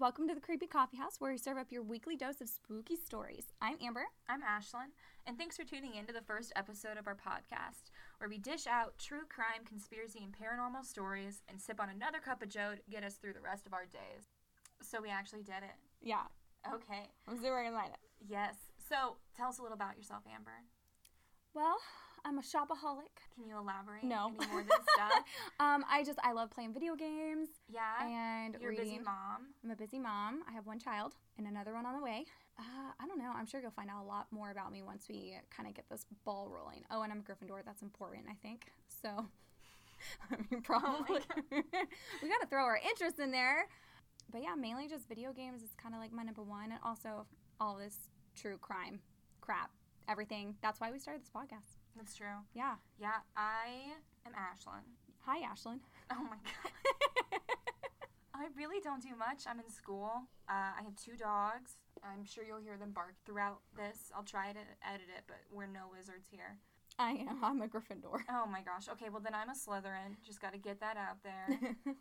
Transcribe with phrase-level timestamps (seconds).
[0.00, 2.96] welcome to the Creepy Coffee House where we serve up your weekly dose of spooky
[2.96, 3.44] stories.
[3.60, 4.06] I'm Amber.
[4.30, 8.30] I'm Ashlyn, and thanks for tuning in to the first episode of our podcast, where
[8.30, 12.48] we dish out true crime, conspiracy, and paranormal stories and sip on another cup of
[12.48, 14.24] joe to get us through the rest of our days.
[14.80, 15.76] So we actually did it.
[16.00, 16.24] Yeah,
[16.66, 17.02] Okay.
[17.28, 17.96] I'm super excited.
[18.26, 18.54] Yes.
[18.88, 20.64] So tell us a little about yourself, Amber.
[21.52, 21.76] Well,
[22.24, 23.14] I'm a shopaholic.
[23.34, 24.30] Can you elaborate No.
[24.38, 25.24] any more than stuff?
[25.60, 27.80] Um, I just I love playing video games Yeah.
[28.02, 29.48] and You're a busy mom.
[29.64, 30.42] I'm a busy mom.
[30.48, 32.24] I have one child and another one on the way.
[32.58, 33.30] Uh, I don't know.
[33.34, 35.88] I'm sure you'll find out a lot more about me once we kind of get
[35.90, 36.84] this ball rolling.
[36.90, 37.64] Oh, and I'm a Gryffindor.
[37.64, 38.66] That's important, I think.
[39.02, 39.08] So,
[40.30, 43.66] I mean, probably we got to throw our interest in there.
[44.32, 47.26] But yeah, mainly just video games is kind of like my number one, and also
[47.60, 47.96] all this
[48.36, 49.00] true crime
[49.40, 49.70] crap,
[50.08, 50.54] everything.
[50.62, 51.79] That's why we started this podcast.
[52.00, 52.40] That's true.
[52.54, 52.76] Yeah.
[52.98, 53.20] Yeah.
[53.36, 53.92] I
[54.24, 54.88] am Ashlyn.
[55.26, 55.80] Hi, Ashlyn.
[56.10, 56.72] Oh my god.
[58.34, 59.44] I really don't do much.
[59.46, 60.10] I'm in school.
[60.48, 61.76] Uh, I have two dogs.
[62.02, 64.10] I'm sure you'll hear them bark throughout this.
[64.16, 66.56] I'll try to edit it, but we're no wizards here.
[66.98, 67.44] I am.
[67.44, 68.24] I'm a Gryffindor.
[68.28, 68.88] Oh my gosh.
[68.90, 70.16] Okay, well then I'm a Slytherin.
[70.26, 71.76] Just got to get that out there.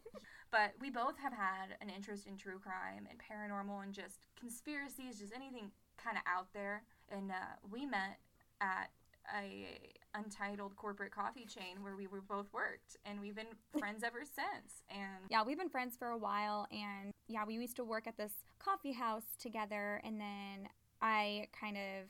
[0.52, 5.20] but we both have had an interest in true crime and paranormal and just conspiracies,
[5.20, 6.84] just anything kind of out there.
[7.12, 8.18] And uh, we met
[8.62, 8.90] at
[9.38, 9.78] a
[10.14, 13.48] untitled corporate coffee chain where we were both worked, and we've been
[13.80, 14.84] friends ever since.
[14.90, 18.18] And Yeah, we've been friends for a while, and yeah, we used to work at
[18.18, 20.70] this coffee house together, and then
[21.02, 22.10] I kind of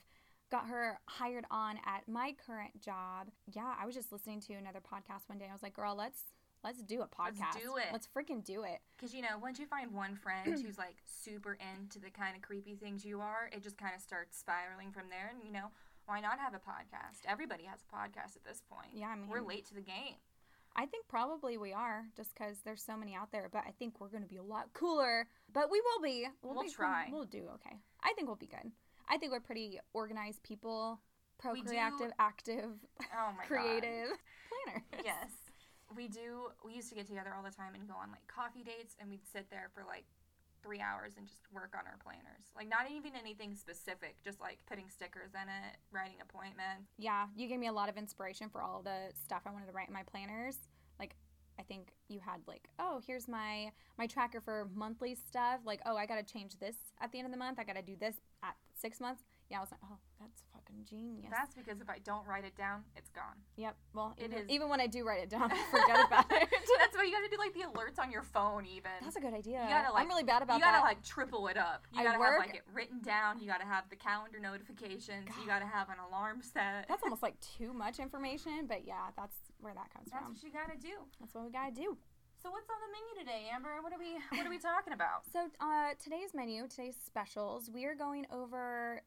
[0.52, 3.28] got her hired on at my current job.
[3.52, 5.46] Yeah, I was just listening to another podcast one day.
[5.50, 6.24] I was like, "Girl, let's
[6.64, 7.54] let's do a podcast.
[7.54, 7.86] Let's do it.
[7.92, 11.58] Let's freaking do it." Because, you know, once you find one friend who's like super
[11.74, 15.04] into the kind of creepy things you are, it just kind of starts spiraling from
[15.10, 15.32] there.
[15.34, 15.68] And, you know,
[16.10, 17.22] why not have a podcast?
[17.28, 18.90] Everybody has a podcast at this point.
[18.94, 20.18] Yeah, I mean, We're late to the game.
[20.76, 23.48] I think probably we are, just because there's so many out there.
[23.52, 25.28] But I think we're gonna be a lot cooler.
[25.54, 26.26] But we will be.
[26.42, 27.10] We'll be, try.
[27.12, 27.78] We'll, do okay.
[28.04, 28.72] I think we'll be good.
[29.08, 31.00] I think we're pretty organized people,
[31.38, 32.72] procreative, active,
[33.14, 34.10] Oh my creative
[34.66, 34.84] planner.
[35.04, 35.30] Yes.
[35.96, 36.50] We do.
[36.66, 39.10] We used to get together all the time and go on like coffee dates, and
[39.10, 40.06] we'd sit there for like
[40.62, 42.52] three hours and just work on our planners.
[42.56, 46.92] Like, not even anything specific, just like putting stickers in it, writing appointments.
[46.98, 49.72] Yeah, you gave me a lot of inspiration for all the stuff I wanted to
[49.74, 50.58] write in my planners.
[51.00, 51.16] Like
[51.60, 55.60] I think you had like, oh, here's my my tracker for monthly stuff.
[55.66, 57.60] Like, oh, I got to change this at the end of the month.
[57.60, 59.24] I got to do this at 6 months.
[59.50, 61.26] Yeah, I was like, oh, that's fucking genius.
[61.32, 63.34] That's because if I don't write it down, it's gone.
[63.58, 63.76] yep.
[63.96, 66.48] Well, It even, is- even when I do write it down, I forget about it.
[66.78, 68.92] That's why you gotta do like the alerts on your phone, even.
[69.02, 69.66] That's a good idea.
[69.68, 70.60] gotta, like- I'm really bad about that.
[70.60, 70.84] you gotta that.
[70.84, 71.86] like triple it up.
[71.94, 73.40] You I gotta work- have like it written down.
[73.40, 75.28] You gotta have the calendar notifications.
[75.40, 76.86] You gotta have an alarm set.
[76.88, 80.34] that's almost like too much information, but yeah, that's where that comes That's from.
[80.34, 80.96] That's what you gotta do.
[81.20, 81.98] That's what we gotta do.
[82.42, 83.82] So what's on the menu today, Amber?
[83.82, 85.24] What are we What are we talking about?
[85.32, 89.02] So uh, today's menu, today's specials, we are going over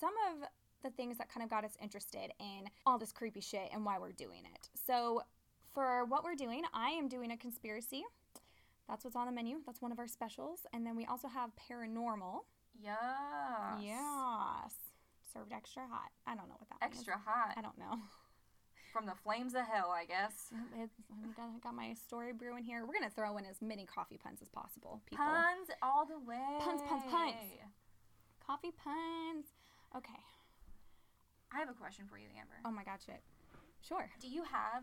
[0.00, 0.48] some of
[0.82, 3.98] the things that kind of got us interested in all this creepy shit and why
[3.98, 4.68] we're doing it.
[4.86, 5.22] So
[5.78, 8.02] for what we're doing, I am doing a conspiracy.
[8.88, 9.58] That's what's on the menu.
[9.64, 10.66] That's one of our specials.
[10.72, 12.42] And then we also have paranormal.
[12.82, 12.98] Yes.
[13.80, 14.74] Yes.
[15.32, 16.10] Served extra hot.
[16.26, 16.98] I don't know what that means.
[16.98, 17.94] Extra hot I don't know.
[18.92, 20.50] from the flames of hell, I guess.
[20.82, 22.80] It's, I got, my story brewing here.
[22.80, 25.26] We're going to throw in as many coffee puns as possible, people.
[25.26, 26.58] Puns all the way.
[26.58, 27.36] Puns, puns, puns.
[28.44, 29.46] Coffee puns.
[29.94, 30.22] Okay.
[31.54, 32.58] I have a question for you, Amber.
[32.64, 33.22] Oh my god, shit.
[33.86, 34.10] Sure.
[34.20, 34.82] Do you have,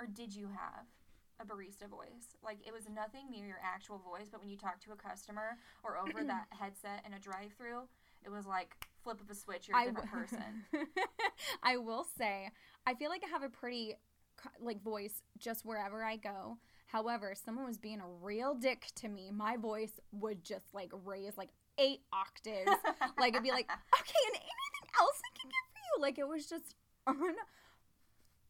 [0.00, 0.86] or did you have,
[1.40, 2.36] a barista voice?
[2.44, 5.56] Like it was nothing near your actual voice, but when you talk to a customer
[5.82, 7.82] or over that headset in a drive-through,
[8.24, 9.68] it was like flip of a switch.
[9.68, 10.64] You're a different w- person.
[11.62, 12.50] I will say,
[12.86, 13.94] I feel like I have a pretty
[14.60, 16.58] like voice just wherever I go.
[16.86, 20.92] However, if someone was being a real dick to me, my voice would just like
[21.04, 22.70] raise like eight octaves.
[23.18, 26.02] like it'd be like, okay, and anything else I can get for you?
[26.02, 26.74] Like it was just.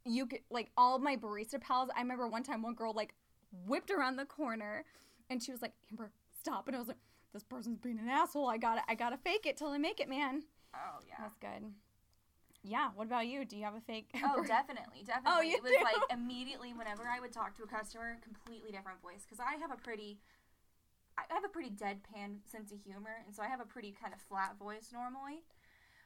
[0.04, 1.90] You could like all my barista pals.
[1.96, 3.14] I remember one time one girl like
[3.66, 4.84] whipped around the corner,
[5.28, 6.96] and she was like, "Amber, stop!" And I was like,
[7.32, 8.48] "This person's being an asshole.
[8.48, 10.42] I gotta, I gotta fake it till I make it, man."
[10.74, 11.14] oh yeah.
[11.18, 11.72] That's good.
[12.62, 12.90] Yeah.
[12.94, 13.44] What about you?
[13.44, 14.10] Do you have a fake?
[14.24, 15.32] Oh, definitely, definitely.
[15.34, 15.82] Oh, you it was do?
[15.82, 19.70] like immediately whenever I would talk to a customer, completely different voice because I have
[19.70, 20.18] a pretty,
[21.16, 23.92] I I have a pretty deadpan sense of humor, and so I have a pretty
[23.92, 25.42] kind of flat voice normally.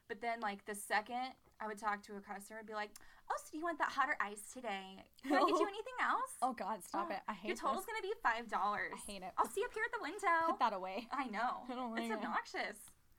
[0.06, 2.90] But then, like the second I would talk to a customer, I'd be like,
[3.30, 5.02] "Oh, so do you want that hot or ice today?
[5.22, 6.32] Can I get you anything else?
[6.42, 7.20] Oh God, stop Oh, it!
[7.28, 7.48] I hate it.
[7.48, 7.94] Your total's this.
[7.94, 8.92] gonna be five dollars.
[8.94, 9.32] I hate it.
[9.38, 10.50] I'll see you up here at the window.
[10.52, 11.08] Put that away.
[11.12, 11.64] I know.
[11.70, 12.14] I don't it's it.
[12.14, 12.78] obnoxious.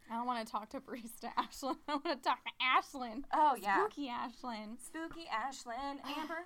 [0.10, 1.78] I don't want to talk to barista Ashlyn.
[1.88, 3.24] I want to talk to Ashlyn.
[3.34, 3.80] Oh yeah.
[3.80, 4.78] Spooky Ashlyn.
[4.80, 5.98] Spooky Ashlyn.
[6.18, 6.46] Amber,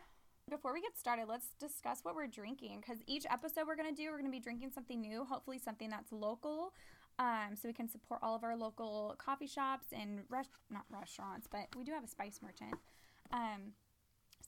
[0.50, 4.02] Before we get started, let's discuss what we're drinking because each episode we're going to
[4.02, 6.74] do, we're going to be drinking something new, hopefully something that's local.
[7.20, 11.46] Um, so we can support all of our local coffee shops and res- not restaurants,
[11.52, 12.74] but we do have a spice merchant.
[13.32, 13.74] Um,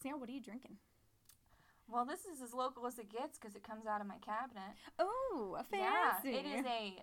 [0.02, 0.78] Sarah, what are you drinking?
[1.88, 4.76] Well, this is as local as it gets because it comes out of my cabinet.
[4.98, 6.32] Oh, a fancy.
[6.32, 6.96] Yeah, it is a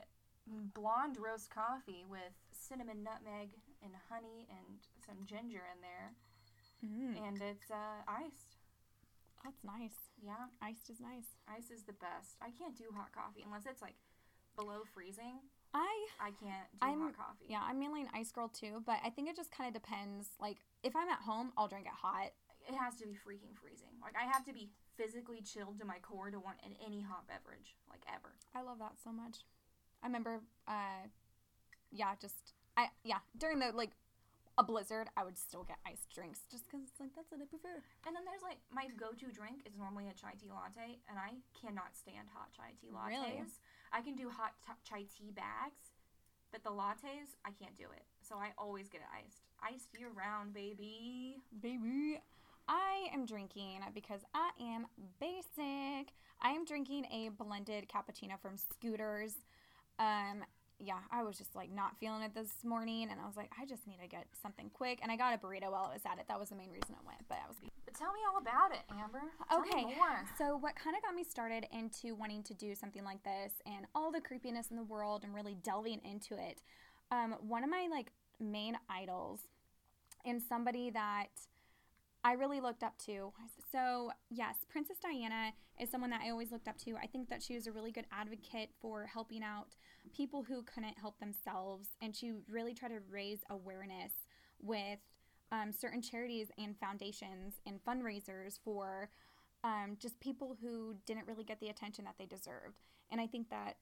[0.75, 3.51] blonde roast coffee with cinnamon, nutmeg,
[3.85, 6.13] and honey, and some ginger in there,
[6.85, 8.55] Mm, and it's uh, iced.
[9.45, 9.99] that's nice.
[10.25, 11.27] Yeah, Iced is nice.
[11.49, 12.37] ice is the best.
[12.41, 13.97] I can't do hot coffee unless it's like
[14.57, 15.41] below freezing.
[15.75, 17.47] I I can't do I'm- hot coffee.
[17.49, 20.29] yeah, I'm mainly an ice girl too, but I think it just kind of depends.
[20.41, 22.31] Like if I'm at home, I'll drink it hot.
[22.69, 23.97] It has to be freaking freezing.
[24.03, 27.27] Like I have to be physically chilled to my core to want an, any hot
[27.27, 28.35] beverage, like ever.
[28.55, 29.47] I love that so much.
[30.03, 31.09] I remember, uh,
[31.91, 33.93] yeah, just I yeah during the like
[34.59, 37.47] a blizzard, I would still get iced drinks just because it's like that's what I
[37.47, 37.79] prefer.
[38.07, 41.39] And then there's like my go-to drink is normally a chai tea latte, and I
[41.55, 43.15] cannot stand hot chai tea lattes.
[43.15, 43.39] Really?
[43.95, 45.95] I can do hot t- chai tea bags,
[46.51, 48.05] but the lattes I can't do it.
[48.21, 51.37] So I always get it iced, iced year round, baby.
[51.61, 52.21] Baby,
[52.69, 54.87] I am drinking because I am
[55.21, 56.13] basic.
[56.41, 59.35] I am drinking a blended cappuccino from Scooters.
[59.99, 60.45] Um,
[60.81, 63.67] yeah, I was just like not feeling it this morning, and I was like, I
[63.67, 65.01] just need to get something quick.
[65.03, 66.27] And I got a burrito while I was at it.
[66.29, 67.21] That was the main reason I went.
[67.29, 69.23] But I was But tell me all about it, Amber.
[69.51, 69.95] Tell Okay.
[70.39, 73.87] So, what kind of got me started into wanting to do something like this and
[73.95, 76.63] all the creepiness in the world and really delving into it?
[77.11, 79.41] Um, one of my like main idols
[80.25, 81.29] and somebody that
[82.25, 83.33] I really looked up to.
[83.71, 86.97] So, yes, Princess Diana is someone that I always looked up to.
[86.97, 89.77] I think that she was a really good advocate for helping out
[90.15, 94.13] people who couldn't help themselves, and she really tried to raise awareness
[94.61, 94.99] with
[95.53, 99.09] um, certain charities and foundations and fundraisers for
[99.65, 102.83] um, just people who didn't really get the attention that they deserved.
[103.11, 103.77] And I think that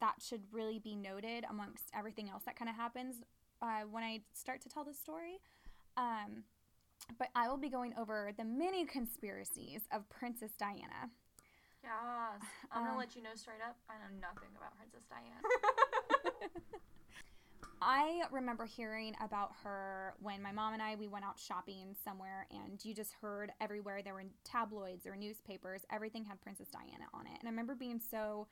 [0.00, 3.16] that should really be noted amongst everything else that kind of happens
[3.62, 5.38] uh, when I start to tell the story.
[5.96, 6.44] Um,
[7.18, 11.10] but I will be going over the many conspiracies of Princess Diana.
[11.82, 12.42] Yes.
[12.70, 13.76] I'm gonna Um, let you know straight up.
[13.88, 15.40] I know nothing about Princess Diana.
[17.82, 22.46] I remember hearing about her when my mom and I we went out shopping somewhere
[22.50, 27.26] and you just heard everywhere there were tabloids or newspapers everything had Princess Diana on
[27.26, 28.46] it and I remember being so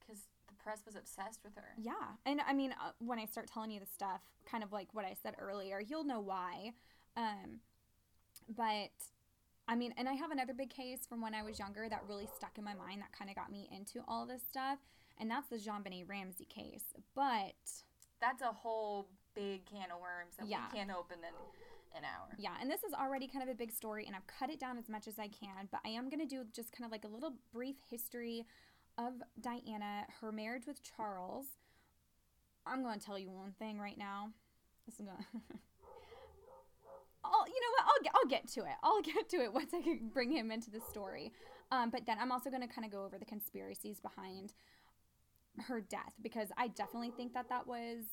[0.00, 0.22] Because
[0.66, 1.70] press was obsessed with her.
[1.80, 1.92] yeah
[2.24, 4.20] and I mean uh, when I start telling you the stuff
[4.50, 6.72] kind of like what I said earlier you'll know why
[7.16, 7.60] um
[8.56, 8.90] but
[9.68, 12.28] I mean and I have another big case from when I was younger that really
[12.36, 14.78] stuck in my mind that kind of got me into all this stuff
[15.18, 16.84] and that's the JonBenét Ramsey case
[17.14, 17.54] but
[18.20, 20.66] That's a whole big can of worms that Yeah.
[20.72, 21.34] we can't open in
[21.98, 22.28] an hour.
[22.38, 24.76] Yeah, and this is already kind of a big story, and I've cut it down
[24.76, 27.04] as much as I can, but I am going to do just kind of like
[27.04, 28.44] a little brief history
[28.98, 31.46] of Diana, her marriage with Charles.
[32.66, 34.30] I'm going to tell you one thing right now.
[34.86, 35.56] This is going to.
[37.24, 37.84] I'll, you know what?
[37.86, 38.76] I'll get, I'll get to it.
[38.82, 41.32] I'll get to it once I can bring him into the story.
[41.72, 44.52] Um, but then I'm also going to kind of go over the conspiracies behind
[45.66, 48.04] her death because I definitely think that that was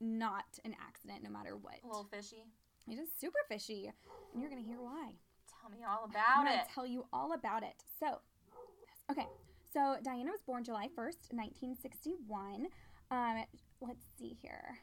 [0.00, 1.74] not an accident, no matter what.
[1.84, 2.44] A little fishy.
[2.88, 3.90] It is super fishy,
[4.32, 5.12] and you're gonna hear why.
[5.60, 6.68] Tell me all I'm about gonna it.
[6.74, 7.82] tell you all about it.
[7.98, 8.20] So,
[9.10, 9.26] okay,
[9.74, 12.68] so Diana was born July 1st, 1961.
[13.10, 13.44] Um,
[13.80, 14.78] let's see here.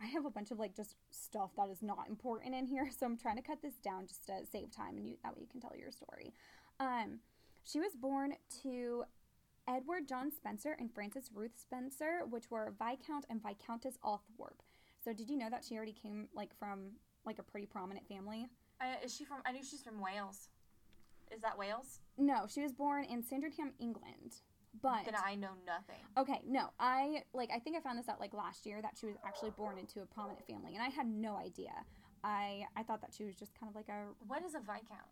[0.00, 3.06] I have a bunch of like just stuff that is not important in here, so
[3.06, 5.48] I'm trying to cut this down just to save time, and you that way you
[5.48, 6.32] can tell your story.
[6.78, 7.18] Um,
[7.64, 9.04] she was born to
[9.68, 14.60] Edward John Spencer and Frances Ruth Spencer, which were Viscount and Viscountess Althorp.
[15.02, 16.92] So, did you know that she already came like from
[17.24, 18.46] like a pretty prominent family?
[18.80, 19.40] Uh, is she from?
[19.44, 20.48] I knew she's from Wales.
[21.34, 22.00] Is that Wales?
[22.18, 24.36] No, she was born in Sandringham, England.
[24.82, 26.02] But Then I know nothing.
[26.18, 29.06] okay, no, I like I think I found this out like last year that she
[29.06, 31.72] was actually born into a prominent family, and I had no idea.
[32.22, 35.08] I I thought that she was just kind of like a What is a viscount?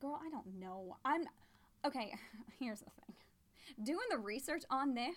[0.00, 0.20] girl.
[0.24, 0.96] I don't know.
[1.04, 1.22] I'm
[1.84, 2.12] okay.
[2.58, 3.14] Here's the thing.
[3.84, 5.16] Doing the research on this,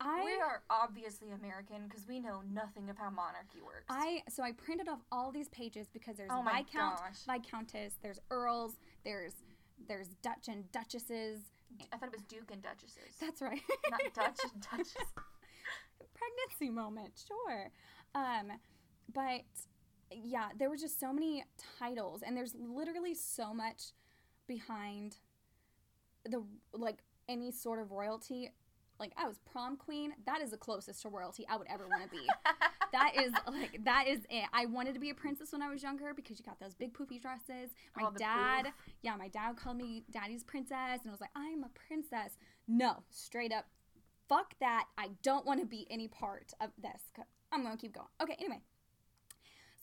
[0.00, 3.86] I we are obviously American because we know nothing of how monarchy works.
[3.88, 7.18] I so I printed off all these pages because there's Oh my viscount, gosh.
[7.38, 9.32] viscountess, there's earls, there's
[9.88, 11.40] there's Dutch and duchesses.
[11.92, 13.60] I thought it was Duke and Duchesses, That's right.
[13.90, 14.96] not Dutch and Duchess.
[16.14, 17.70] pregnancy moment, sure.
[18.14, 18.52] Um,
[19.14, 19.42] but
[20.12, 21.44] yeah, there were just so many
[21.78, 23.92] titles, and there's literally so much
[24.46, 25.16] behind
[26.28, 26.42] the
[26.74, 28.50] like any sort of royalty.
[29.00, 30.12] Like I was prom queen.
[30.26, 32.22] That is the closest to royalty I would ever want to be.
[32.92, 34.44] that is like that is it.
[34.52, 36.92] I wanted to be a princess when I was younger because you got those big
[36.92, 37.70] poofy dresses.
[37.96, 38.74] My Oh, dad, poof.
[39.02, 42.36] yeah, my dad called me daddy's princess and I was like, I'm a princess.
[42.68, 43.66] No, straight up
[44.28, 44.84] fuck that.
[44.96, 47.00] I don't want to be any part of this.
[47.50, 48.06] I'm going to keep going.
[48.22, 48.60] Okay, anyway.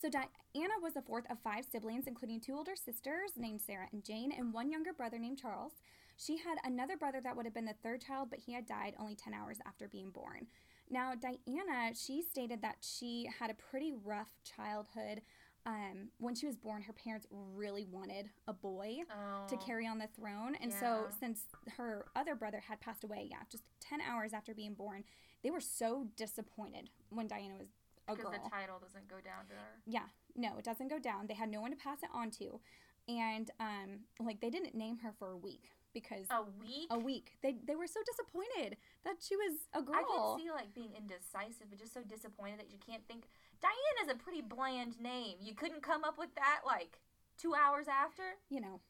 [0.00, 4.02] So Diana was the fourth of five siblings, including two older sisters named Sarah and
[4.04, 5.72] Jane, and one younger brother named Charles.
[6.20, 8.94] She had another brother that would have been the third child, but he had died
[8.98, 10.48] only 10 hours after being born.
[10.90, 15.22] Now, Diana, she stated that she had a pretty rough childhood.
[15.64, 19.02] Um, when she was born, her parents really wanted a boy
[19.48, 19.58] to Oh.
[19.58, 20.56] carry on the throne.
[20.56, 21.44] And so, since
[21.76, 25.04] her other brother had passed away, yeah, just 10 hours after being born,
[25.42, 27.68] they were so disappointed when Diana was
[28.08, 28.42] a because girl.
[28.42, 29.82] the title doesn't go down to her.
[29.86, 31.26] Yeah, no, it doesn't go down.
[31.28, 32.60] They had no one to pass it on to.
[33.06, 36.86] And um like they didn't name her for a week because A week.
[36.90, 37.36] a week.
[37.42, 39.96] They they were so disappointed that she was a girl.
[39.96, 43.24] I can see like being indecisive, but just so disappointed that you can't think.
[43.60, 45.36] Diana's a pretty bland name.
[45.40, 46.98] You couldn't come up with that like
[47.36, 48.22] two hours after.
[48.50, 48.80] you know.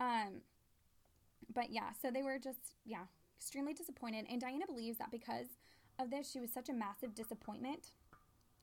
[0.00, 0.42] Um
[1.54, 3.04] but yeah, so they were just yeah,
[3.38, 5.48] extremely disappointed and Diana believes that because
[5.98, 7.90] of this she was such a massive disappointment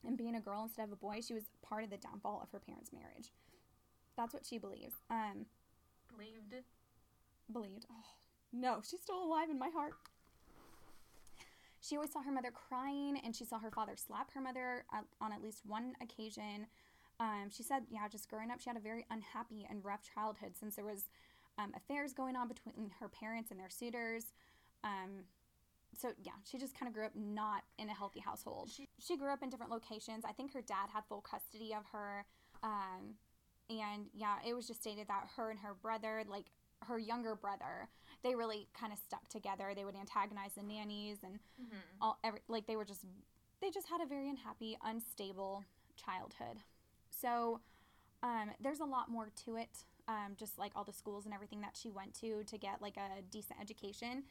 [0.06, 2.50] and being a girl instead of a boy, she was part of the downfall of
[2.52, 3.30] her parents' marriage.
[4.16, 4.94] That's what she believes.
[5.10, 5.46] Um
[6.16, 6.64] Believed.
[7.52, 7.86] Believed.
[7.90, 8.04] Oh,
[8.52, 9.92] no, she's still alive in my heart.
[11.80, 15.04] She always saw her mother crying, and she saw her father slap her mother at,
[15.20, 16.66] on at least one occasion.
[17.20, 20.52] Um, she said, yeah, just growing up, she had a very unhappy and rough childhood
[20.58, 21.04] since there was
[21.58, 24.32] um, affairs going on between her parents and their suitors.
[24.84, 25.24] Um,
[25.96, 28.70] so yeah, she just kind of grew up not in a healthy household.
[28.74, 30.24] She, she grew up in different locations.
[30.24, 32.26] I think her dad had full custody of her.
[32.62, 33.14] Um,
[33.70, 36.46] and yeah, it was just stated that her and her brother, like
[36.84, 37.88] her younger brother,
[38.22, 39.72] they really kind of stuck together.
[39.74, 41.76] They would antagonize the nannies and Mm-hmm.
[42.00, 43.04] all every like they were just
[43.62, 45.64] they just had a very unhappy, unstable
[45.96, 46.58] childhood.
[47.10, 47.60] So
[48.22, 49.84] um, there's a lot more to it.
[50.08, 52.96] Um, just like all the schools and everything that she went to to get like
[52.96, 54.22] a decent education.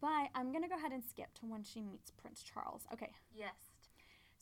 [0.00, 2.82] But I'm gonna go ahead and skip to when she meets Prince Charles.
[2.92, 3.52] Okay, Yes.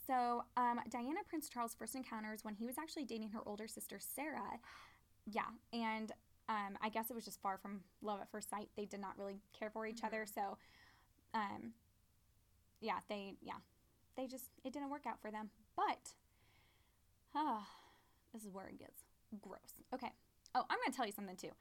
[0.07, 3.99] so um, Diana Prince Charles first encounters when he was actually dating her older sister
[3.99, 4.59] Sarah.
[5.27, 5.43] Yeah,
[5.73, 6.13] and
[6.51, 8.69] um, I guess it was just far from love at first sight.
[8.77, 10.59] They did not really care for each other, so
[11.33, 11.73] um,
[12.81, 13.55] yeah, they yeah,
[14.17, 15.51] they just it didn't work out for them.
[15.77, 16.15] But
[17.37, 17.67] ah,
[18.35, 19.05] this is where it gets
[19.41, 19.81] gross.
[19.95, 20.11] Okay.
[20.57, 21.53] Oh, I'm gonna tell you something too.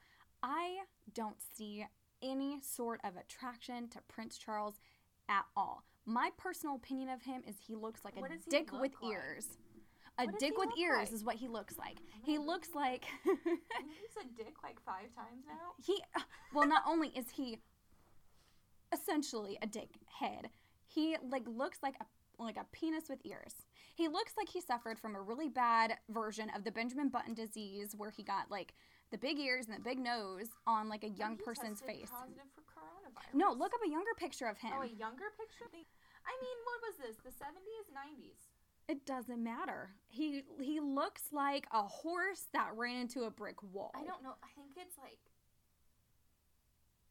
[0.42, 0.78] I
[1.14, 1.86] don't see
[2.20, 4.80] any sort of attraction to Prince Charles
[5.28, 5.84] at all.
[6.04, 8.92] My personal opinion of him is he looks like a What he dick look with
[9.00, 9.12] like?
[9.12, 9.46] ears.
[10.20, 11.12] A What dick with ears like?
[11.12, 11.98] is what he looks like.
[12.00, 15.74] Oh He looks like You said dick like five times now.
[15.84, 16.20] he uh,
[16.54, 17.58] well not only is he
[18.92, 20.50] essentially a dick head,
[20.86, 22.04] he like looks like a
[22.42, 23.54] like a penis with ears.
[23.94, 27.94] He looks like he suffered from a really bad version of the Benjamin Button disease
[27.96, 28.72] where he got like
[29.10, 32.08] the big ears and the big nose on like a young person's face.
[32.10, 33.34] Positive for coronavirus.
[33.34, 34.72] No, look up a younger picture of oh, him.
[34.78, 35.68] Oh, a younger picture.
[35.68, 37.16] I mean, what was this?
[37.20, 38.40] The seventies, nineties.
[38.90, 39.90] It doesn't matter.
[40.08, 43.92] He he looks like a horse that ran into a brick wall.
[43.94, 44.34] I don't know.
[44.42, 45.18] I think it's like.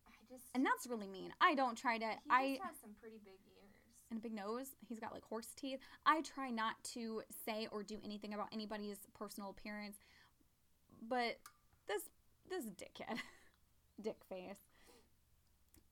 [0.10, 0.44] I just.
[0.54, 1.32] And that's really mean.
[1.40, 3.72] I don't try to he I has some pretty big ears.
[4.12, 4.76] and a big nose.
[4.90, 5.80] He's got like horse teeth.
[6.06, 10.00] I try not to say or do anything about anybody's personal appearance,
[11.08, 11.38] but
[11.88, 12.02] this
[12.50, 13.20] this dickhead,
[14.02, 14.60] dick face.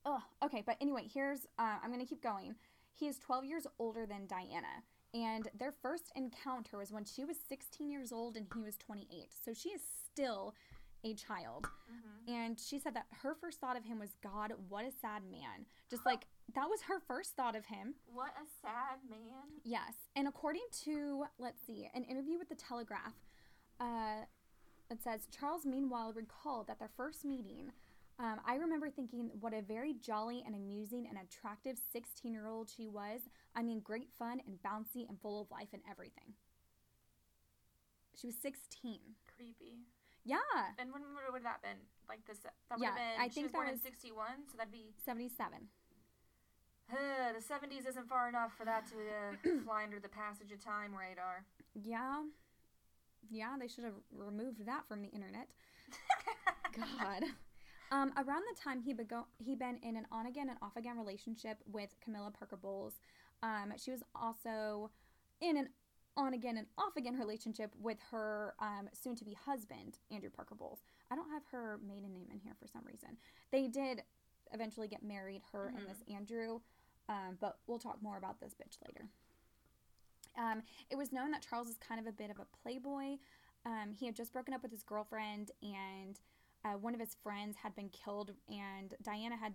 [0.05, 0.21] Ugh.
[0.43, 2.55] Okay, but anyway, here's uh, I'm gonna keep going.
[2.93, 7.37] He is 12 years older than Diana, and their first encounter was when she was
[7.47, 9.29] 16 years old and he was 28.
[9.43, 10.53] So she is still
[11.03, 11.67] a child.
[11.91, 12.33] Mm-hmm.
[12.33, 15.65] And she said that her first thought of him was, God, what a sad man.
[15.89, 17.95] Just like that was her first thought of him.
[18.05, 19.61] What a sad man.
[19.63, 19.93] Yes.
[20.15, 23.13] And according to, let's see, an interview with the Telegraph,
[23.79, 24.25] uh,
[24.89, 27.71] it says Charles, meanwhile, recalled that their first meeting.
[28.19, 32.69] Um, I remember thinking what a very jolly and amusing and attractive 16 year old
[32.69, 33.21] she was.
[33.55, 36.33] I mean, great fun and bouncy and full of life and everything.
[38.19, 38.99] She was 16.
[39.35, 39.85] Creepy.
[40.25, 40.37] Yeah,
[40.77, 41.77] And when would would that been?
[42.09, 42.39] Like this?
[42.39, 43.21] That would Yeah, have been.
[43.21, 44.91] I she think was that born in '61, so that'd be.
[45.05, 45.69] 77.
[46.91, 50.59] Uh, the '70s isn't far enough for that to uh, fly under the passage of
[50.61, 51.45] time radar.
[51.75, 52.23] Yeah.
[53.29, 55.47] Yeah, they should have removed that from the internet.
[56.75, 57.23] God.
[57.91, 60.97] Um, around the time he bego- he been in an on again and off again
[60.97, 62.99] relationship with Camilla Parker Bowles.
[63.41, 64.91] Um, she was also
[65.39, 65.69] in an
[66.17, 70.55] on again and off again relationship with her um, soon to be husband Andrew Parker
[70.55, 70.79] Bowles.
[71.11, 73.17] I don't have her maiden name in here for some reason.
[73.51, 74.03] They did
[74.51, 75.87] eventually get married, her and Mhm.
[75.87, 76.61] this Andrew,
[77.07, 79.07] um, but we'll talk more about this bitch later.
[80.35, 83.17] Um, it was known that Charles is kind of a bit of a playboy.
[83.65, 86.19] Um, he had just broken up with his girlfriend, and
[86.65, 89.53] uh, one of his friends had been killed, and Diana had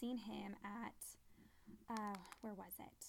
[0.00, 3.06] seen him at, uh, where was it?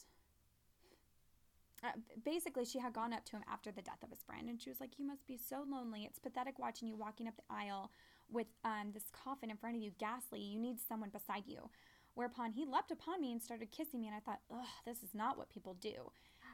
[1.83, 1.91] Uh,
[2.23, 4.69] basically, she had gone up to him after the death of his friend, and she
[4.69, 6.05] was like, "You must be so lonely.
[6.05, 7.91] It's pathetic watching you walking up the aisle
[8.29, 10.39] with um, this coffin in front of you, ghastly.
[10.39, 11.69] You need someone beside you."
[12.15, 15.13] Whereupon he leapt upon me and started kissing me, and I thought, "Ugh, this is
[15.13, 16.11] not what people do."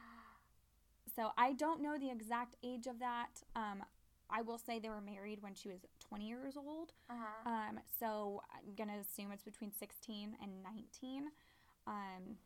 [1.14, 3.42] So I don't know the exact age of that.
[3.54, 3.84] Um,
[4.32, 6.92] I will say they were married when she was 20 years old.
[7.10, 7.50] Uh-huh.
[7.50, 11.24] Um, so I'm gonna assume it's between 16 and 19.
[11.86, 12.36] Um,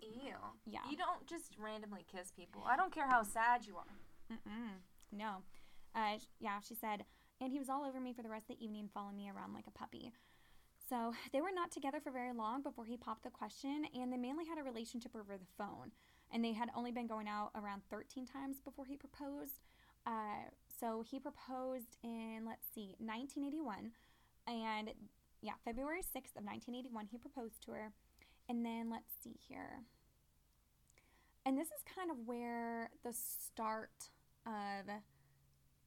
[0.00, 0.34] Ew.
[0.66, 0.80] yeah.
[0.90, 2.64] You don't just randomly kiss people.
[2.66, 3.94] I don't care how sad you are.
[4.32, 4.70] Mm-mm.
[5.12, 5.42] No.
[5.94, 7.04] Uh, sh- yeah, she said,
[7.40, 9.54] and he was all over me for the rest of the evening, following me around
[9.54, 10.12] like a puppy.
[10.88, 14.16] So they were not together for very long before he popped the question, and they
[14.16, 15.92] mainly had a relationship over the phone.
[16.32, 19.60] And they had only been going out around 13 times before he proposed.
[20.06, 23.92] Uh, so he proposed in, let's see, 1981.
[24.46, 24.90] And
[25.40, 27.92] yeah, February 6th of 1981, he proposed to her.
[28.48, 29.80] And then let's see here.
[31.46, 34.10] And this is kind of where the start
[34.46, 34.86] of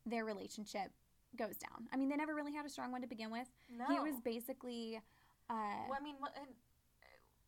[0.05, 0.91] their relationship
[1.35, 1.87] goes down.
[1.91, 3.47] I mean, they never really had a strong one to begin with.
[3.75, 3.85] No.
[3.87, 4.99] He was basically,
[5.49, 5.53] uh,
[5.89, 6.29] Well, I mean, uh,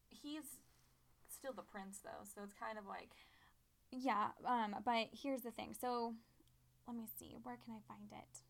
[0.10, 0.43] he's
[1.29, 3.12] still the prince, though, so it's kind of like.
[3.91, 4.29] yeah.
[4.46, 5.74] Um, but here's the thing.
[5.79, 6.13] So,
[6.89, 7.38] let me see.
[7.43, 8.41] Where can I find it?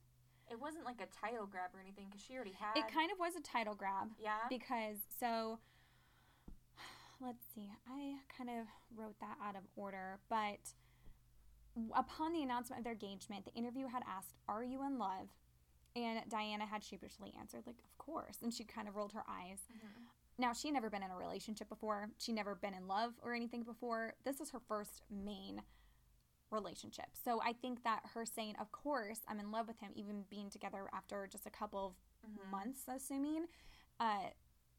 [0.52, 2.76] It wasn't like a title grab or anything because she already had.
[2.78, 4.48] It kind of was a title grab Yeah.
[4.50, 5.60] because so.
[7.22, 7.70] Let's see.
[7.88, 8.66] I kind of
[8.96, 10.74] wrote that out of order, but
[11.94, 15.30] upon the announcement of their engagement, the interview had asked, "Are you in love?"
[15.96, 19.68] And Diana had sheepishly answered, like, "Of course." And she kind of rolled her eyes.
[19.70, 20.08] Mhm.
[20.38, 22.10] Now, she never been in a relationship before.
[22.18, 24.16] She never been in love or anything before.
[24.24, 25.62] This is her first main
[26.52, 27.08] relationship.
[27.24, 30.50] So I think that her saying, "Of course, I'm in love with him," even being
[30.50, 32.50] together after just a couple of Mhm.
[32.50, 33.48] months, assuming,
[34.00, 34.30] uh,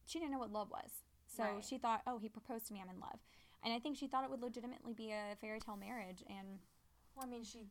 [0.07, 1.05] she didn't know what love was.
[1.27, 1.65] So Right.
[1.65, 2.81] she thought, "Oh, he proposed to me.
[2.81, 3.21] I'm in love,"
[3.63, 6.23] and I think she thought it would legitimately be a fairy tale marriage.
[6.29, 6.61] And
[7.15, 7.71] Well, I mean, she.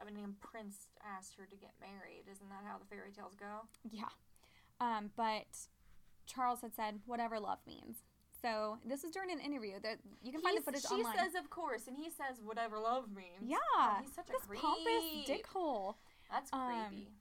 [0.00, 2.28] I mean, Prince asked her to get married.
[2.28, 3.68] Isn't that how the fairy tales go?
[3.82, 4.10] yeah,
[4.80, 5.68] um, but
[6.26, 8.04] Charles had said, "Whatever love means."
[8.40, 9.80] So this is during an interview.
[9.82, 11.16] That you can find the He's- footage she online.
[11.18, 13.42] says, of course, and he says, whatever love means.
[13.42, 14.60] Yeah, Oh, he's such a creep.
[14.60, 15.96] pompous dickhole.
[16.30, 17.12] That's Um, creepy.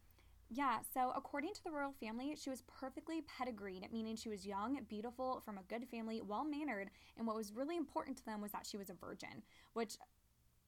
[0.49, 4.81] Yeah, so according to the royal family, she was perfectly pedigreed, meaning she was young,
[4.85, 8.51] beautiful, from a good family, well mannered, and what was really important to them was
[8.53, 9.43] that she was a virgin.
[9.73, 9.97] Which,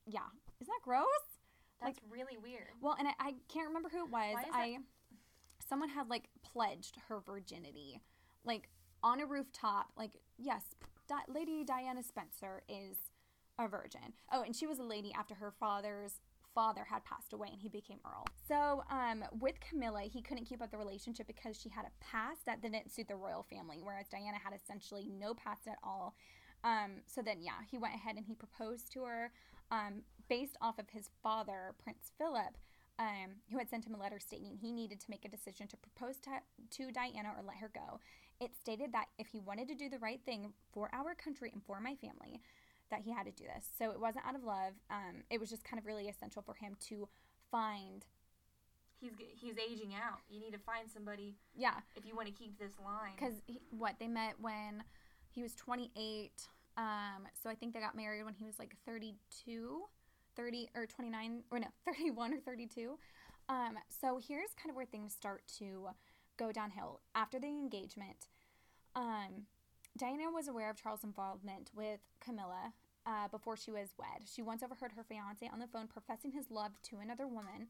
[0.06, 0.28] yeah,
[0.60, 1.06] isn't that gross?
[1.80, 2.72] That's really weird.
[2.82, 4.36] Well, and I, I can't remember who it was.
[4.52, 4.80] I
[5.66, 8.02] someone had like pledged her virginity,
[8.44, 8.70] like
[9.02, 9.92] on a rooftop.
[9.96, 10.64] Like, yes,
[11.08, 12.98] Di- Lady Diana Spencer is
[13.58, 14.14] a virgin.
[14.32, 16.20] Oh, and she was a lady after her father's
[16.56, 18.26] father had passed away and he became earl.
[18.48, 22.46] So, um, with Camilla, he couldn't keep up the relationship because she had a past
[22.46, 26.16] that didn't suit the royal family, whereas Diana had essentially no past at all.
[26.64, 29.32] Um, so then, yeah, he went ahead and he proposed to her,
[29.72, 32.58] um, based off of his father, Prince Philip,
[32.98, 35.78] um, who had sent him a letter stating he needed to make a decision to
[35.78, 36.32] propose to,
[36.72, 38.00] to Diana or let her go.
[38.40, 41.62] It stated that if he wanted to do the right thing for our country and
[41.64, 42.42] for my family,
[42.90, 43.66] that he had to do this.
[43.78, 44.74] So it wasn't out of love.
[44.90, 47.08] Um, it was just kind of really essential for him to
[47.52, 48.06] find,
[49.02, 50.20] He's he's aging out.
[50.30, 53.14] You need to find somebody yeah, if you want to keep this line.
[53.16, 53.36] because
[53.72, 54.84] what they met when
[55.30, 56.32] he was 28.
[56.78, 59.82] Um, so I think they got married when he was like 32,
[60.36, 62.98] 30 or 29 or no, 31 or 32.
[63.48, 65.90] Um, so here's kind of where things start to
[66.40, 68.28] go downhill after the engagement.
[68.96, 69.46] Um,
[69.98, 72.74] Diana was aware of Charles' involvement with Camilla
[73.06, 74.24] uh, before she was wed.
[74.34, 77.68] She once overheard her fiance on the phone professing his love to another woman,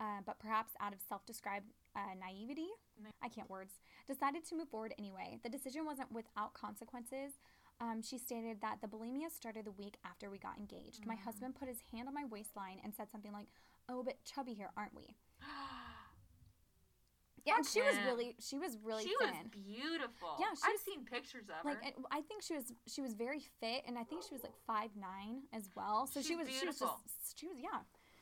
[0.00, 2.68] uh, but perhaps out of self described uh, naivety,
[3.22, 3.74] I can't words,
[4.08, 5.38] decided to move forward anyway.
[5.42, 7.32] The decision wasn't without consequences.
[7.80, 11.04] Um, she stated that the bulimia started the week after we got engaged.
[11.04, 11.24] My Mm.
[11.24, 13.48] husband put his hand on my waistline and said something like,
[13.88, 15.16] "Oh, but chubby here, aren't we?"
[17.44, 19.30] Yeah, and Fuck she was really, she was really she thin.
[19.30, 20.36] was beautiful.
[20.38, 21.88] Yeah, she I've was- seen pictures of like her.
[21.88, 24.54] it, I think she was she was very fit, and I think she was like
[24.66, 26.06] five nine as well.
[26.06, 27.00] So she She's was she was beautiful.
[27.02, 27.80] just she was yeah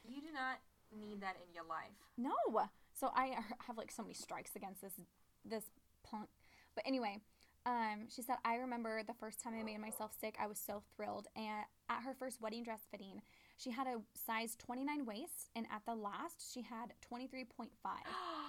[0.08, 0.56] you do not
[0.96, 1.92] need that in your life.
[2.16, 2.32] no.
[2.94, 4.94] So I have like so many strikes against this
[5.44, 5.64] this
[6.02, 6.28] punk.
[6.74, 7.18] But anyway,
[7.66, 10.34] um, she said I remember the first time I made myself sick.
[10.40, 13.20] I was so thrilled, and at her first wedding dress fitting,
[13.58, 17.44] she had a size twenty nine waist, and at the last she had twenty three
[17.44, 18.04] point five.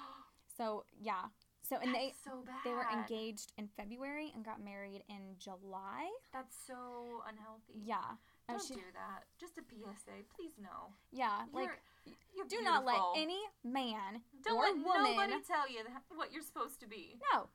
[0.61, 1.33] So yeah.
[1.67, 2.55] So and they so bad.
[2.65, 6.09] they were engaged in February and got married in July.
[6.33, 7.81] That's so unhealthy.
[7.83, 8.19] Yeah.
[8.47, 9.23] Don't she- do that.
[9.39, 10.25] Just a PSA.
[10.35, 10.93] Please no.
[11.11, 11.69] Yeah, like
[12.05, 16.03] You're- you're do not let any man Don't or let woman nobody tell you that,
[16.15, 17.17] what you're supposed to be.
[17.33, 17.47] No,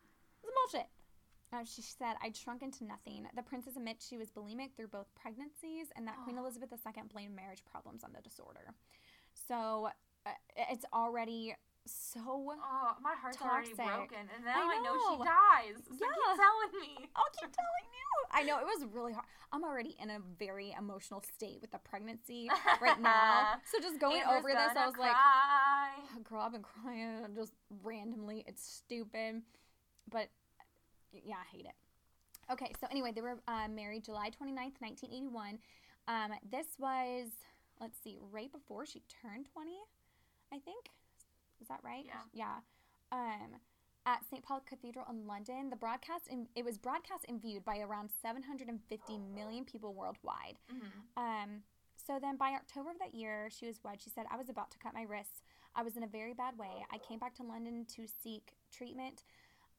[0.43, 0.89] it's bullshit.
[1.53, 3.29] Uh, she said, I'd shrunk into nothing.
[3.35, 6.43] The princess admits she was bulimic through both pregnancies and that Queen Oh.
[6.43, 8.75] Elizabeth II blamed marriage problems on the disorder.
[9.35, 9.91] So
[10.25, 10.31] uh,
[10.71, 11.55] it's already
[11.87, 12.21] so.
[12.27, 15.17] Oh, my heart's already broken, and now I know, know.
[15.19, 15.83] she dies.
[15.89, 16.13] So Yeah.
[16.15, 17.09] keep telling me.
[17.17, 18.07] I'll keep telling you.
[18.33, 19.27] I know it was really hard.
[19.53, 22.49] I'm already in a very emotional state with the pregnancy
[22.81, 23.55] right now.
[23.71, 25.91] So just going Amber's over this, I was like, cry.
[26.25, 28.45] girl, I've been crying just randomly.
[28.47, 29.43] It's stupid.
[30.11, 30.29] But
[31.13, 31.75] yeah, I hate it.
[32.53, 35.59] Okay, so anyway, they were uh, married July 29th, 1981.
[36.09, 37.29] Um, this was,
[37.81, 39.71] let's see, right before she turned 20,
[40.53, 40.87] I think.
[41.61, 42.05] Is that right?
[42.07, 42.23] Yeah.
[42.33, 42.57] Yeah.
[43.13, 43.61] Um,
[44.05, 44.43] at St.
[44.45, 49.19] Paul Cathedral in London, the broadcast, in, it was broadcast and viewed by around 750
[49.19, 50.59] million people worldwide.
[50.71, 50.93] Mhm.
[51.17, 51.63] Um,
[51.97, 54.01] so then by October of that year, she was wed.
[54.01, 55.43] She said, I was about to cut my wrists.
[55.75, 56.87] I was in a very bad way.
[56.93, 59.25] I came back to London to seek treatment.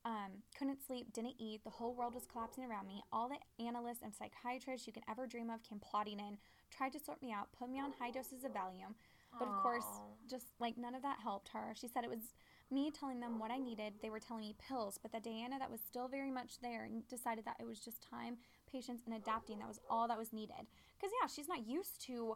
[0.04, 1.63] Um, couldn't sleep, didn't eat.
[1.63, 3.04] The whole world was collapsing around me.
[3.12, 6.38] All the analysts and psychiatrists you can ever dream of came plodding in,
[6.70, 8.96] tried to sort me out, put me on high doses of Valium.
[9.38, 9.86] But of course,
[10.30, 11.74] just like none of that helped her.
[11.76, 12.34] She said it was
[12.72, 13.94] me telling them what I needed.
[14.02, 17.46] They were telling me pills, but the Diana that was still very much there decided
[17.46, 18.38] that it was just time,
[18.72, 19.60] patience, and adapting.
[19.60, 20.68] That was all that was needed.
[20.98, 22.36] Because yeah, she's not used to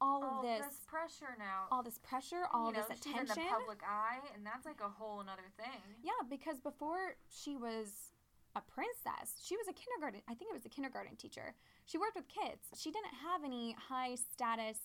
[0.00, 1.66] all of this, this pressure now.
[1.70, 3.38] all this pressure, all you know, this she's attention.
[3.38, 5.82] in the public eye, and that's like a whole another thing.
[6.02, 8.14] Yeah, because before she was
[8.54, 10.22] a princess, she was a kindergarten.
[10.28, 11.54] I think it was a kindergarten teacher.
[11.86, 12.62] She worked with kids.
[12.78, 14.78] She didn't have any high status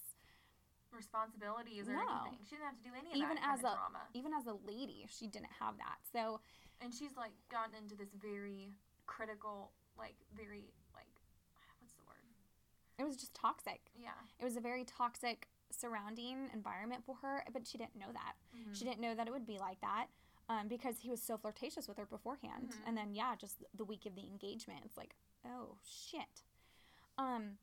[0.94, 2.02] Responsibilities or No.
[2.26, 2.46] anything.
[2.46, 4.08] She didn't have to do any of Even that kind as of a- drama.
[4.14, 5.06] even as a lady.
[5.10, 5.98] She didn't have that.
[6.12, 6.40] So
[6.82, 8.74] And she's like gotten into this very
[9.06, 11.08] critical, like very like,
[11.80, 12.24] what's the word?
[12.98, 13.92] it was just toxic.
[13.96, 14.12] Yeah.
[14.40, 18.36] It was a very toxic surrounding environment for her, but she didn't know that.
[18.56, 18.76] Mhm.
[18.76, 20.08] She didn't know that it would be like that
[20.50, 22.70] um, because he was so flirtatious with her beforehand.
[22.72, 22.88] Mhm.
[22.88, 26.44] And then, yeah, just the week of the engagement, it's like, oh, shit.
[27.18, 27.58] Um,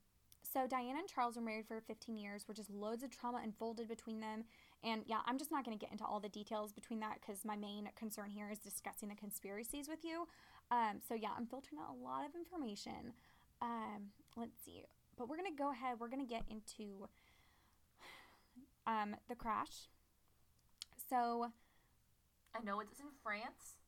[0.53, 3.89] so Diana and Charles were married for 15 years, where just loads of trauma unfolded
[3.89, 4.45] between them.
[4.83, 7.45] And yeah, I'm just not going to get into all the details between that because
[7.45, 10.27] my main concern here is discussing the conspiracies with you.
[10.71, 13.13] Um, so yeah, I'm filtering out a lot of information.
[13.63, 14.83] Um, let's see.
[15.17, 17.09] But we're going to go ahead, we're going to get into
[18.87, 19.89] um, the crash.
[21.09, 21.51] So,
[22.55, 23.80] I know it's in France.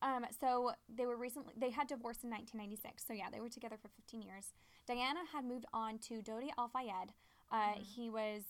[0.00, 3.04] Um, so they were recently they had divorced in 1996.
[3.06, 4.52] So yeah, they were together for 15 years.
[4.86, 7.12] Diana had moved on to Dodi Al Fayed.
[7.50, 7.82] Uh, Mhm.
[7.82, 8.42] He was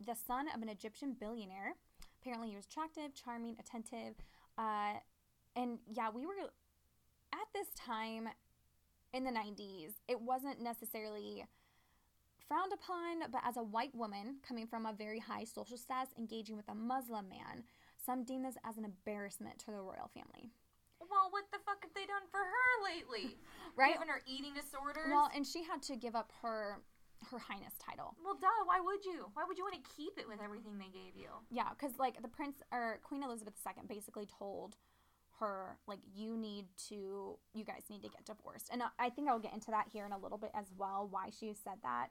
[0.00, 1.74] the son of an Egyptian billionaire.
[2.20, 4.14] Apparently, he was attractive, charming, attentive,
[4.58, 4.94] uh,
[5.56, 6.34] and yeah, we were
[7.32, 8.28] at this time
[9.12, 10.00] in the 90s.
[10.08, 11.46] It wasn't necessarily
[12.48, 16.56] frowned upon, but as a white woman coming from a very high social status, engaging
[16.56, 17.64] with a Muslim man,
[17.96, 20.50] some deem this as an embarrassment to the royal family.
[21.10, 23.36] Well, what the fuck have they done for her lately?
[23.76, 23.94] Right?
[23.94, 25.10] Giving her eating disorders.
[25.10, 26.78] Well, and she had to give up her
[27.30, 28.14] her highness title.
[28.24, 28.46] Well, duh.
[28.66, 29.26] Why would you?
[29.34, 31.26] Why would you want to keep it with everything they gave you?
[31.50, 34.76] Yeah, because like the prince or Queen Elizabeth II basically told
[35.40, 39.28] her like you need to you guys need to get divorced, and I- I think
[39.28, 42.10] I'll get into that here in a little bit as well why she said that.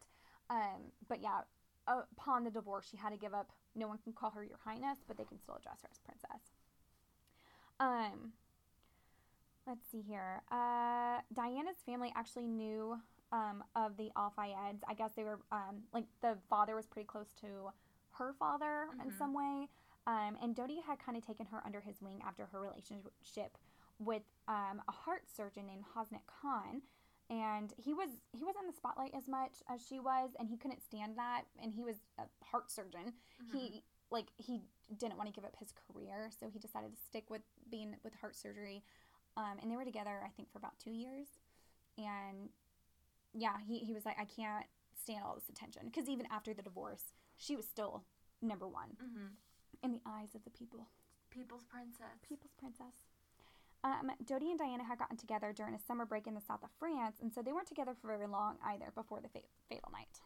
[0.50, 1.42] Um, but yeah,
[1.88, 3.54] upon the divorce, she had to give up.
[3.74, 6.52] No one can call her your highness, but they can still address her as princess.
[7.80, 8.34] Um,
[9.68, 10.42] let's see here.
[10.52, 12.98] Uh, Diana's family actually knew
[13.32, 14.82] um, of the Al Fayeds.
[14.88, 17.72] I guess they were um, like the father was pretty close to
[18.12, 19.18] her father in Mhm.
[19.18, 19.70] some way.
[20.06, 23.58] Um, and Dodi had kind of taken her under his wing after her relationship
[24.00, 26.82] with um, a heart surgeon named Hasnat Khan.
[27.30, 30.58] And he was he was in the spotlight as much as she was, and he
[30.58, 31.46] couldn't stand that.
[31.62, 33.14] And he was a heart surgeon.
[33.42, 33.58] Mm-hmm.
[33.58, 34.62] He like he
[34.98, 38.14] didn't want to give up his career, so he decided to stick with being with
[38.16, 38.84] heart surgery.
[39.36, 41.28] Um, and they were together, I think, for about two years.
[41.98, 42.50] And
[43.34, 44.66] yeah, he, he was like, I can't
[45.02, 45.84] stand all this attention.
[45.86, 48.04] Because even after the divorce, she was still
[48.42, 49.28] number one Mm-hmm.
[49.84, 50.88] in the eyes of the people.
[51.32, 52.20] People's princess.
[52.28, 52.94] People's princess.
[53.84, 56.70] Um, Dodi and Diana had gotten together during a summer break in the south of
[56.80, 60.22] France, and so they weren't together for very long either before the fa- fatal night.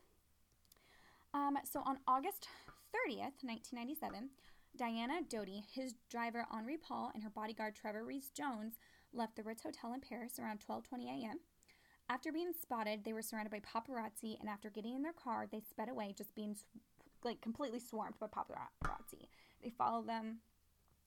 [1.33, 2.47] Um, so on August
[2.93, 4.29] 30th, 1997,
[4.77, 8.73] Diana, Dodi, his driver Henri Paul, and her bodyguard Trevor Rees-Jones
[9.13, 11.39] left the Ritz Hotel in Paris around 12:20 a.m.
[12.09, 15.59] After being spotted, they were surrounded by paparazzi, and after getting in their car, they
[15.59, 16.55] sped away, just being
[17.23, 19.27] like completely swarmed by paparazzi.
[19.61, 20.39] They followed them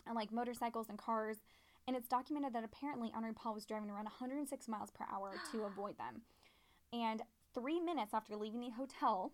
[0.07, 1.39] on like motorcycles and cars,
[1.87, 5.63] and it's documented that apparently Henri Paul was driving around 106 miles per hour to
[5.65, 6.23] avoid them.
[6.93, 7.23] And
[7.55, 9.33] three minutes after leaving the hotel,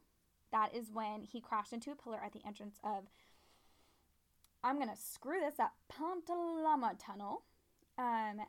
[0.53, 3.05] that is when he crashed into a pillar at the entrance of,
[4.63, 7.43] I'm going to screw this up, Pantalama Tunnel.
[7.99, 8.41] Um,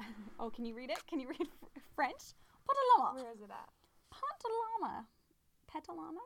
[0.40, 0.98] oh, can you read it?
[1.06, 1.48] Can you read
[1.94, 2.34] French?
[2.66, 3.14] Pantalama.
[3.22, 3.68] Where is it at?
[4.10, 5.04] Pantalama.
[5.70, 6.24] Petalama?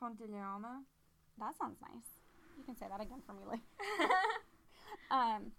[0.00, 0.82] Pontilama.
[1.38, 2.08] That sounds nice.
[2.56, 3.60] You can say that again for me, like.
[5.10, 5.52] Um,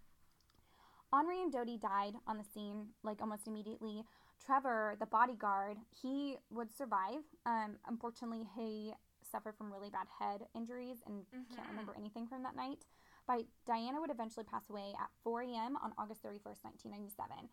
[1.11, 4.03] Henri and Dodi died on the scene like almost immediately.
[4.45, 7.23] Trevor, the bodyguard, he would survive.
[7.47, 8.93] Um, unfortunately, he
[9.31, 11.69] suffered from really bad head injuries and can't Mhm.
[11.71, 12.85] remember anything from that night.
[13.29, 15.77] But Diana would eventually pass away at 4 a.m.
[15.83, 17.45] on August 31st, 1997.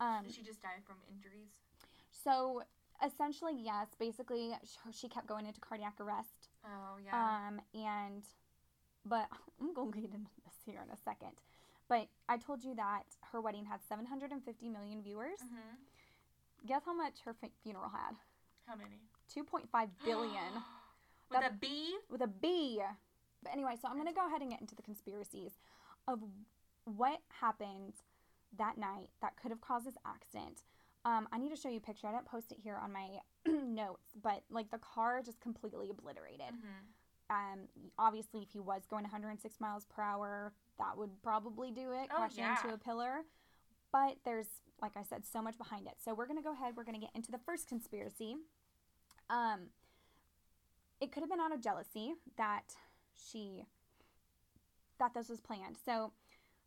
[0.00, 1.52] Um, Did she just die from injuries?
[2.24, 2.62] so
[3.04, 4.52] essentially, yes, basically,
[4.90, 6.48] she kept going into cardiac arrest.
[6.64, 7.12] Oh yeah.
[7.12, 8.24] Um, and,
[9.04, 9.28] but
[9.60, 11.36] I'm going to get into this here in a second.
[11.90, 15.40] But I told you that her wedding had 750 million viewers.
[15.44, 16.66] mm-hmm.
[16.66, 18.16] Guess how much her funeral had?
[18.66, 18.96] How many?
[19.36, 20.52] 2.5 billion
[21.30, 21.96] With a B.
[22.08, 22.80] with a B.
[23.42, 25.52] But anyway, so I'm going to go ahead and get into the conspiracies
[26.06, 26.20] of
[26.84, 27.94] what happened
[28.56, 30.62] that night that could have caused this accident.
[31.04, 32.06] Um, I need to show you a picture.
[32.08, 33.08] I didn't post it here on my
[33.46, 36.46] notes, but like the car just completely obliterated.
[36.46, 36.82] Mm-hmm.
[37.30, 37.58] um,
[37.98, 42.16] obviously, if he was going 106 miles per hour, that would probably do it, Oh,
[42.16, 42.56] crashing yeah.
[42.62, 43.20] into a pillar.
[43.92, 44.48] But there's,
[44.82, 45.94] like I said, so much behind it.
[46.04, 46.74] So we're gonna go ahead.
[46.76, 48.36] We're gonna get into the first conspiracy.
[49.30, 49.68] Um,
[51.00, 52.74] it could have been out of jealousy that
[53.18, 53.64] she
[54.98, 55.76] that this was planned.
[55.84, 56.12] So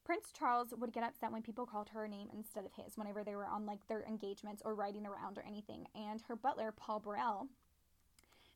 [0.04, 3.36] Prince Charles would get upset when people called her name instead of his whenever they
[3.36, 5.86] were on like their engagements or riding around or anything.
[5.96, 7.48] And her butler, Paul Burrell,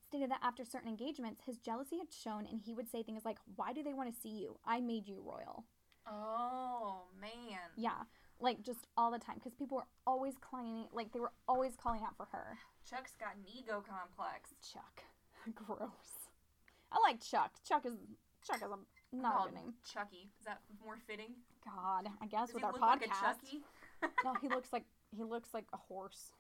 [0.08, 3.38] stated that after certain engagements, his jealousy had shown and he would say things like,
[3.56, 4.58] Why do they want to see you?
[4.66, 5.66] I made you royal.
[6.08, 7.60] Oh man.
[7.76, 8.04] Yeah.
[8.40, 9.36] Like just all the time.
[9.36, 12.58] Because people were always calling like they were always calling out for her.
[12.90, 14.54] Chuck's got an ego complex.
[14.74, 15.04] Chuck.
[15.56, 16.25] Gross.
[16.96, 17.52] I like Chuck.
[17.68, 17.94] Chuck is
[18.48, 18.78] Chuck is a
[19.16, 19.74] not a good name.
[19.92, 20.30] Chucky.
[20.40, 21.36] Is that more fitting?
[21.66, 22.80] God, I guess Does with our podcast.
[22.82, 23.64] like a Chucky?
[24.24, 24.84] no, he looks like
[25.16, 26.32] he looks like a horse.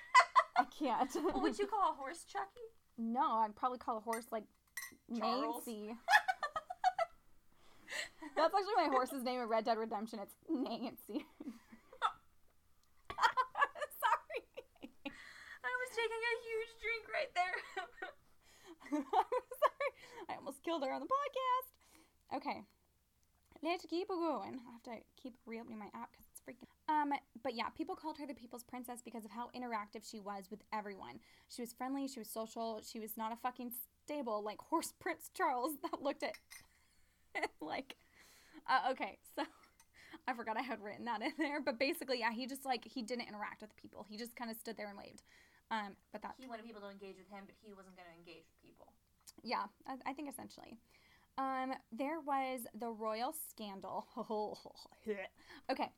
[0.58, 1.10] I can't.
[1.24, 2.46] what would you call a horse Chucky?
[2.96, 4.44] no, I'd probably call a horse like
[5.18, 5.66] Charles?
[5.66, 5.96] Nancy.
[8.36, 10.18] That's actually my horse's name in Red Dead Redemption.
[10.20, 11.24] It's Nancy.
[14.02, 14.40] Sorry.
[15.06, 17.56] I was taking a huge drink right there.
[18.92, 19.04] I'm
[19.62, 19.90] sorry.
[20.28, 22.36] I almost killed her on the podcast.
[22.36, 22.62] Okay.
[23.62, 24.60] Let's keep going.
[24.68, 26.68] I have to keep reopening my app because it's freaking.
[26.88, 30.50] Um, but yeah, people called her the people's princess because of how interactive she was
[30.50, 31.20] with everyone.
[31.48, 32.08] She was friendly.
[32.08, 32.82] She was social.
[32.84, 33.72] She was not a fucking
[34.04, 36.34] stable like horse Prince Charles that looked at
[37.60, 37.96] like.
[38.68, 39.44] Uh, okay, so
[40.28, 43.02] I forgot I had written that in there, but basically, yeah, he just like he
[43.02, 44.06] didn't interact with people.
[44.08, 45.22] He just kind of stood there and waved.
[45.70, 48.16] Um, but that he wanted people to engage with him, but he wasn't going to
[48.16, 48.63] engage with.
[49.44, 50.78] Yeah, I, I think essentially.
[51.36, 54.06] Um, there was the royal scandal.
[55.70, 55.90] okay,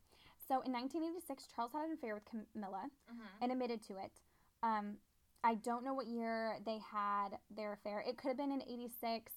[0.49, 3.43] so in 1986, Charles had an affair with Camilla Mm-hmm.
[3.43, 4.13] and admitted to it.
[4.63, 4.97] Um,
[5.45, 8.03] I don't know what year they had their affair.
[8.07, 9.33] It could have been in 86,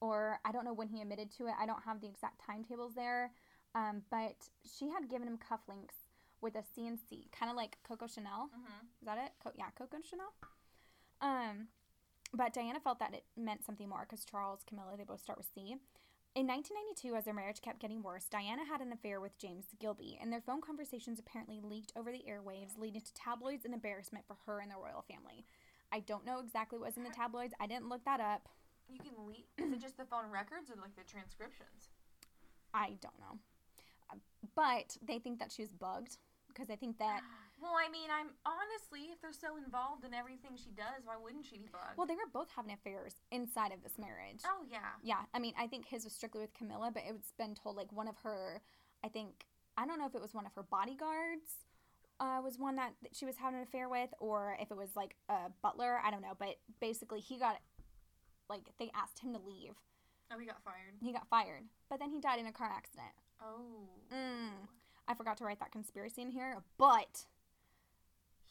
[0.00, 1.54] or I don't know when he admitted to it.
[1.60, 3.30] I don't have the exact timetables there.
[3.76, 5.94] Um, but she had given him cufflinks
[6.40, 8.48] with a CNC, kind of like Coco Chanel.
[8.52, 8.86] Mm-hmm.
[9.00, 9.30] Is that it?
[9.42, 10.32] Co- yeah, Coco Chanel.
[11.20, 11.68] Um,
[12.34, 15.48] but Diana felt that it meant something more because Charles, Camilla, they both start with
[15.54, 15.76] C.
[16.34, 20.18] In 1992, as their marriage kept getting worse, Diana had an affair with James Gilbey,
[20.20, 24.36] and their phone conversations apparently leaked over the airwaves, leading to tabloids and embarrassment for
[24.46, 25.46] her and the royal family.
[25.92, 27.54] I don't know exactly what was in the tabloids.
[27.60, 28.48] I didn't look that up.
[28.88, 29.44] You can leave.
[29.58, 31.88] Is it just the phone records or like the transcriptions?
[32.74, 33.38] I don't know.
[34.56, 36.18] But they think that she was bugged
[36.48, 37.20] because I think that
[37.60, 41.46] Well, I mean, I'm honestly, if they're so involved in everything she does, why wouldn't
[41.46, 41.96] she be bugged?
[41.96, 44.42] well, they were both having affairs inside of this marriage.
[44.44, 44.98] oh yeah.
[45.02, 47.92] Yeah, I mean, I think his was strictly with Camilla, but it's been told like
[47.92, 48.60] one of her,
[49.04, 51.64] I think, I don't know if it was one of her bodyguards
[52.20, 54.90] uh, was one that, that she was having an affair with, or if it was
[54.96, 56.00] like a butler.
[56.04, 57.56] I don't know, but basically he got,
[58.48, 59.74] like, they asked him to leave.
[60.32, 60.94] Oh, he got fired.
[61.00, 63.12] He got fired, but then he died in a car accident.
[63.42, 63.88] Oh.
[64.12, 64.68] Mm.
[65.06, 67.26] I forgot to write that conspiracy in here, but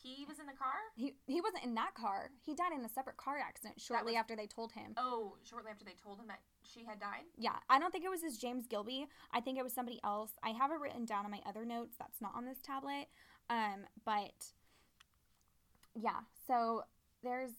[0.04, 0.74] He was in the car.
[0.96, 2.30] he he wasn't in that car.
[2.46, 4.94] He died in a separate car accident shortly was- after they told him.
[4.98, 7.24] Oh, shortly after they told him that she had died.
[7.38, 9.08] Yeah, I don't think it was his James Gilbey.
[9.32, 10.32] I think it was somebody else.
[10.44, 11.96] I have it written down on my other notes.
[11.98, 13.08] That's not on this tablet.
[13.50, 14.46] Um, but
[15.96, 16.84] yeah, so
[17.24, 17.52] there's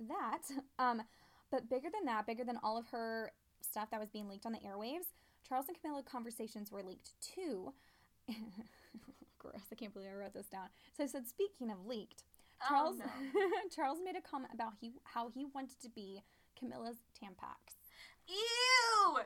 [0.00, 0.42] that.
[0.78, 1.02] Um,
[1.50, 4.52] but bigger than that, bigger than all of her stuff that was being leaked on
[4.52, 5.06] the airwaves,
[5.48, 7.72] Charles and Camilla conversations were leaked too.
[9.50, 9.62] Gross!
[9.72, 10.68] I can't believe I wrote this down.
[10.96, 12.24] So I said, speaking of leaked,
[12.62, 13.40] oh, Charles Oh, no.
[13.74, 16.22] Charles made a comment about he how he wanted to be
[16.58, 17.76] Camilla's Tampax.
[18.28, 19.18] Ew!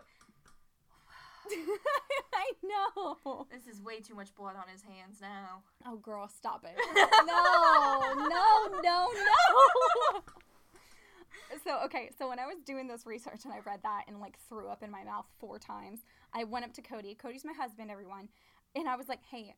[2.34, 3.46] I know.
[3.50, 5.62] This is way too much blood on his hands now.
[5.86, 6.76] Oh, girl, stop it.
[7.26, 10.20] No, no, no, no.
[11.64, 14.38] So, okay, so when I was doing this research and I read that and like
[14.48, 16.00] threw up in my mouth four times,
[16.34, 17.14] I went up to Cody.
[17.14, 18.28] Cody's my husband, everyone.
[18.74, 19.54] And I was like, hey,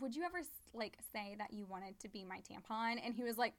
[0.00, 0.40] would you ever
[0.72, 2.96] like say that you wanted to be my tampon?
[3.04, 3.54] And he was like,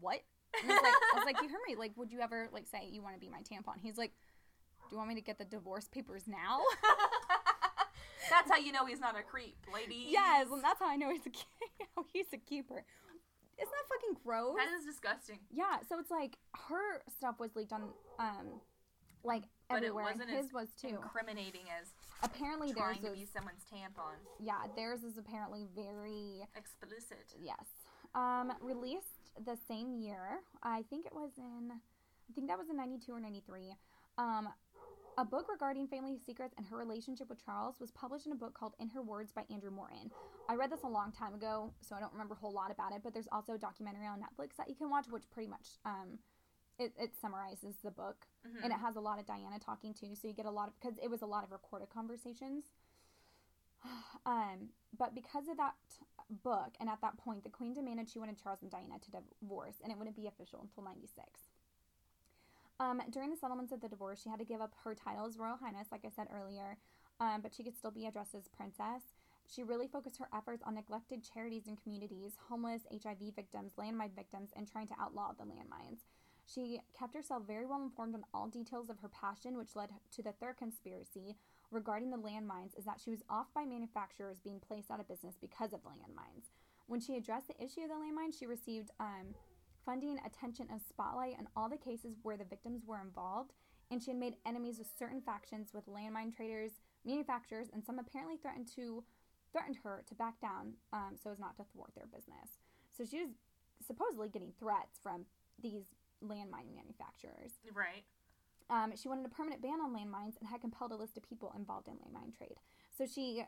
[0.00, 0.20] what?
[0.54, 1.76] I was like, I was like, you heard me.
[1.76, 3.74] Like, would you ever like say you want to be my tampon?
[3.82, 4.12] He's like,
[4.88, 6.60] do you want me to get the divorce papers now?
[8.30, 10.06] That's how you know he's not a creep, lady.
[10.08, 11.30] Yes, and that's how I know he's a
[12.12, 12.82] he's a keeper.
[13.58, 14.56] Isn't that fucking gross?
[14.56, 15.38] That is disgusting.
[15.52, 16.36] yeah, so it's like
[16.68, 17.82] her stuff was leaked on
[18.18, 18.60] um
[19.22, 20.04] like But it everywhere.
[20.04, 20.88] wasn't and as his was too.
[20.88, 21.88] Incriminating as
[22.22, 24.16] apparently trying theirs to be is someone's tampon.
[24.40, 27.34] yeah, theirs is apparently very Explicit.
[27.40, 27.66] yes.
[28.14, 30.40] Um released the same year.
[30.62, 33.74] I think it was in I think that was in 92 or 93.
[34.18, 34.48] Um
[35.18, 38.52] a book regarding family secrets and her relationship with Charles was published in a book
[38.52, 40.10] called In Her Words by Andrew Morton.
[40.46, 42.92] I read this a long time ago, so I don't remember a whole lot about
[42.92, 45.80] it, but there's also a documentary on Netflix that you can watch, which pretty much
[45.86, 46.18] um,
[46.78, 48.26] it, it summarizes the book.
[48.46, 48.64] Mhm.
[48.64, 50.74] And it has a lot of Diana talking too, so you get a lot of,
[50.80, 52.64] because it was a lot of recorded conversations.
[54.26, 55.74] Um, but because of that
[56.42, 59.76] book, and at that point, the Queen demanded she wanted Charles and Diana to divorce,
[59.82, 61.42] and it wouldn't be official until 96.
[62.80, 65.38] Um, during the settlements of the divorce, she had to give up her title as
[65.38, 66.76] Royal Highness, like I said earlier,
[67.20, 69.14] um, but she could still be addressed as Princess.
[69.46, 74.50] She really focused her efforts on neglected charities and communities, homeless, HIV victims, landmine victims,
[74.56, 76.00] and trying to outlaw the landmines.
[76.46, 80.22] She kept herself very well informed on all details of her passion, which led to
[80.22, 81.36] the third conspiracy
[81.70, 85.34] regarding the landmines is that she was off by manufacturers being placed out of business
[85.40, 86.50] because of the landmines.
[86.86, 89.34] When she addressed the issue of the landmines, she received um,
[89.84, 93.52] funding, attention, and spotlight on all the cases where the victims were involved,
[93.90, 96.72] and she had made enemies with certain factions with landmine traders,
[97.04, 99.02] manufacturers, and some apparently threatened to
[99.52, 102.58] threatened her to back down um, so as not to thwart their business.
[102.96, 103.30] So she was
[103.86, 105.24] supposedly getting threats from
[105.62, 107.52] these landmine manufacturers.
[107.74, 108.04] Right.
[108.68, 111.52] Um, she wanted a permanent ban on landmines and had compelled a list of people
[111.56, 112.56] involved in landmine trade.
[112.96, 113.44] So she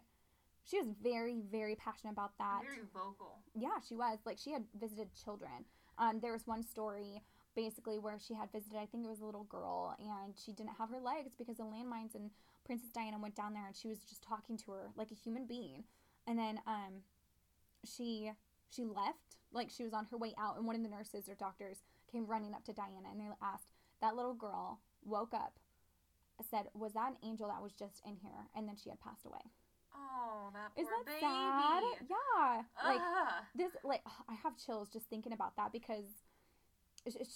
[0.64, 2.60] she was very very passionate about that.
[2.62, 3.38] Very vocal.
[3.54, 4.18] Yeah, she was.
[4.24, 5.64] Like she had visited children.
[5.98, 7.22] Um, there was one story
[7.56, 8.78] basically where she had visited.
[8.78, 11.66] I think it was a little girl, and she didn't have her legs because of
[11.66, 12.14] landmines.
[12.14, 12.30] And
[12.64, 15.46] Princess Diana went down there, and she was just talking to her like a human
[15.46, 15.82] being.
[16.28, 17.02] And then um,
[17.84, 18.30] she
[18.70, 19.36] she left.
[19.50, 21.78] Like she was on her way out, and one of the nurses or doctors
[22.10, 23.68] came running up to Diana, and they asked
[24.00, 25.58] that little girl woke up,
[26.50, 29.26] said, "Was that an angel that was just in here?" And then she had passed
[29.26, 29.40] away.
[29.94, 31.20] Oh, that poor Is that baby.
[31.20, 31.82] sad?
[32.08, 32.62] Yeah.
[32.84, 33.00] Like
[33.54, 36.04] this like I have chills just thinking about that because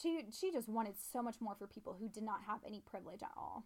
[0.01, 3.23] she she just wanted so much more for people who did not have any privilege
[3.23, 3.65] at all.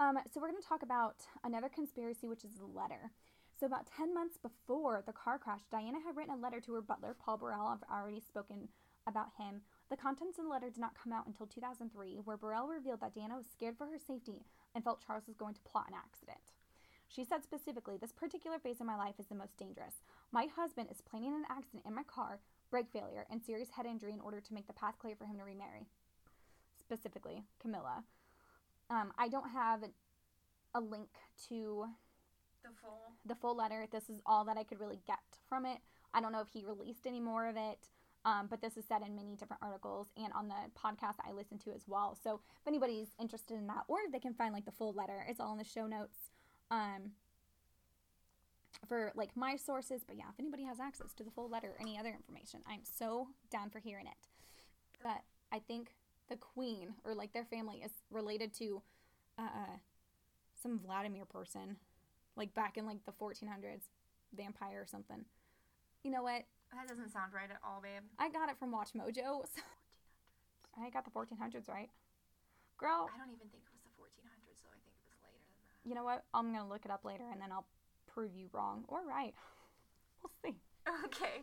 [0.00, 3.12] Um, so we're going to talk about another conspiracy, which is the letter.
[3.58, 6.82] So about ten months before the car crash, Diana had written a letter to her
[6.82, 7.66] butler, Paul Burrell.
[7.66, 8.68] I've already spoken
[9.06, 9.62] about him.
[9.92, 13.14] The contents of the letter did not come out until 2003, where Burrell revealed that
[13.14, 16.40] Diana was scared for her safety and felt Charles was going to plot an accident.
[17.08, 19.96] She said specifically, This particular phase of my life is the most dangerous.
[20.32, 24.14] My husband is planning an accident in my car, brake failure, and serious head injury
[24.14, 25.84] in order to make the path clear for him to remarry.
[26.80, 28.02] Specifically, Camilla.
[28.88, 29.84] Um, I don't have
[30.74, 31.10] a link
[31.50, 31.84] to
[32.62, 33.12] The full.
[33.26, 33.86] the full letter.
[33.92, 35.18] This is all that I could really get
[35.50, 35.80] from it.
[36.14, 37.90] I don't know if he released any more of it,
[38.24, 41.58] um, but this is said in many different articles and on the podcast I listen
[41.58, 42.16] to as well.
[42.22, 45.40] So if anybody's interested in that, or they can find like the full letter, it's
[45.40, 46.16] all in the show notes
[46.70, 47.12] um,
[48.88, 50.02] for like my sources.
[50.06, 52.82] But yeah, if anybody has access to the full letter or any other information, I'm
[52.84, 54.28] so down for hearing it.
[55.02, 55.94] But I think
[56.28, 58.82] the queen or like their family is related to
[59.38, 59.76] uh,
[60.62, 61.76] some Vladimir person
[62.36, 63.82] like back in like the 1400s,
[64.34, 65.24] vampire or something.
[66.02, 66.44] You know what?
[66.72, 68.02] That doesn't sound right at all, babe.
[68.18, 69.44] I got it from WatchMojo.
[69.46, 69.60] So
[70.80, 71.90] I got the 1400s right.
[72.78, 74.72] Girl, I don't even think it was the 1400s, though.
[74.72, 75.88] I think it was later than that.
[75.88, 76.24] you know what?
[76.32, 77.66] I'm going to look it up later and then I'll
[78.08, 79.34] prove you wrong or right.
[80.22, 80.56] We'll see.
[81.06, 81.42] Okay.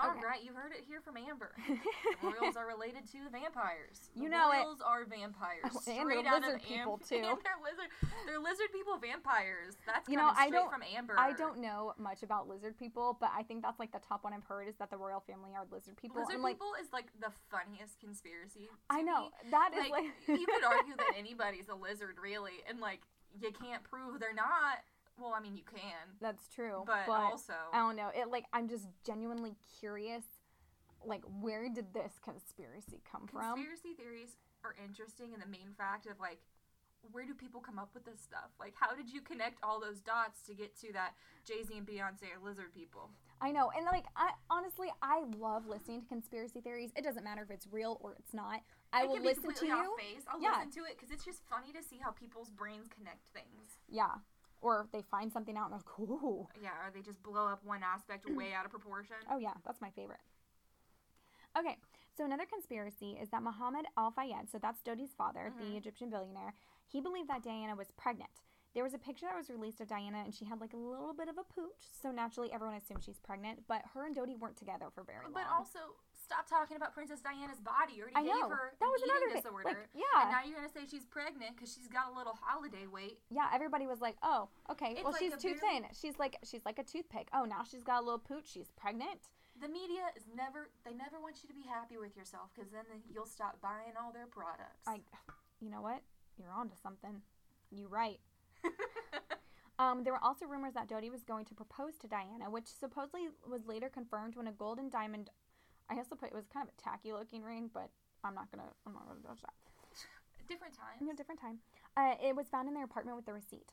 [0.00, 0.44] All right, Okay.
[0.46, 1.52] you heard it here from Amber.
[1.68, 4.10] The royals are related to vampires.
[4.14, 4.62] You know it.
[4.64, 5.64] royals are vampires.
[5.66, 7.14] Oh, and straight they're out lizard of people, Am- too.
[7.16, 7.88] And they're lizard.
[8.26, 9.76] They're lizard people vampires.
[9.86, 11.14] That's You know, I don't- from Amber.
[11.18, 14.32] I don't know much about lizard people, but I think that's like the top one
[14.32, 16.20] I've heard is that the royal family are lizard people.
[16.20, 18.68] Lizard and like, people is like the funniest conspiracy.
[18.90, 19.50] I know me.
[19.50, 23.00] that is Like, like, you could argue that anybody's a lizard, really, and like
[23.40, 24.78] you can't prove they're not.
[25.18, 26.82] Well, I mean, you can, That's true.
[26.86, 28.10] but, also, I don't know.
[28.14, 30.24] It like I'm just genuinely curious.
[31.04, 33.54] Like, where did this conspiracy come from?
[33.54, 36.38] conspiracy theories are interesting and the main fact of like,
[37.12, 38.50] where do people come up with this stuff?
[38.58, 41.12] Like, how did you connect all those dots to get to that
[41.44, 43.10] Jay Z and Beyonce are lizard people?
[43.40, 46.90] I know, and like I honestly, I love listening to conspiracy theories.
[46.96, 48.62] It doesn't matter if it's real or it's not.
[48.92, 49.96] I It will listen to you.
[50.28, 50.52] I'll Yeah.
[50.64, 53.78] listen to it because it's just funny to see how people's brains connect things.
[53.88, 54.14] Yeah,
[54.64, 57.62] or they find something out and they're like, "Ooh, Yeah, or they just blow up
[57.64, 59.16] one aspect way out of proportion.
[59.30, 60.20] oh yeah, that's my favorite."
[61.56, 61.76] Okay,
[62.16, 65.76] so another conspiracy is that Muhammad Al Fayed, so that's Dodi's father, the Mhm.
[65.76, 66.54] Egyptian billionaire,
[66.86, 68.42] he believed that Diana was pregnant.
[68.72, 71.12] There was a picture that was released of Diana, and she had like a little
[71.14, 73.68] bit of a pooch, so naturally everyone assumed she's pregnant.
[73.68, 75.32] But her and Dodi weren't together for very long.
[75.32, 75.94] But also,
[76.24, 77.94] stop talking about Princess Diana's body.
[78.00, 79.42] You already I gave know her that was another thing.
[79.44, 79.64] disorder.
[79.68, 82.86] Like, And yeah, now you're gonna say she's pregnant because she's got a little holiday
[82.88, 83.20] weight.
[83.30, 83.48] yeah.
[83.52, 84.92] Everybody was like, "Oh, okay.
[84.96, 85.86] It's well, like she's too very- thin.
[85.92, 87.28] She's like she's like a toothpick.
[87.36, 88.48] Oh, now she's got a little pooch.
[88.48, 89.28] She's pregnant."
[89.60, 90.70] The media is never.
[90.84, 94.10] They never want you to be happy with yourself because then you'll stop buying all
[94.10, 94.82] their products.
[94.88, 94.98] I,
[95.60, 96.02] you know what?
[96.36, 97.22] You're onto something.
[97.70, 98.18] You're right.
[99.76, 103.22] Um, there were also rumors that Dodi was going to propose to Diana, which supposedly
[103.44, 105.30] was later confirmed when a gold and diamond.
[105.90, 107.90] I also put it was kind of a tacky looking ring, but
[108.22, 109.54] I'm not gonna I'm not gonna touch that.
[110.48, 111.08] Different time.
[111.08, 111.58] A different time,
[111.96, 113.72] uh, it was found in their apartment with the receipt.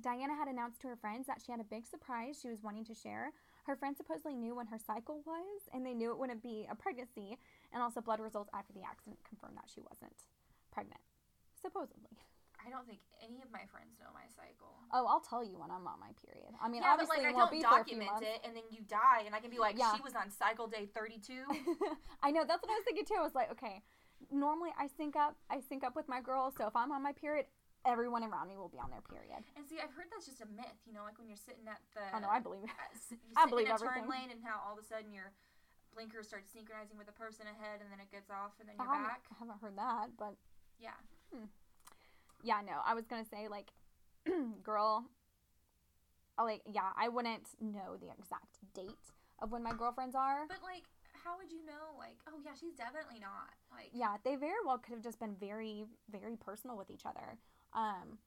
[0.00, 2.84] Diana had announced to her friends that she had a big surprise she was wanting
[2.86, 3.32] to share.
[3.64, 6.74] Her friends supposedly knew when her cycle was, and they knew it wouldn't be a
[6.74, 7.38] pregnancy,
[7.72, 10.24] and also blood results after the accident confirmed that she wasn't
[10.72, 11.00] pregnant.
[11.60, 12.18] Supposedly.
[12.66, 14.72] I don't think any of my friends know my cycle.
[14.92, 16.56] Oh, I'll tell you when I'm on my period.
[16.60, 18.56] I mean, yeah, but obviously like I don't be for a few document it, and
[18.56, 19.92] then you die, and I can be like, Yeah.
[19.94, 21.44] she was on cycle day 32.
[22.22, 23.20] I know that's what I was thinking too.
[23.20, 23.82] I was like, okay,
[24.32, 26.54] normally I sync up, I sync up with my girls.
[26.56, 27.46] So if I'm on my period,
[27.84, 29.44] everyone around me will be on their period.
[29.60, 30.80] and see, I've heard that's just a myth.
[30.88, 32.04] You know, like when you're sitting at the.
[32.16, 32.72] Oh no, I believe it.
[33.12, 34.08] you're I sitting believe in a everything.
[34.08, 35.32] turn lane, and how all of a sudden your
[35.92, 38.88] blinker starts synchronizing with the person ahead, and then it gets off, and then you're
[38.88, 39.22] haven't, back.
[39.30, 40.34] I haven't heard that, but
[40.80, 40.96] Yeah.
[41.28, 41.50] Hmm.
[42.44, 43.72] Yeah, no, I was gonna say like,
[44.62, 45.06] girl,
[46.38, 50.46] like yeah, I wouldn't know the exact date of when my girlfriends are.
[50.46, 50.84] But like,
[51.24, 51.96] how would you know?
[51.98, 53.56] Like, oh yeah, she's definitely not.
[53.72, 57.38] Like, Yeah, they very well could have just been very, very personal with each other.
[57.72, 58.18] Um,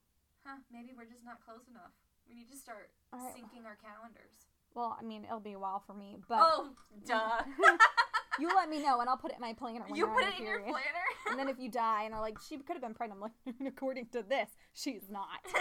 [0.43, 0.57] huh?
[0.73, 1.93] Maybe we're just not close enough.
[2.27, 3.31] We need to start right.
[3.31, 4.35] syncing our calendars.
[4.75, 6.69] well, I mean, it'll be a while for me, but oh,
[7.05, 7.41] duh.
[8.39, 9.85] you let me know and I'll put it in my planner.
[9.93, 11.05] You put it in your planner.
[11.29, 13.55] and then if you die and are like, she could have been pregnant, I'm like,
[13.73, 15.39] according to this, she's not.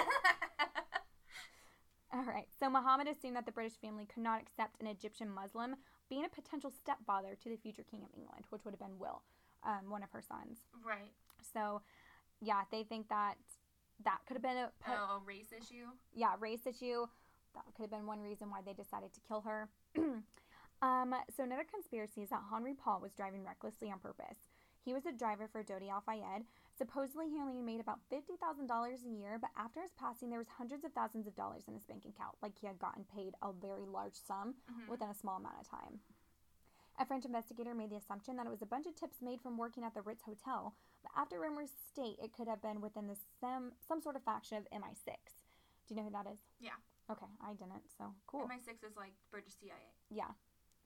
[2.12, 2.46] All right.
[2.58, 5.76] So Muhammad assumed that the British family could not accept an Egyptian Muslim
[6.08, 9.22] being a potential stepfather to the future king of England, which would have been Will,
[9.64, 10.58] um, one of her sons.
[10.86, 11.10] right.
[11.52, 11.82] So,
[12.40, 13.34] yeah, they think that
[14.04, 15.86] that could have been a po- Oh, a race issue.
[16.14, 17.06] yeah race issue.
[17.54, 19.68] That could have been one reason why they decided to kill her.
[20.82, 24.36] um, so another conspiracy is that Henri Paul was driving recklessly on purpose.
[24.84, 26.44] He was a driver for Dodi Al Fayed.
[26.78, 30.38] Supposedly, he only made about fifty thousand dollars a year, but after his passing, there
[30.38, 32.36] was hundreds of thousands of dollars in his bank account.
[32.42, 34.88] Like he had gotten paid a very large sum Mhm.
[34.88, 36.00] within a small amount of time.
[36.98, 39.58] A French investigator made the assumption that it was a bunch of tips made from
[39.58, 43.16] working at the Ritz Hotel, but after rumors state it could have been within the
[43.40, 45.16] some some sort of faction of MI6.
[45.88, 46.38] Do you know who that is?
[46.60, 46.76] Yeah.
[47.10, 47.90] Okay, I didn't.
[47.98, 48.46] So cool.
[48.46, 49.74] MI6 is like British CIA.
[50.10, 50.30] yeah,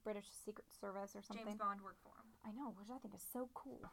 [0.05, 1.47] British Secret Service or something.
[1.47, 2.29] James Bond worked for him.
[2.45, 3.81] I know, which I think is so cool.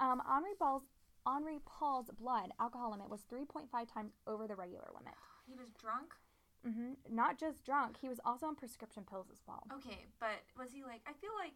[0.00, 0.84] Um, Henri Paul's
[1.26, 5.14] Henri Paul's blood alcohol limit was 3.5 times over the regular limit.
[5.48, 6.12] He was drunk.
[6.62, 9.64] hmm Not just drunk, he was also on prescription pills as well.
[9.72, 11.00] Okay, but was he like?
[11.08, 11.54] I feel like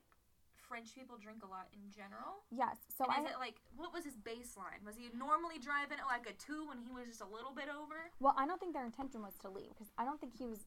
[0.57, 2.41] French people drink a lot in general.
[2.51, 2.79] Yes.
[2.97, 4.81] So and I is it like what was his baseline?
[4.85, 7.69] Was he normally driving at like a two when he was just a little bit
[7.69, 8.09] over?
[8.19, 10.65] Well, I don't think their intention was to leave because I don't think he was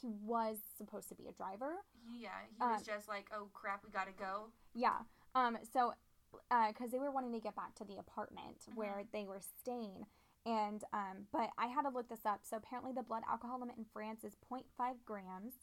[0.00, 1.74] he was supposed to be a driver.
[2.10, 4.48] Yeah, he Um, was just like, oh crap, we gotta go.
[4.74, 4.98] Yeah.
[5.34, 5.58] Um.
[5.72, 5.94] So,
[6.68, 10.06] because they were wanting to get back to the apartment where they were staying,
[10.44, 11.26] and um.
[11.32, 12.40] But I had to look this up.
[12.44, 14.64] So apparently, the blood alcohol limit in France is 0.5
[15.04, 15.54] grams.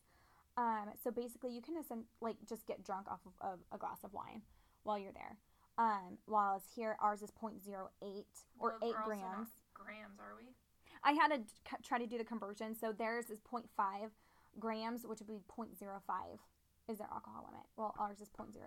[0.58, 0.92] Um.
[1.04, 4.14] So basically, you can essen- like just get drunk off of, of a glass of
[4.14, 4.42] wine
[4.84, 5.38] while you're there.
[5.78, 6.18] Um.
[6.26, 9.50] While it's here, ours is 0.08 or Well, eight we're also not grams.
[9.74, 10.50] grams, are we?
[11.06, 11.42] I had to
[11.84, 12.76] try to do the conversion.
[12.76, 13.66] So theirs is 0.5
[14.60, 15.70] grams, which would be 0.05
[16.89, 17.66] is their alcohol limit.
[17.78, 18.58] Well, ours is 0.08.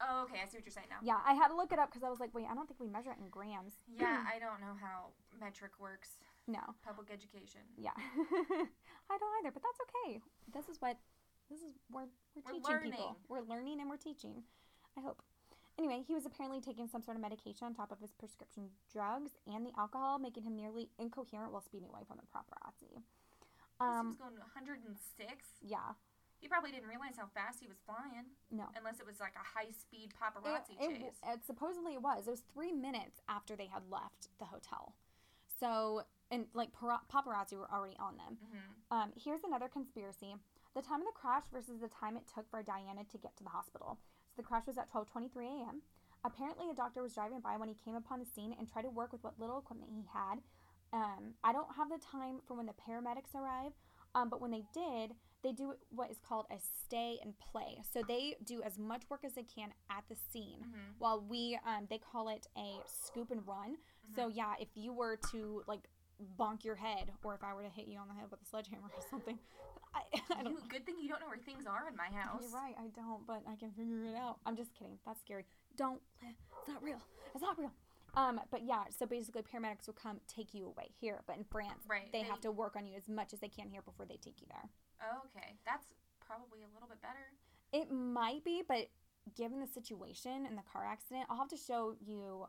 [0.00, 1.00] Oh, okay, I see what you're saying now.
[1.00, 2.80] Yeah, I had to look it up because I was like, wait, I don't think
[2.80, 3.80] we measure it in grams.
[3.88, 6.20] Yeah, I don't know how metric works.
[6.46, 6.60] No.
[6.84, 7.64] Public education.
[7.78, 7.96] Yeah.
[7.96, 10.20] I don't either, but that's okay.
[10.52, 10.98] This is what
[11.48, 13.16] this is we're we're, We're teaching people.
[13.28, 14.42] We're learning and we're teaching.
[14.98, 15.22] I hope.
[15.78, 19.32] Anyway, he was apparently taking some sort of medication on top of his prescription drugs
[19.46, 23.02] and the alcohol, making him nearly incoherent while speeding away from the paparazzi.
[23.80, 24.96] Um, he was going 106.
[25.62, 25.96] Yeah.
[26.38, 28.28] He probably didn't realize how fast he was flying.
[28.52, 28.68] No.
[28.76, 31.16] Unless it was like a high speed paparazzi it, chase.
[31.24, 32.28] It, it, supposedly it was.
[32.28, 34.94] It was three minutes after they had left the hotel.
[35.58, 38.36] So, and like paparazzi were already on them.
[38.36, 38.92] Mm-hmm.
[38.92, 40.36] Um, here's another conspiracy:
[40.76, 43.44] the time of the crash versus the time it took for Diana to get to
[43.44, 43.98] the hospital.
[44.36, 45.80] So the crash was at 12:23 a.m.
[46.24, 48.90] Apparently, a doctor was driving by when he came upon the scene and tried to
[48.90, 50.42] work with what little equipment he had.
[50.92, 53.72] Um, I don't have the time for when the paramedics arrive,
[54.14, 55.12] um, but when they did,
[55.42, 57.82] they do what is called a stay and play.
[57.92, 60.92] So they do as much work as they can at the scene, mm-hmm.
[60.98, 63.76] while we um, they call it a scoop and run.
[63.76, 64.14] Mm-hmm.
[64.16, 65.88] So yeah, if you were to like
[66.38, 68.46] bonk your head, or if I were to hit you on the head with a
[68.46, 69.38] sledgehammer or something,
[69.94, 70.02] I,
[70.38, 70.52] I don't.
[70.52, 72.42] You, good thing you don't know where things are in my house.
[72.42, 74.38] You're right, I don't, but I can figure it out.
[74.46, 74.98] I'm just kidding.
[75.06, 75.44] That's scary.
[75.76, 76.00] Don't.
[76.22, 76.98] It's not real.
[77.34, 77.72] It's not real.
[78.16, 81.20] Um, but yeah, so basically, paramedics will come take you away here.
[81.26, 83.48] But in France, right, they, they have to work on you as much as they
[83.48, 84.70] can here before they take you there.
[85.26, 85.86] okay, that's
[86.26, 87.32] probably a little bit better.
[87.72, 88.88] It might be, but
[89.36, 92.46] given the situation and the car accident, I'll have to show you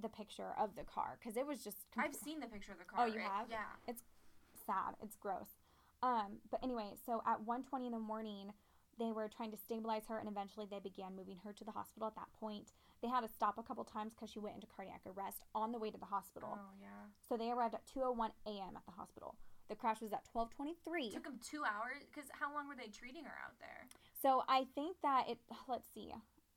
[0.00, 1.76] the picture of the car because it was just.
[1.96, 3.04] I've seen the picture of the car.
[3.04, 3.46] Oh, you it, have?
[3.50, 3.58] Yeah.
[3.86, 4.02] It's
[4.66, 4.94] sad.
[5.02, 5.48] It's gross.
[6.02, 8.52] Um, but anyway, so at 1:20 in the morning,
[8.98, 12.08] they were trying to stabilize her, and eventually they began moving her to the hospital.
[12.08, 12.72] At that point,
[13.02, 15.78] they had to stop a couple times because she went into cardiac arrest on the
[15.78, 16.58] way to the hospital.
[16.58, 17.08] Oh yeah.
[17.28, 18.76] So they arrived at 2:01 a.m.
[18.76, 19.36] at the hospital.
[19.68, 21.12] The crash was at 12:23.
[21.12, 22.08] Took them two hours.
[22.12, 23.86] Because how long were they treating her out there?
[24.20, 25.38] So I think that it.
[25.68, 26.12] Let's see.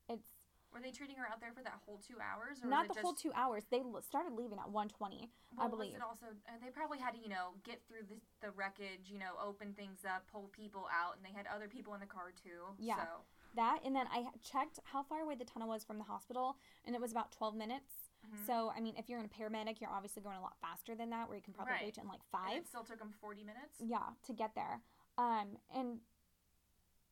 [0.09, 0.27] It's.
[0.73, 2.63] Were they treating her out there for that whole two hours?
[2.63, 3.03] Or not the just...
[3.03, 3.67] whole two hours.
[3.69, 4.71] They started leaving at 1:20.
[4.71, 5.19] Well,
[5.59, 5.91] I believe.
[5.91, 9.11] Was it also uh, they probably had to you know get through the, the wreckage,
[9.11, 12.07] you know, open things up, pull people out, and they had other people in the
[12.07, 12.71] car too.
[12.79, 12.95] Yeah.
[12.95, 13.27] So.
[13.55, 16.95] That and then I checked how far away the tunnel was from the hospital, and
[16.95, 17.93] it was about 12 minutes.
[18.25, 18.45] Mm-hmm.
[18.47, 21.09] So I mean, if you're in a paramedic, you're obviously going a lot faster than
[21.09, 21.85] that, where you can probably right.
[21.85, 22.55] reach in like five.
[22.55, 23.75] And it still took them 40 minutes.
[23.79, 24.79] Yeah, to get there.
[25.17, 25.99] Um, and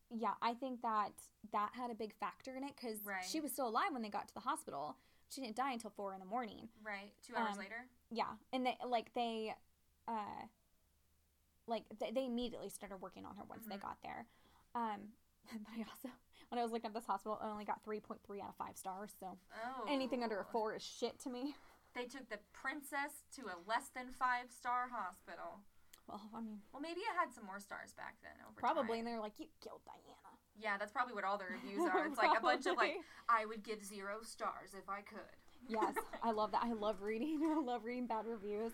[0.09, 1.11] yeah, I think that
[1.51, 3.23] that had a big factor in it because right.
[3.27, 4.97] she was still alive when they got to the hospital.
[5.29, 6.69] She didn't die until four in the morning.
[6.83, 7.85] Right, two hours um, later.
[8.09, 9.53] Yeah, and they like they,
[10.07, 10.47] uh,
[11.67, 13.71] like they, they immediately started working on her once mm-hmm.
[13.71, 14.25] they got there.
[14.73, 15.13] Um,
[15.51, 16.09] but I also
[16.49, 18.55] when I was looking at this hospital, I only got three point three out of
[18.55, 19.11] five stars.
[19.19, 19.85] So oh.
[19.89, 20.51] anything under a oh.
[20.51, 21.55] four is shit to me.
[21.95, 25.61] They took the princess to a less than five star hospital.
[26.07, 28.33] Well, I mean, well, maybe it had some more stars back then.
[28.41, 29.05] Over probably, time.
[29.05, 32.05] and they're like, "You killed Diana." Yeah, that's probably what all the reviews are.
[32.05, 32.97] It's like a bunch of like,
[33.29, 35.37] "I would give zero stars if I could."
[35.67, 35.93] yes,
[36.23, 36.63] I love that.
[36.63, 37.39] I love reading.
[37.57, 38.73] I love reading bad reviews.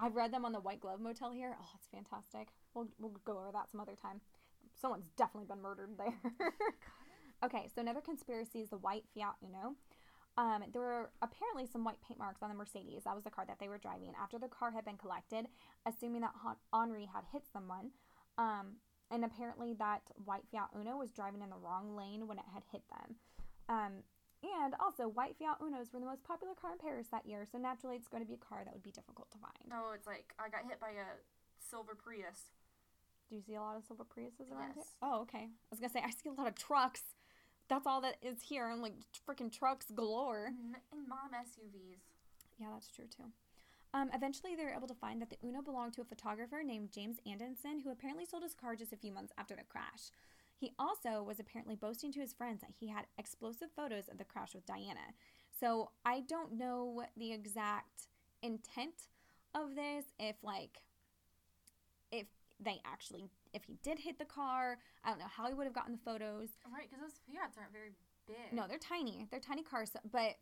[0.00, 1.56] I've read them on the White Glove Motel here.
[1.58, 2.48] Oh, it's fantastic.
[2.74, 4.20] We'll we'll go over that some other time.
[4.82, 6.52] Someone's definitely been murdered there.
[7.44, 9.76] okay, so another conspiracy is the white Fiat Uno.
[10.36, 13.04] Um, there were apparently some white paint marks on the Mercedes.
[13.04, 15.46] That was the car that they were driving after the car had been collected,
[15.86, 16.32] assuming that
[16.72, 17.90] Henri had hit someone.
[18.38, 22.48] Um, and apparently that white Fiat Uno was driving in the wrong lane when it
[22.52, 23.16] had hit them.
[23.68, 23.92] Um,
[24.42, 27.58] and also, white Fiat Unos were the most popular car in Paris that year, so
[27.58, 29.70] naturally it's going to be a car that would be difficult to find.
[29.70, 31.22] Oh, it's like I got hit by a
[31.62, 32.50] silver Prius.
[33.32, 34.84] Do you see a lot of silver Priuses around yes.
[34.84, 34.84] here?
[35.00, 35.48] Oh, okay.
[35.48, 37.00] I was gonna say I see a lot of trucks.
[37.70, 38.92] That's all that is here, and like
[39.26, 40.50] freaking trucks galore.
[40.92, 42.02] And mom SUVs.
[42.58, 43.24] Yeah, that's true too.
[43.94, 46.92] Um, eventually, they were able to find that the Uno belonged to a photographer named
[46.92, 50.10] James Andanson, who apparently sold his car just a few months after the crash.
[50.54, 54.24] He also was apparently boasting to his friends that he had explosive photos of the
[54.24, 55.16] crash with Diana.
[55.58, 58.08] So I don't know the exact
[58.42, 59.08] intent
[59.54, 60.91] of this, if like, if
[62.62, 65.74] they actually, if he did hit the car, I don't know how he would have
[65.74, 66.50] gotten the photos.
[66.72, 67.92] Right, because those Fiats aren't very
[68.26, 68.52] big.
[68.52, 69.26] No, they're tiny.
[69.30, 70.36] They're tiny cars, but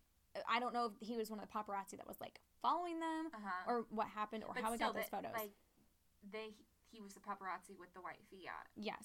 [0.48, 3.30] I don't know if he was one of the paparazzi that was like following them
[3.34, 3.70] uh-huh.
[3.70, 5.32] or what happened or but how he got those that, photos.
[5.34, 5.52] Like,
[6.32, 6.54] they,
[6.90, 8.68] he was the paparazzi with the white Fiat.
[8.76, 9.04] Yes.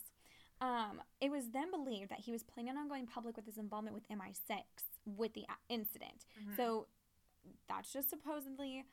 [0.61, 3.93] Um, it was then believed that he was planning on going public with his involvement
[3.93, 4.63] with MI6
[5.05, 6.26] with the incident.
[6.39, 6.55] Mm-hmm.
[6.55, 6.88] So
[7.68, 8.86] that's just supposedly.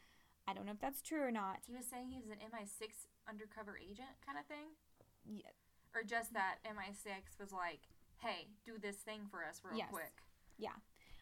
[0.48, 1.58] I don't know if that's true or not.
[1.68, 4.74] He was saying he was an MI6 undercover agent kind of thing?
[5.26, 5.52] Yeah.
[5.94, 7.80] Or just that MI6 was like,
[8.18, 9.88] hey, do this thing for us real yes.
[9.90, 10.22] quick.
[10.58, 10.78] Yeah.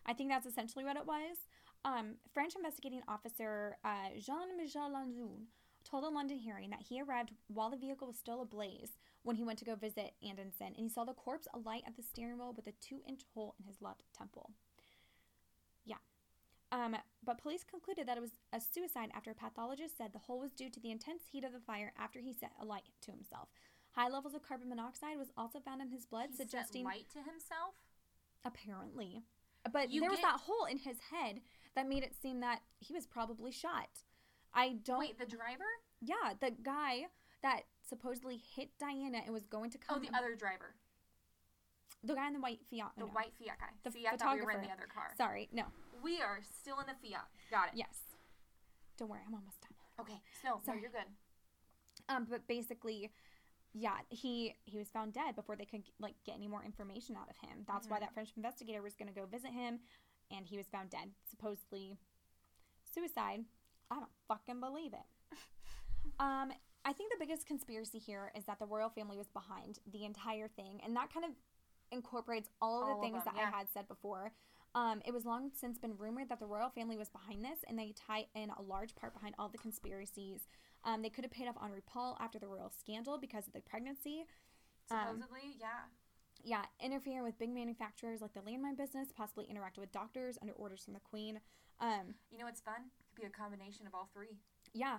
[0.06, 1.36] I think that's essentially what it was.
[1.84, 5.46] Um, French investigating officer uh, Jean Michel Lanzun
[5.84, 9.44] told a London hearing that he arrived while the vehicle was still ablaze when he
[9.44, 12.54] went to go visit Andanson, and he saw the corpse alight at the steering wheel
[12.54, 14.50] with a two inch hole in his left temple.
[16.72, 20.38] Um, but police concluded that it was a suicide after a pathologist said the hole
[20.38, 23.48] was due to the intense heat of the fire after he set alight to himself.
[23.92, 27.08] High levels of carbon monoxide was also found in his blood, he suggesting set light
[27.12, 27.74] to himself.
[28.44, 29.22] Apparently,
[29.72, 31.42] But You there was get- that hole in his head
[31.74, 33.88] that made it seem that he was probably shot.
[34.54, 34.98] I don't.
[35.00, 35.66] Wait, the driver?
[36.00, 37.06] Yeah, the guy
[37.42, 39.98] that supposedly hit Diana and was going to come.
[39.98, 40.74] Oh, the other driver.
[42.02, 42.92] the guy in the white Fiat.
[42.96, 43.10] The no.
[43.10, 43.66] white Fiat guy.
[43.84, 45.12] The See, I thought we were in the other car.
[45.18, 45.64] Sorry, no.
[46.02, 47.26] We are still in the Fiat.
[47.50, 47.74] Got it.
[47.76, 47.98] Yes.
[48.98, 49.72] Don't worry, I'm almost done.
[50.00, 50.20] Okay.
[50.42, 50.80] So, no, Sorry.
[50.80, 51.08] you're good.
[52.08, 53.10] Um, but basically,
[53.72, 57.28] yeah, he he was found dead before they could like get any more information out
[57.30, 57.64] of him.
[57.68, 58.00] That's why Mhm.
[58.00, 59.80] that French investigator was going to go visit him,
[60.30, 61.96] and he was found dead, supposedly
[62.84, 63.44] suicide.
[63.90, 65.06] I don't fucking believe it.
[66.18, 66.52] um,
[66.84, 70.48] I think the biggest conspiracy here is that the royal family was behind the entire
[70.48, 71.32] thing, and that kind of
[71.92, 73.50] incorporates all of the All of things them, that yeah.
[73.54, 74.32] I had said before.
[74.74, 77.78] Um, it was long since been rumored that the royal family was behind this, and
[77.78, 80.46] they tie in a large part behind all the conspiracies.
[80.84, 83.60] Um, they could have paid off Henri Paul after the royal scandal because of the
[83.60, 84.24] pregnancy.
[84.90, 85.90] Um, Supposedly, yeah.
[86.42, 90.82] Yeah, interfering with big manufacturers like the landmine business, possibly interacted with doctors under orders
[90.84, 91.40] from the queen.
[91.80, 92.76] Um, You know what's fun?
[92.98, 94.38] It Could be a combination of all three.
[94.72, 94.98] yeah,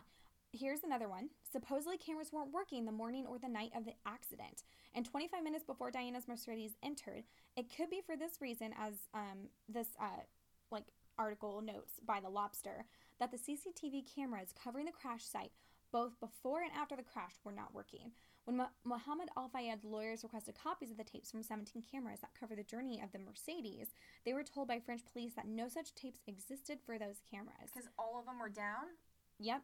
[0.52, 1.30] here's another one.
[1.52, 5.64] Supposedly, cameras weren't working the morning or the night of the accident, and 25 minutes
[5.64, 7.24] before Diana's Mercedes entered.
[7.56, 10.24] It could be for this reason, as um, this uh,
[10.72, 10.86] like
[11.18, 12.86] article notes by the Lobster,
[13.20, 15.52] that the CCTV cameras covering the crash site,
[15.92, 18.12] both before and after the crash, were not working.
[18.46, 22.34] When Mo- Mohammed Al Fayed's lawyers requested copies of the tapes from 17 cameras that
[22.40, 23.94] cover the journey of the Mercedes,
[24.26, 27.70] they were told by French police that no such tapes existed for those cameras.
[27.72, 28.98] Because all of them were down.
[29.40, 29.62] Yep,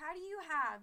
[0.00, 0.80] How do you have,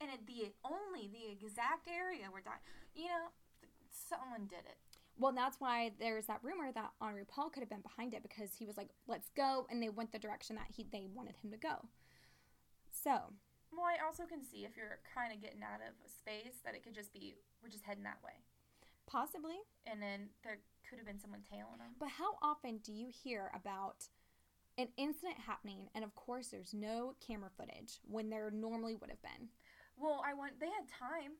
[0.00, 2.60] and it, the only the exact area where di-
[2.94, 4.76] you know, th- someone did it.
[5.18, 8.52] Well, that's why there's that rumor that Henri Paul could have been behind it because
[8.54, 11.50] he was like, "Let's go," and they went the direction that he they wanted him
[11.50, 11.88] to go.
[12.92, 13.32] So,
[13.72, 16.82] Well, I also can see if you're kind of getting out of space that it
[16.84, 18.44] could just be we're just heading that way,
[19.06, 19.56] possibly.
[19.86, 20.58] and then there
[20.88, 21.94] could have been someone tailing them.
[21.98, 24.08] But how often do you hear about
[24.78, 29.22] an incident happening, and of course, there's no camera footage when there normally would have
[29.22, 29.48] been?
[29.96, 31.32] Well, I want they had time,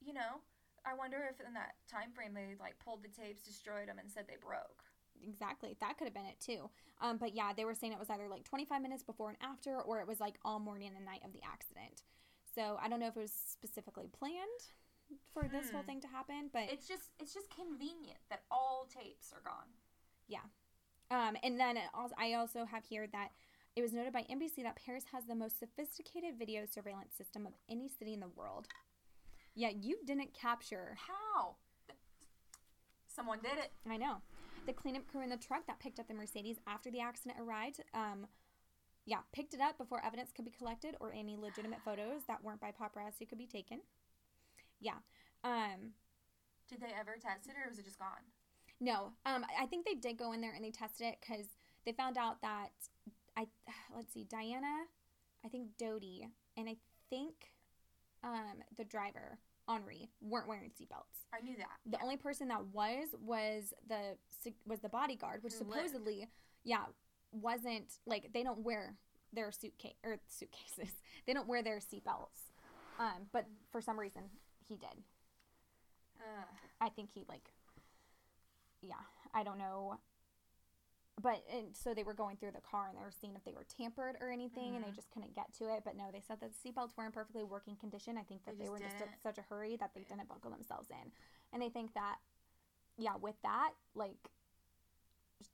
[0.00, 0.40] you know.
[0.84, 4.10] I wonder if in that time frame they like pulled the tapes, destroyed them, and
[4.10, 4.84] said they broke.
[5.26, 6.70] Exactly, that could have been it too.
[7.00, 9.80] Um, but yeah, they were saying it was either like 25 minutes before and after,
[9.80, 12.02] or it was like all morning and night of the accident.
[12.54, 14.62] So I don't know if it was specifically planned
[15.32, 15.86] for this whole Hmm.
[15.86, 19.68] thing to happen, but It's just it's just convenient that all tapes are gone.
[21.10, 23.30] Um, and then also, I also have here that
[23.76, 27.52] it was noted by NBC that Paris has the most sophisticated video surveillance system of
[27.70, 28.66] any city in the world.
[29.54, 30.96] Yeah, you didn't capture.
[31.06, 31.56] How?
[33.06, 33.72] Someone did it.
[33.88, 34.16] I know.
[34.66, 37.80] The cleanup crew in the truck that picked up the Mercedes after the accident arrived,
[37.94, 38.26] um,
[39.06, 42.60] yeah, picked it up before evidence could be collected or any legitimate photos that weren't
[42.60, 43.80] by paparazzi could be taken.
[44.80, 45.00] Yeah.
[45.42, 45.94] Um,
[46.68, 48.26] Did they ever test it, or was it just gone?
[48.80, 51.46] No, um, I think they did go in there and they tested it because
[51.84, 52.70] they found out that
[53.36, 53.46] I
[53.96, 54.84] let's see, Diana,
[55.44, 56.76] I think Dodi, and I
[57.10, 57.34] think
[58.22, 61.26] um, the driver Henri weren't wearing seatbelts.
[61.32, 61.78] I knew that.
[61.86, 64.16] The only person that was was the
[64.66, 66.28] was the bodyguard, which supposedly,
[66.64, 66.84] yeah,
[67.32, 68.94] wasn't like they don't wear
[69.32, 70.94] their suitcase or suitcases.
[71.26, 72.52] They don't wear their seatbelts.
[72.98, 74.22] Um, but for some reason
[74.66, 75.02] he did.
[76.18, 76.46] Ugh.
[76.80, 77.50] I think he like
[78.82, 78.94] yeah,
[79.34, 79.98] I don't know.
[81.20, 83.52] But and so they were going through the car and they were seeing if they
[83.52, 84.94] were tampered or anything and they Mhm.
[84.94, 85.82] just couldn't get to it.
[85.84, 88.16] But no, they said that the seatbelts were in perfectly working condition.
[88.16, 90.50] I think that They they, were just in such a hurry that they didn't buckle
[90.52, 91.10] themselves in.
[91.52, 92.18] And they think that
[92.96, 94.30] yeah, with that, like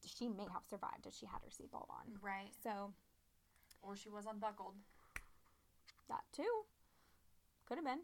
[0.04, 2.18] she may have survived if she had her seatbelt on.
[2.20, 2.54] Right.
[2.62, 2.92] So
[3.82, 4.76] Or she was unbuckled.
[6.08, 6.64] that too.
[7.66, 8.00] Could have been.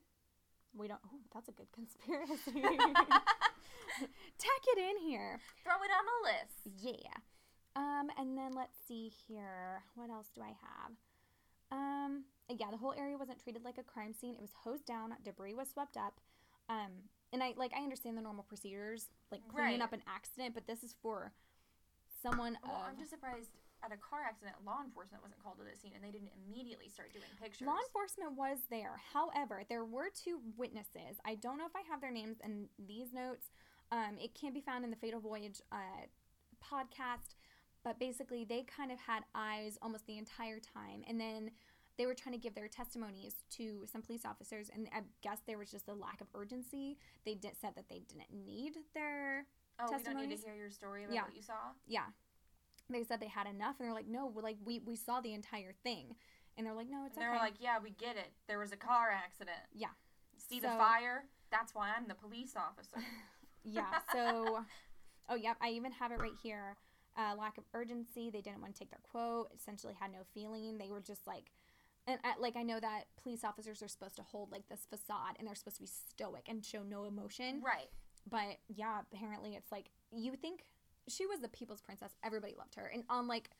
[0.72, 2.64] We don't oh, that's a good conspiracy.
[4.38, 5.38] Tack it in here.
[5.64, 6.82] Throw it on the list.
[6.82, 7.20] Yeah.
[7.76, 9.82] Um, and then let's see here.
[9.94, 10.92] What else do I have?
[11.72, 14.34] Um, yeah, the whole area wasn't treated like a crime scene.
[14.34, 16.20] It was hosed down, debris was swept up.
[16.68, 16.90] Um,
[17.32, 19.82] and I like I understand the normal procedures, like cleaning Right.
[19.82, 21.32] up an accident, but this is for
[22.22, 23.50] someone Well, of I'm just surprised
[23.84, 26.88] at a car accident, law enforcement wasn't called to the scene and they didn't immediately
[26.88, 27.66] start doing pictures.
[27.66, 29.00] Law enforcement was there.
[29.14, 31.16] However, there were two witnesses.
[31.24, 33.46] I don't know if I have their names in these notes.
[33.92, 35.76] Um, it can be found in the Fatal Voyage uh,
[36.64, 37.34] podcast,
[37.84, 41.02] but basically, they kind of had eyes almost the entire time.
[41.08, 41.50] And then
[41.98, 45.58] they were trying to give their testimonies to some police officers, and I guess there
[45.58, 46.98] was just a lack of urgency.
[47.24, 49.44] They did, said that they didn't need their
[49.80, 51.22] oh, we don't need to hear your story about Yeah.
[51.24, 51.72] what you saw.
[51.86, 52.06] yeah.
[52.88, 55.32] They said they had enough, and they're like, no, we're like we we saw the
[55.32, 56.16] entire thing,
[56.56, 57.32] and they're like, no, it's And okay.
[57.32, 58.32] they were like, "Yeah, we get it.
[58.48, 59.58] There was a car accident.
[59.72, 59.88] Yeah.
[60.36, 61.24] See the fire?
[61.52, 62.96] That's why I'm the police officer."
[63.64, 64.64] yeah so
[65.30, 65.56] Oh, yep.
[65.60, 66.76] I even have it right here.
[67.16, 68.30] Uh, lack of urgency.
[68.30, 69.50] They didn't want to take their quote.
[69.56, 70.76] Essentially, had no feeling.
[70.76, 71.52] They were just like,
[72.06, 75.36] and I, like I know that police officers are supposed to hold like this facade,
[75.38, 77.62] and they're supposed to be stoic and show no emotion.
[77.64, 77.88] Right.
[78.28, 80.64] But yeah, apparently it's like you think
[81.08, 82.10] she was the people's princess.
[82.24, 83.50] Everybody loved her, and on like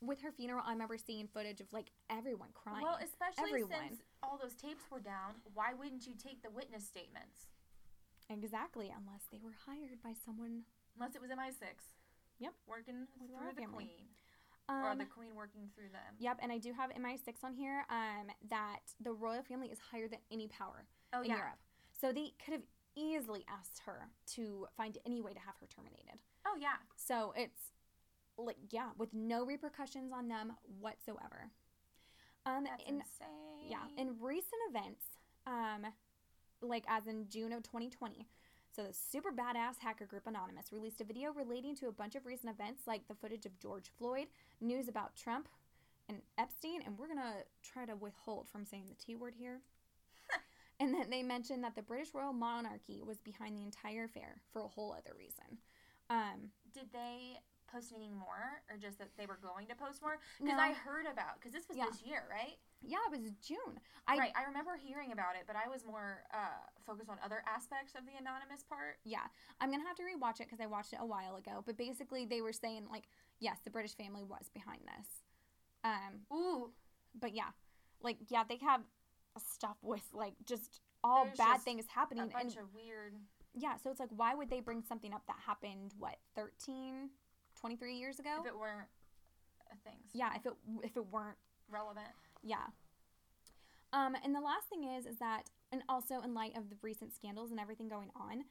[0.00, 2.82] with her funeral, I remember seeing footage of like everyone crying.
[2.82, 3.78] Well, especially Everyone.
[3.88, 7.46] since all those tapes were down, why wouldn't you take the witness statements?
[8.32, 10.62] Exactly, unless they were hired by someone.
[10.96, 11.64] Unless it was MI6.
[12.38, 12.52] Yep.
[12.66, 13.84] Working With through the family.
[13.86, 14.06] queen.
[14.68, 16.14] or Um, the queen working through them.
[16.18, 20.08] Yep, and I do have MI6 on here um, that the royal family is higher
[20.08, 21.36] than any power Oh, in yeah.
[21.38, 21.58] Europe.
[22.00, 22.62] So they could have
[22.94, 26.18] easily asked her to find any way to have her terminated.
[26.46, 26.76] Oh, yeah.
[26.96, 27.72] So it's
[28.38, 31.50] like, yeah, with no repercussions on them whatsoever.
[32.46, 33.68] Um, That's in, insane.
[33.68, 35.04] yeah, in recent events,
[35.46, 35.86] um,
[36.62, 38.26] like as in June of 2020,
[38.74, 42.24] so the super badass hacker group Anonymous released a video relating to a bunch of
[42.24, 44.28] recent events, like the footage of George Floyd,
[44.60, 45.48] news about Trump
[46.08, 49.60] and Epstein, and we're gonna try to withhold from saying the T word here.
[50.80, 54.62] and then they mentioned that the British royal monarchy was behind the entire affair for
[54.62, 55.58] a whole other reason.
[56.08, 57.38] Um, Did they
[57.72, 60.18] post anything more, or just that they were going to post more?
[60.38, 60.62] Because No.
[60.62, 61.86] I heard about, because this was Yeah.
[61.86, 62.58] this year, right?
[62.84, 63.78] yeah, it was June.
[64.08, 64.32] I right.
[64.34, 68.04] I remember hearing about it, but I was more uh, focused on other aspects of
[68.06, 68.98] the anonymous part.
[69.04, 69.22] Yeah,
[69.60, 71.62] I'm gonna have to rewatch it because I watched it a while ago.
[71.64, 73.04] But basically, they were saying like,
[73.38, 75.06] yes, the British family was behind this.
[75.84, 76.72] Um, Ooh.
[77.14, 77.50] but yeah,
[78.02, 78.82] like yeah, they have
[79.38, 83.14] stuff with like just all There's bad just things A happening, and bunch of weird.
[83.54, 87.10] yeah, so it's like, why would they bring something up that happened what 13,
[87.62, 88.38] 23 years ago?
[88.40, 88.88] If it weren't
[89.70, 90.52] uh, things yeah, if it
[90.82, 91.38] if it weren't
[91.70, 92.08] relevant.
[92.42, 92.66] Yeah.
[93.92, 97.14] Um, and the last thing is, is that, and also in light of the recent
[97.14, 98.44] scandals and everything going on,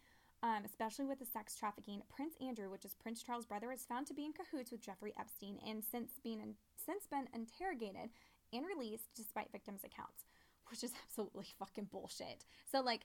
[0.44, 4.08] um, especially with the sex trafficking, Prince Andrew, which is Prince Charles' brother, is found
[4.08, 6.56] to be in cahoots with Jeffrey Epstein, and since being
[6.86, 8.12] since been interrogated
[8.54, 10.24] and released despite victims' accounts,
[10.70, 12.46] which is absolutely fucking bullshit.
[12.72, 13.02] So like,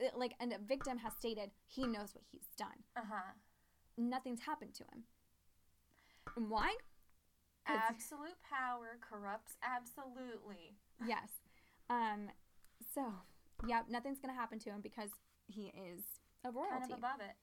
[0.00, 2.84] it- like, and a victim has stated he knows what he's done.
[2.96, 3.32] Uh huh.
[3.98, 5.04] Nothing's happened to him.
[6.36, 6.74] And why?
[7.66, 10.76] Absolute power corrupts absolutely.
[11.06, 11.28] yes.
[11.88, 12.30] Um,
[12.94, 13.12] so,
[13.66, 15.10] yeah, nothing's going to happen to him because
[15.46, 16.02] he is
[16.44, 16.80] a royalty.
[16.80, 17.36] Kind of above it.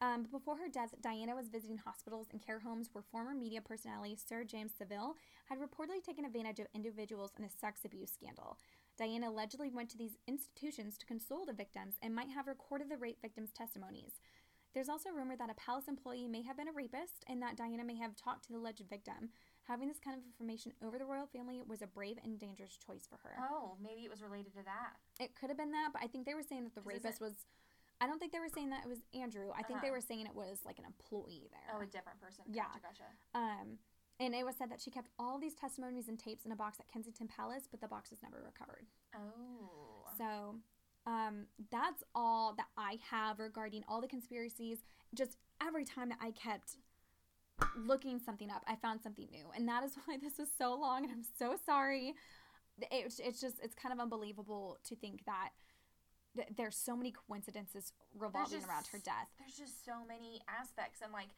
[0.00, 3.60] um, but before her death, Diana was visiting hospitals and care homes where former media
[3.60, 5.14] personality Sir James Savile
[5.48, 8.58] had reportedly taken advantage of individuals in a sex abuse scandal.
[8.98, 12.96] Diana allegedly went to these institutions to console the victims and might have recorded the
[12.96, 14.20] rape victims' testimonies.
[14.76, 17.82] There's also rumor that a palace employee may have been a rapist and that Diana
[17.82, 19.30] may have talked to the alleged victim.
[19.64, 23.08] Having this kind of information over the royal family was a brave and dangerous choice
[23.08, 23.32] for her.
[23.40, 25.00] Oh, maybe it was related to that.
[25.18, 27.32] It could have been that, but I think they were saying that the rapist was.
[28.02, 29.48] I don't think they were saying that it was Andrew.
[29.56, 29.96] I think they Uh-huh.
[29.96, 31.72] were saying it was like an employee there.
[31.74, 32.44] Oh, a different person.
[32.46, 32.64] Yeah.
[32.68, 33.08] Gotcha, gotcha.
[33.34, 33.78] Um,
[34.20, 36.78] and it was said that she kept all these testimonies and tapes in a box
[36.80, 38.84] at Kensington Palace, but the box was never recovered.
[39.16, 40.04] Oh.
[40.18, 40.56] So,
[41.06, 44.78] um, that's all that I have regarding all the conspiracies.
[45.14, 46.76] Just every time that I kept
[47.76, 51.04] looking something up, I found something new, and that is why this is so long.
[51.04, 52.14] And I'm so sorry.
[52.90, 55.50] It's it's just it's kind of unbelievable to think that
[56.36, 59.28] th- there's so many coincidences revolving just- around her death.
[59.38, 61.28] There's just so many aspects, and like,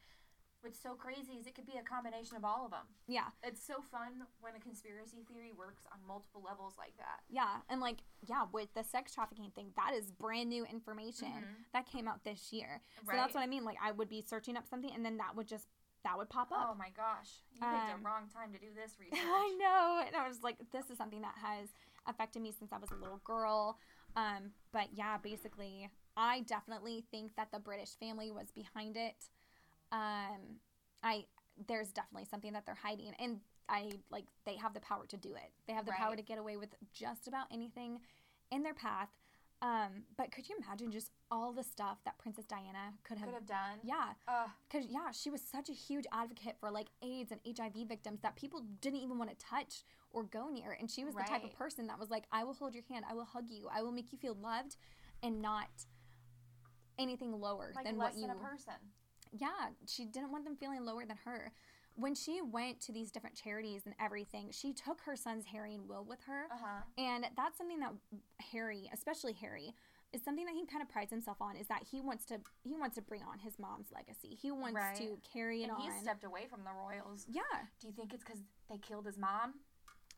[0.61, 2.85] what's so crazy is it could be a combination of all of them.
[3.07, 3.27] Yeah.
[3.43, 7.21] It's so fun when a conspiracy theory works on multiple levels like that.
[7.29, 11.63] Yeah, and like yeah, with the sex trafficking thing, that is brand new information Mhm.
[11.73, 12.81] that came out this year.
[13.05, 13.63] So that's what I mean.
[13.63, 15.67] Like I would be searching up something, and then that would just
[16.03, 16.69] that would pop up.
[16.71, 19.19] Oh my gosh, you picked Um, a wrong time to do this research.
[19.21, 21.73] I know, and I was like, this is something that has
[22.05, 23.77] affected me since I was a little girl.
[24.15, 29.29] Um, but yeah, basically, I definitely think that the British family was behind it.
[29.91, 30.59] Um,
[31.03, 31.25] I
[31.67, 35.29] there's definitely something that they're hiding, and I like they have the power to do
[35.33, 35.51] it.
[35.67, 37.99] They have the power to get away with just about anything
[38.51, 39.09] in their path.
[39.61, 43.27] Um, but could you imagine just all the stuff that Princess Diana could have?
[43.27, 43.79] Could have done.
[43.83, 44.13] Yeah,
[44.69, 48.35] because yeah, she was such a huge advocate for like AIDS and HIV victims that
[48.37, 50.77] people didn't even want to touch or go near.
[50.79, 53.05] And she was the type of person that was like, I will hold your hand,
[53.09, 54.77] I will hug you, I will make you feel loved,
[55.21, 55.67] and not
[56.97, 58.27] anything lower like than less what you.
[58.27, 58.73] than a person.
[59.31, 61.51] Yeah, she didn't want them feeling lower than her.
[61.95, 65.87] When she went to these different charities and everything, she took her son's Harry and
[65.87, 66.45] Will with her.
[66.51, 66.81] Uh huh.
[66.97, 67.93] And that's something that
[68.51, 69.73] Harry, especially Harry,
[70.13, 72.75] is something that he kind of prides himself on is that he wants to he
[72.77, 74.37] wants to bring on his mom's legacy.
[74.41, 74.95] He wants Right.
[74.97, 75.81] to carry it And on.
[75.81, 77.25] he stepped away from the royals.
[77.29, 77.41] yeah,
[77.79, 79.55] Do you think it's because they killed his mom?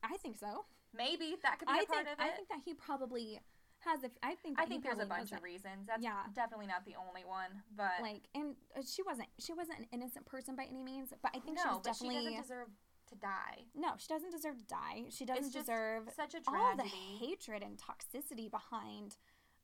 [0.04, 0.66] I think so.
[0.96, 2.24] Maybe that could be I a part think of it.
[2.24, 3.40] I think that he probably
[3.86, 4.08] has a.
[4.08, 4.60] f- I think.
[4.60, 5.88] I think there's a bunch of reasons.
[5.88, 6.24] That's Yeah.
[6.34, 9.28] definitely not the only one, but Like, and uh, she wasn't.
[9.40, 11.14] She wasn't an innocent person by any means.
[11.22, 12.32] But I think she was but she definitely.
[12.36, 12.68] doesn't deserve
[13.10, 13.66] to die.
[13.76, 15.04] no, she doesn't deserve to die.
[15.10, 16.84] She doesn't deserve Such a all the
[17.20, 19.18] hatred and toxicity behind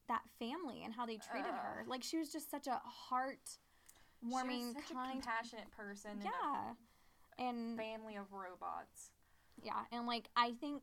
[0.07, 1.85] that family and how they treated her.
[1.87, 3.57] Like she was just such a heart
[4.21, 5.11] warming, was such a kind.
[5.21, 6.19] compassionate person.
[6.23, 6.73] Yeah.
[7.39, 9.11] And family of robots.
[9.63, 10.81] yeah, and like I think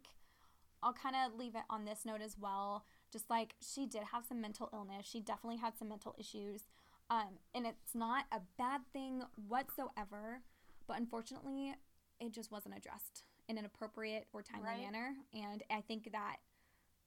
[0.82, 2.84] I'll kind of leave it on this note as well.
[3.14, 5.06] Just like she did have some mental illness.
[5.08, 6.62] She definitely had some mental issues.
[7.08, 10.40] Um, and it's not a bad thing whatsoever,
[10.88, 11.76] but unfortunately,
[12.18, 14.80] it just wasn't addressed in an appropriate or timely Right.
[14.80, 15.14] manner.
[15.32, 16.38] And I think that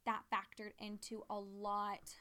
[0.06, 2.16] that factored into a lot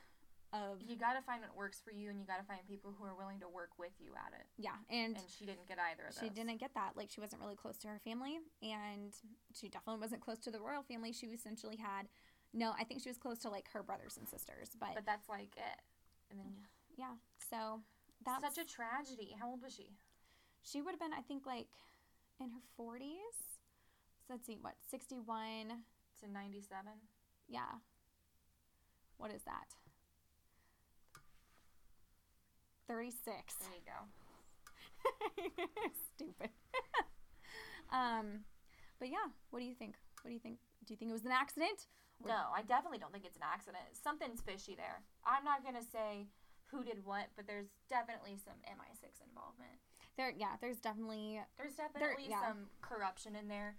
[0.52, 2.92] of You got to find what works for you, and you got to find people
[2.98, 4.46] who are willing to work with you at it.
[4.56, 6.24] yeah, and, And she didn't get either of those.
[6.24, 6.96] she didn't get that.
[6.96, 9.12] Like she wasn't really close to her family, and
[9.54, 11.12] she definitely wasn't close to the royal family.
[11.12, 12.08] She essentially had
[12.56, 12.72] no.
[12.78, 15.54] I think she was close to like her brothers and sisters, but, But that's like
[15.56, 15.78] it.
[16.30, 16.52] And then
[16.96, 17.14] yeah.
[17.50, 17.80] So
[18.24, 19.36] that's such a tragedy.
[19.38, 19.90] How old was she?
[20.66, 21.68] she would have been, I think, like
[22.40, 23.36] in her forties.
[24.26, 25.84] So let's see, what sixty one?
[26.22, 26.92] To 97.
[27.46, 27.60] Yeah.
[29.18, 29.68] What is that?
[32.88, 33.54] Thirty six.
[33.60, 35.62] There you go.
[36.16, 36.50] Stupid.
[37.92, 38.40] um,
[38.98, 39.96] but yeah, what do you think?
[40.22, 40.58] What do you think?
[40.86, 41.86] Do you think it was an accident?
[42.24, 43.84] No, I definitely don't think it's an accident.
[43.92, 45.02] Something's fishy there.
[45.24, 46.28] I'm not gonna say
[46.70, 49.78] who did what, but there's definitely some MI6 involvement.
[50.16, 52.40] There, yeah, there's definitely There's definitely yeah.
[52.40, 53.76] some corruption in there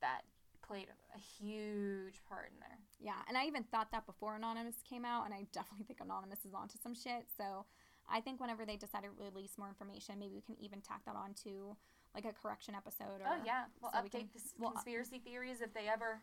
[0.00, 0.22] that
[0.62, 2.78] played a huge part in there.
[3.00, 6.44] yeah, and I even thought that before Anonymous came out, and I definitely think Anonymous
[6.44, 7.26] is onto some shit.
[7.36, 7.64] So
[8.08, 11.16] I think whenever they decide to release more information, maybe we can even tack that
[11.16, 11.74] onto
[12.14, 13.20] like a correction episode.
[13.24, 16.20] Or, oh yeah, we'll so we update can- the well, conspiracy theories if they ever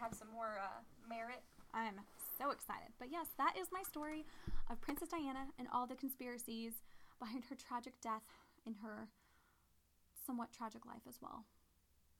[0.00, 1.42] have some more uh, merit.
[1.74, 2.00] I'm
[2.38, 2.92] so excited.
[2.98, 4.24] But yes, that is my story
[4.70, 6.72] of Princess Diana and all the conspiracies
[7.18, 8.24] behind her tragic death
[8.64, 9.08] and her
[10.26, 11.44] somewhat tragic life as well.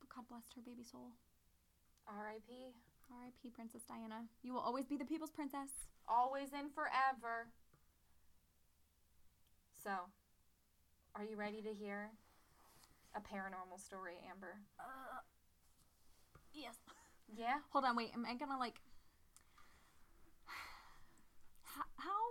[0.01, 1.13] But God bless her baby soul.
[2.07, 2.73] R.I.P.
[3.11, 3.51] R.I.P.
[3.51, 4.27] Princess Diana.
[4.43, 5.91] You will always be the people's princess.
[6.09, 7.51] Always and forever.
[9.83, 9.91] So,
[11.15, 12.11] are you ready to hear
[13.15, 14.59] a paranormal story, Amber?
[14.79, 15.23] Uh,
[16.53, 16.77] yes.
[17.35, 17.59] Yeah.
[17.71, 18.11] Hold on, wait.
[18.15, 18.81] Am I gonna like?
[21.97, 22.23] How,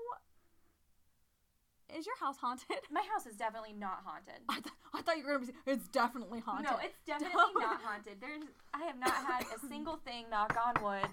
[1.96, 2.66] is your house haunted?
[2.92, 4.42] My house is definitely not haunted.
[4.50, 5.54] I, th- I thought you were gonna be.
[5.66, 6.72] It's definitely haunted.
[6.72, 8.18] No, it's definitely not haunted.
[8.20, 8.42] There's
[8.74, 11.10] I have not had a single thing knock on wood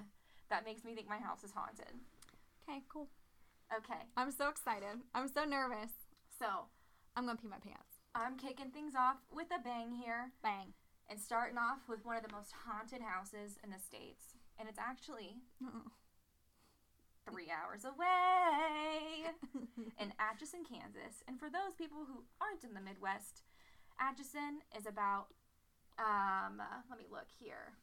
[0.51, 1.93] that makes me think my house is haunted.
[2.69, 2.81] okay.
[2.89, 3.09] Cool.
[3.77, 4.01] Okay.
[4.17, 5.01] I'm so excited.
[5.15, 5.91] I'm so nervous.
[6.39, 6.47] So,
[7.17, 8.01] I'm gonna pee my pants.
[8.15, 10.75] I'm kicking things off with a bang here Bang.
[11.13, 14.33] And starting off with one of the most haunted houses in the states.
[14.59, 15.93] And it's actually Uh-uh.
[17.29, 19.29] 3 hours away.
[20.01, 21.21] in Atchison, Kansas.
[21.29, 23.45] And for those people who aren't in the Midwest,
[24.01, 25.29] Atchison is about
[26.01, 26.57] um
[26.89, 27.77] let me look here.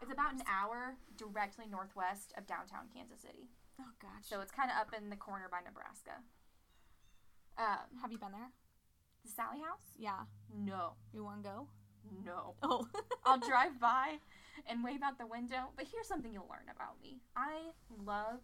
[0.00, 3.52] It's about an hour directly northwest of downtown Kansas City.
[3.78, 4.24] Oh gosh.
[4.24, 6.24] So it's kind of up in the corner by Nebraska.
[7.60, 8.48] Um, have you been there?
[9.24, 9.84] The Sallie House?
[9.98, 10.20] Yeah.
[10.54, 10.92] No.
[11.12, 11.68] You wanna go?
[12.24, 12.54] No.
[12.62, 12.86] Oh.
[13.24, 14.18] I'll drive by
[14.66, 15.70] and wave out the window.
[15.76, 17.20] But here's something you'll learn about me.
[17.36, 17.70] I
[18.04, 18.40] love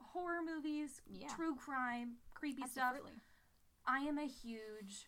[0.00, 1.28] horror movies, Yeah.
[1.36, 2.92] true crime, creepy stuff.
[2.94, 3.20] Absolutely.
[3.86, 5.06] I am a huge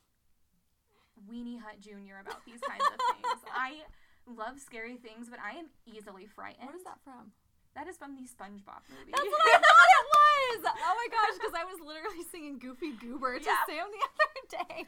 [1.30, 3.44] weenie hut junior about these kinds of things.
[3.54, 3.80] I
[4.26, 6.66] love scary things, but I am easily frightened.
[6.66, 7.32] What is that from?
[7.75, 9.12] That is from the SpongeBob movie.
[9.14, 10.59] That's what I thought it was.
[10.75, 13.62] Oh my gosh, because I was literally singing Goofy Goober to Yeah.
[13.68, 14.87] Sam the other day.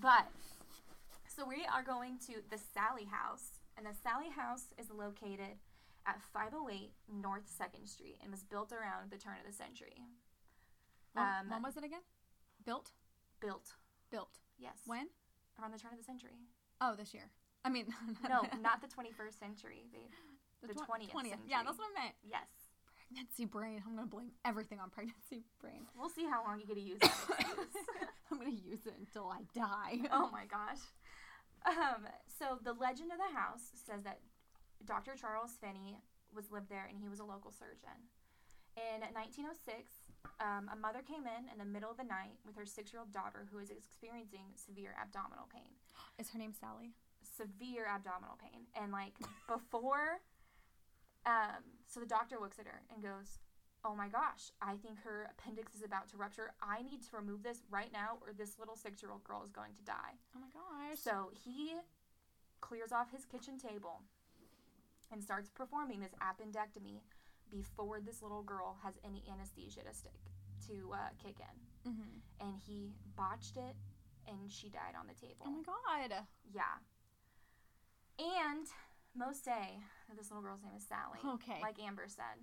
[0.00, 0.26] But
[1.28, 5.54] so we are going to the Sallie House, and the Sallie House is located
[6.06, 6.90] at 508
[7.22, 10.02] North Second Street and was built around the turn of the century.
[11.12, 12.02] When, Um, when was it again?
[12.64, 12.90] Built.
[13.40, 13.74] Built,
[14.10, 14.38] Built.
[14.58, 15.08] yes, When?
[15.60, 16.36] around the turn of the century.
[16.80, 17.30] Oh, this year.
[17.64, 17.86] I mean,
[18.28, 20.10] No, not the 21st century, babe.
[20.66, 22.14] The tw- 20th Yeah, that's what I meant.
[22.22, 22.46] Yes.
[23.08, 23.82] Pregnancy brain.
[23.86, 25.86] I'm gonna blame everything on pregnancy brain.
[25.96, 27.86] We'll see how long you get to use that excuse.
[28.30, 30.08] I'm gonna use it until I die.
[30.12, 30.82] oh my gosh.
[31.66, 32.06] Um,
[32.38, 34.20] so the legend of the house says that
[34.84, 35.14] Dr.
[35.18, 35.98] Charles Finney
[36.34, 38.10] was lived there and he was a local surgeon.
[38.76, 39.88] In 1906,
[40.40, 43.48] um, a mother came in in the middle of the night with her six-year-old daughter
[43.50, 45.72] who was experiencing severe abdominal pain.
[46.18, 46.92] Is her name Sally?
[47.24, 49.14] Severe abdominal pain, and like
[49.48, 50.20] before,
[51.26, 53.38] um, so the doctor looks at her and goes,
[53.84, 56.54] "Oh my gosh, I think her appendix is about to rupture.
[56.62, 59.84] I need to remove this right now, or this little six-year-old girl is going to
[59.84, 60.98] die." Oh my gosh.
[60.98, 61.74] So he
[62.60, 64.02] clears off his kitchen table
[65.12, 67.00] and starts performing this appendectomy
[67.50, 70.18] before this little girl has any anesthesia to stick
[70.66, 71.92] to uh, kick in.
[71.92, 72.48] Mm-hmm.
[72.48, 73.76] And he botched it,
[74.26, 75.46] and she died on the table.
[75.46, 76.26] Oh my god.
[76.52, 76.78] Yeah.
[78.18, 78.66] And
[79.16, 81.18] most say that this little girl's name is Sally.
[81.24, 81.60] Okay.
[81.62, 82.38] Like Amber said.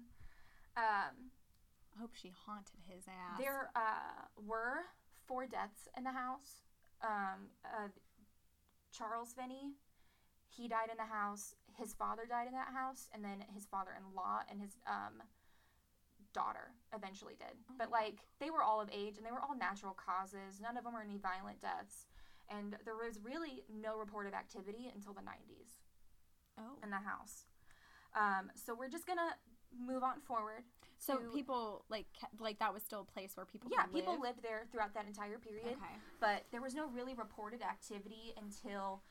[0.75, 1.31] Um,
[1.95, 3.37] I hope she haunted his ass.
[3.39, 4.89] there uh, were
[5.27, 6.63] four deaths in the house.
[7.03, 7.89] Um, uh,
[8.91, 9.73] Charles Finney,
[10.49, 11.55] he died in the house.
[11.77, 15.21] His father died in that house, and then his father-in-law and his um,
[16.33, 17.57] daughter eventually did.
[17.69, 20.59] Oh but like they were all of age, and they were all natural causes.
[20.61, 22.07] None of them were any violent deaths,
[22.49, 25.82] and there was really no report of activity until the 90s
[26.57, 26.77] oh.
[26.83, 27.45] in the house.
[28.15, 29.35] Um, so we're just gonna
[29.73, 30.63] move on forward.
[30.97, 32.05] So to- people like
[32.39, 34.37] like that was still a place where people yeah, people live?
[34.37, 35.95] lived there throughout that entire period, Okay.
[36.19, 39.01] but there was no really reported activity until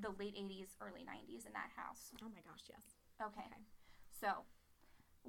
[0.00, 2.12] the late 80s, early 90s in that house.
[2.22, 2.96] Oh my gosh, yes.
[3.20, 3.44] Okay.
[3.44, 3.60] Okay.
[4.08, 4.48] So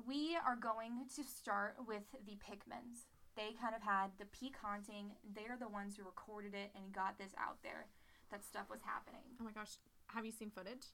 [0.08, 3.06] we are going to start with the Pickmans.
[3.36, 5.12] They kind of had the peak haunting.
[5.36, 7.88] They're the ones who recorded it and got this out there
[8.32, 9.26] that stuff was happening.
[9.40, 9.78] Oh my gosh.
[10.08, 10.94] Have you seen footage?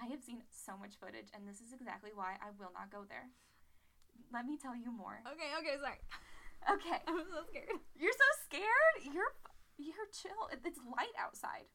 [0.00, 3.02] I have seen so much footage, and this is exactly why I will not go
[3.08, 3.28] there.
[4.32, 5.20] Let me tell you more.
[5.26, 6.00] Okay, okay, sorry.
[6.66, 6.98] Okay.
[7.06, 7.70] I'm so scared.
[7.94, 9.14] You're so scared?
[9.14, 9.30] You're
[9.78, 10.50] you're chill.
[10.50, 11.70] It's light outside.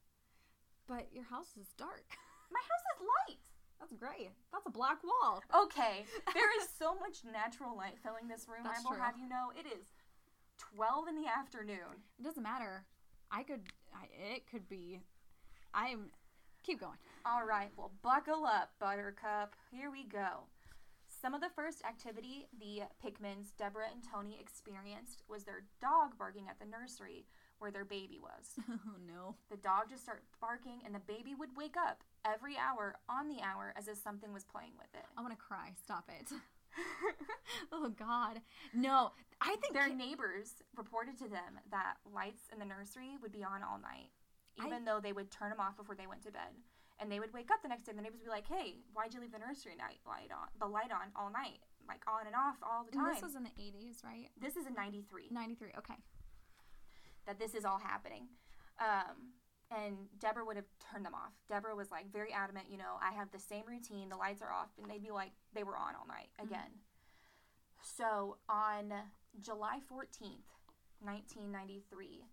[0.86, 2.04] But your house is dark.
[2.52, 3.44] My house is light.
[3.80, 4.30] That's great.
[4.52, 5.42] That's a black wall.
[5.64, 6.04] Okay.
[6.34, 8.60] There is so much natural light filling this room.
[8.62, 9.02] That's I will true.
[9.02, 9.88] have you know it is
[10.76, 12.04] 12 in the afternoon.
[12.20, 12.84] It doesn't matter.
[13.32, 13.62] I could.
[13.92, 14.04] I,
[14.36, 15.00] it could be.
[15.72, 16.12] I'm.
[16.64, 16.96] Keep going.
[17.26, 19.54] All right, well, buckle up, Buttercup.
[19.70, 20.48] Here we go.
[21.06, 26.48] Some of the first activity the Pickmans, Deborah and Tony, experienced was their dog barking
[26.48, 27.26] at the nursery
[27.58, 28.56] where their baby was.
[28.86, 29.36] Oh no.
[29.50, 33.42] The dog just started barking, and the baby would wake up every hour on the
[33.42, 35.04] hour as if something was playing with it.
[35.16, 35.70] I want to cry.
[35.82, 36.30] Stop it.
[37.72, 38.40] oh God.
[38.74, 39.12] No.
[39.40, 43.44] I think Their ki- neighbors reported to them that lights in the nursery would be
[43.44, 44.10] on all night,
[44.60, 46.54] I- even though they would turn them off before they went to bed.
[47.00, 48.78] And they would wake up the next day, and the neighbors would be like, "Hey,
[48.92, 52.26] why'd you leave the nursery night light on, the light on all night, like on
[52.28, 54.30] and off all the and time?" this was in the 80s, right?
[54.36, 55.72] this is in '93 93.
[55.78, 55.96] Okay.
[57.26, 58.28] that this is all happening.
[58.78, 59.32] Um,
[59.70, 61.32] and Deborah would have turned them off.
[61.48, 64.52] Deborah was like very adamant, you know, I have the same routine, the lights are
[64.52, 66.70] off, and they'd be like, they were on all night again.
[67.82, 68.92] So on
[69.40, 70.52] July 14th,
[71.00, 72.24] 1993,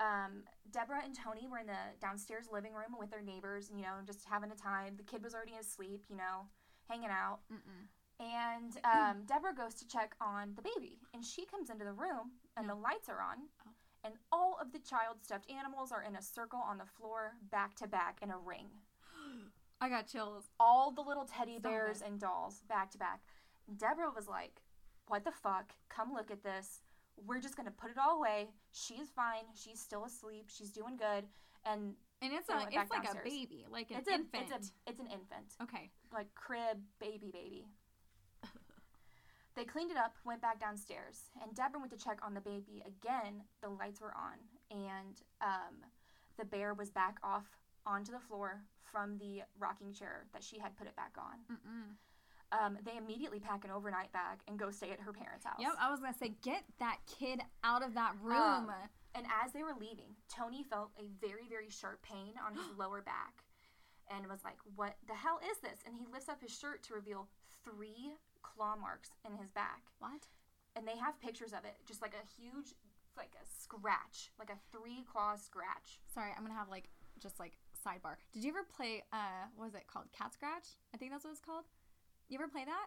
[0.00, 0.42] um,
[0.72, 4.24] Deborah and Tony were in the downstairs living room with their neighbors, you know, just
[4.28, 4.94] having a time.
[4.96, 6.46] The kid was already asleep, you know,
[6.88, 7.40] hanging out.
[7.52, 7.86] Mm-mm.
[8.18, 12.32] And um, Deborah goes to check on the baby, and she comes into the room,
[12.56, 13.36] and the lights are on,
[13.66, 13.70] Oh.
[14.04, 17.74] and all of the child stuffed animals are in a circle on the floor, back
[17.76, 18.66] to back in a ring.
[19.80, 20.44] I got chills.
[20.58, 22.06] All the little teddy Stop bears it.
[22.08, 23.20] and dolls, back to back.
[23.76, 24.62] Deborah was like,
[25.08, 25.72] "What the fuck?
[25.90, 26.80] Come look at this.
[27.24, 28.48] We're just gonna put it all away.
[28.72, 29.44] She's fine.
[29.54, 30.46] She's still asleep.
[30.48, 31.26] She's doing good."
[31.64, 33.26] And And it's a it's like downstairs.
[33.26, 34.44] a baby, like an it's a infant.
[34.54, 35.54] it's a it's an infant.
[35.62, 35.90] okay.
[36.12, 37.66] like crib baby baby.
[39.56, 42.82] they cleaned it up, went back downstairs, and Deborah went to check on the baby
[42.86, 43.42] again.
[43.62, 44.38] The lights were on,
[44.70, 45.84] and um,
[46.38, 47.46] the bear was back off
[47.86, 51.56] onto the floor from the rocking chair that she had put it back on.
[51.56, 51.96] Mm-mm.
[52.52, 55.56] Um, they immediately pack an overnight bag and go stay at her parents' house.
[55.58, 55.72] Yep.
[55.80, 58.36] I was gonna say, get that kid out of that room.
[58.70, 58.70] Um,
[59.14, 63.02] And as they were leaving, Tony felt a very, very sharp pain on his lower
[63.02, 63.42] back
[64.10, 65.80] and was like, What the hell is this?
[65.86, 67.28] And he lifts up his shirt to reveal
[67.64, 69.82] three claw marks in his back.
[69.98, 70.28] what?
[70.76, 72.74] And they have pictures of it, just like a huge,
[73.16, 75.98] like a scratch, like a three claw scratch.
[76.14, 78.16] Sorry, I'm gonna have like just like sidebar.
[78.34, 80.06] Did you ever play uh what was it called?
[80.12, 80.76] Cat Scratch?
[80.94, 81.64] I think that's what it's called.
[82.28, 82.86] You ever play that?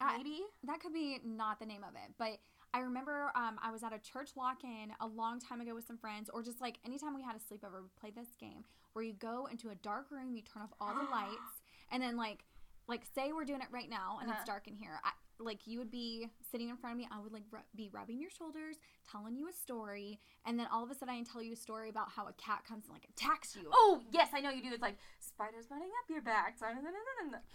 [0.00, 0.40] I- Maybe?
[0.64, 2.38] that could be not the name of it, but
[2.74, 5.96] I remember um, I was at a church lock-in a long time ago with some
[5.96, 9.12] friends, or just like anytime we had a sleepover, we played this game where you
[9.14, 11.62] go into a dark room, you turn off all the lights,
[11.92, 12.44] and then like,
[12.88, 14.38] like say we're doing it right now and Uh-huh.
[14.40, 15.00] it's dark in here.
[15.04, 17.90] I, like you would be sitting in front of me, I would like ru- be
[17.92, 18.76] rubbing your shoulders,
[19.10, 21.88] telling you a story, and then all of a sudden I tell you a story
[21.90, 23.68] about how a cat comes and like attacks you.
[23.72, 24.68] Oh, yes, I know you do.
[24.72, 26.54] It's like spiders running up your back.
[26.60, 26.68] You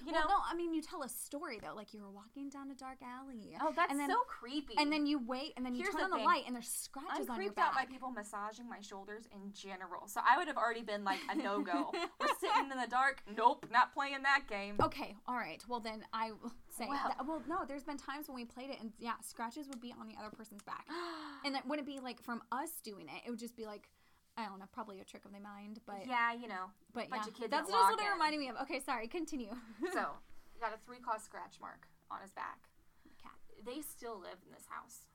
[0.05, 0.19] You know?
[0.19, 2.75] know, no, I mean you tell a story though, like you were walking down a
[2.75, 3.55] dark alley.
[3.61, 4.73] Oh, that's and then, so creepy.
[4.77, 6.25] And then you wait, and then you Here's turn the on the thing.
[6.25, 9.53] light, and there's I'm scratches on your creeped out by people massaging my shoulders in
[9.53, 10.07] general.
[10.07, 11.91] So I would have already been like a no go.
[12.19, 13.23] We're sitting in the dark.
[13.37, 14.75] Nope, not playing that game.
[14.81, 15.63] Okay, all right.
[15.69, 16.87] Well, then I will say.
[16.89, 16.99] Well.
[17.17, 19.93] that- well, no, there's been times when we played it, and yeah, scratches would be
[19.99, 20.87] on the other person's back,
[21.45, 23.21] and it wouldn't be like from us doing it.
[23.25, 23.89] It would just be like
[24.37, 26.71] I don't know, probably a trick of the mind, but yeah, you know.
[26.93, 28.11] but bunch yeah, of kids that's just what it in.
[28.13, 28.55] reminded me of.
[28.63, 29.51] Okay, sorry, continue.
[29.93, 30.15] So,
[30.61, 32.59] got a three claw scratch mark on his back.
[33.21, 33.33] Cat.
[33.65, 35.07] They still live in this house.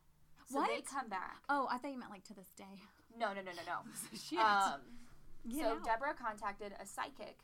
[0.46, 0.86] So they What?
[0.86, 1.38] come back.
[1.48, 2.82] oh, I thought you meant like to this day.
[3.18, 3.78] No, no, no, no, no.
[4.18, 4.38] Shit.
[4.38, 4.80] Um,
[5.50, 5.84] so out.
[5.84, 7.38] Deborah contacted a psychic,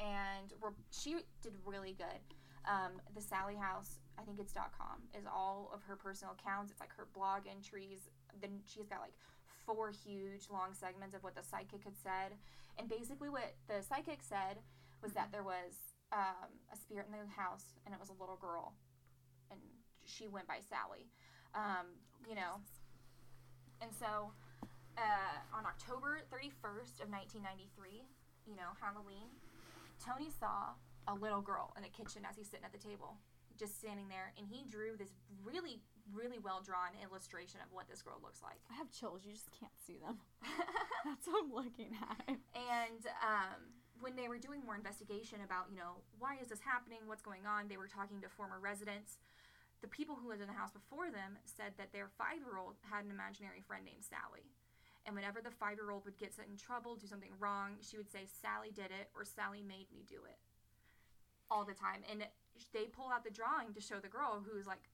[0.00, 2.20] and re- she did really good.
[2.68, 6.70] Um, the Sallie House, I think it's .com, is all of her personal accounts.
[6.70, 8.08] It's like her blog entries.
[8.40, 9.14] Then she's got like
[9.66, 12.38] four huge long segments of what the psychic had said,
[12.78, 14.58] and basically what the psychic said
[15.02, 18.36] was that there was um, a spirit in the house, and it was a little
[18.36, 18.74] girl,
[19.50, 19.60] and
[20.04, 21.10] she went by Sally.
[21.54, 21.86] Um,
[22.28, 22.60] you know,
[23.80, 24.32] and so
[24.96, 28.04] uh, on October 31st of 1993,
[28.46, 29.28] you know, Halloween,
[30.00, 30.76] Tony saw
[31.08, 33.16] a little girl in the kitchen as he's sitting at the table,
[33.58, 35.80] just standing there, and he drew this really,
[36.12, 38.60] really well drawn illustration of what this girl looks like.
[38.70, 39.24] I have chills.
[39.24, 40.20] You just can't see them.
[41.04, 42.28] That's what I'm looking at.
[42.28, 43.60] and um,
[44.00, 47.04] when they were doing more investigation about, you know, why is this happening?
[47.06, 47.68] What's going on?
[47.68, 49.18] They were talking to former residents.
[49.80, 52.76] The people who lived in the house before them said that their five year old
[52.80, 54.52] had an imaginary friend named Sally.
[55.04, 58.10] And whenever the five year old would get in trouble, do something wrong, she would
[58.10, 60.40] say, Sally did it or Sally made me do it.
[61.50, 62.02] All the time.
[62.10, 62.26] And
[62.72, 64.88] they pull out the drawing to show the girl who's like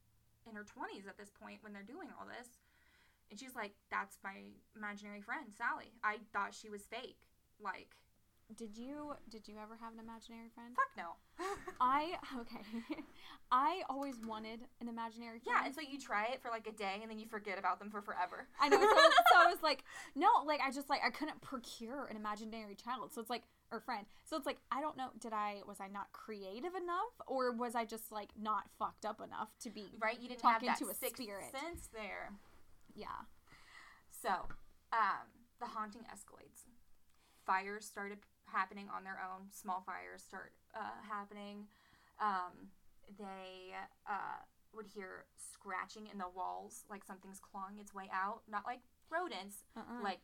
[0.48, 2.48] in her 20s at this point when they're doing all this.
[3.30, 5.92] And she's like, that's my imaginary friend, Sally.
[6.04, 7.16] I thought she was fake.
[7.62, 7.96] Like,
[8.54, 10.74] Did you did you ever have an imaginary friend?
[10.76, 11.16] fuck no.
[11.80, 12.62] I okay.
[13.50, 15.56] I always wanted an imaginary friend.
[15.60, 17.78] yeah, and so you try it for like a day and then you forget about
[17.78, 18.48] them for forever.
[18.60, 18.78] I know.
[18.80, 18.86] So,
[19.32, 19.84] so I was like,
[20.14, 23.12] no, like I just like I couldn't procure an imaginary child.
[23.14, 24.06] So it's like or friend.
[24.24, 25.08] So it's like I don't know.
[25.18, 29.20] Did I was I not creative enough, or was I just like not fucked up
[29.20, 30.20] enough to be Right?
[30.20, 31.44] You didn't Talking have that to a spirit.
[31.50, 32.32] sense there.
[32.94, 33.26] Yeah.
[34.10, 34.28] So,
[34.92, 35.26] um,
[35.58, 36.66] the haunting escalates.
[37.46, 39.48] Fires started happening on their own.
[39.50, 41.66] Small fires start uh, happening.
[42.20, 42.68] Um,
[43.18, 43.74] they
[44.08, 44.38] uh,
[44.74, 48.42] would hear scratching in the walls, like something's clawing its way out.
[48.48, 50.04] Not like rodents, Uh-uh.
[50.04, 50.20] like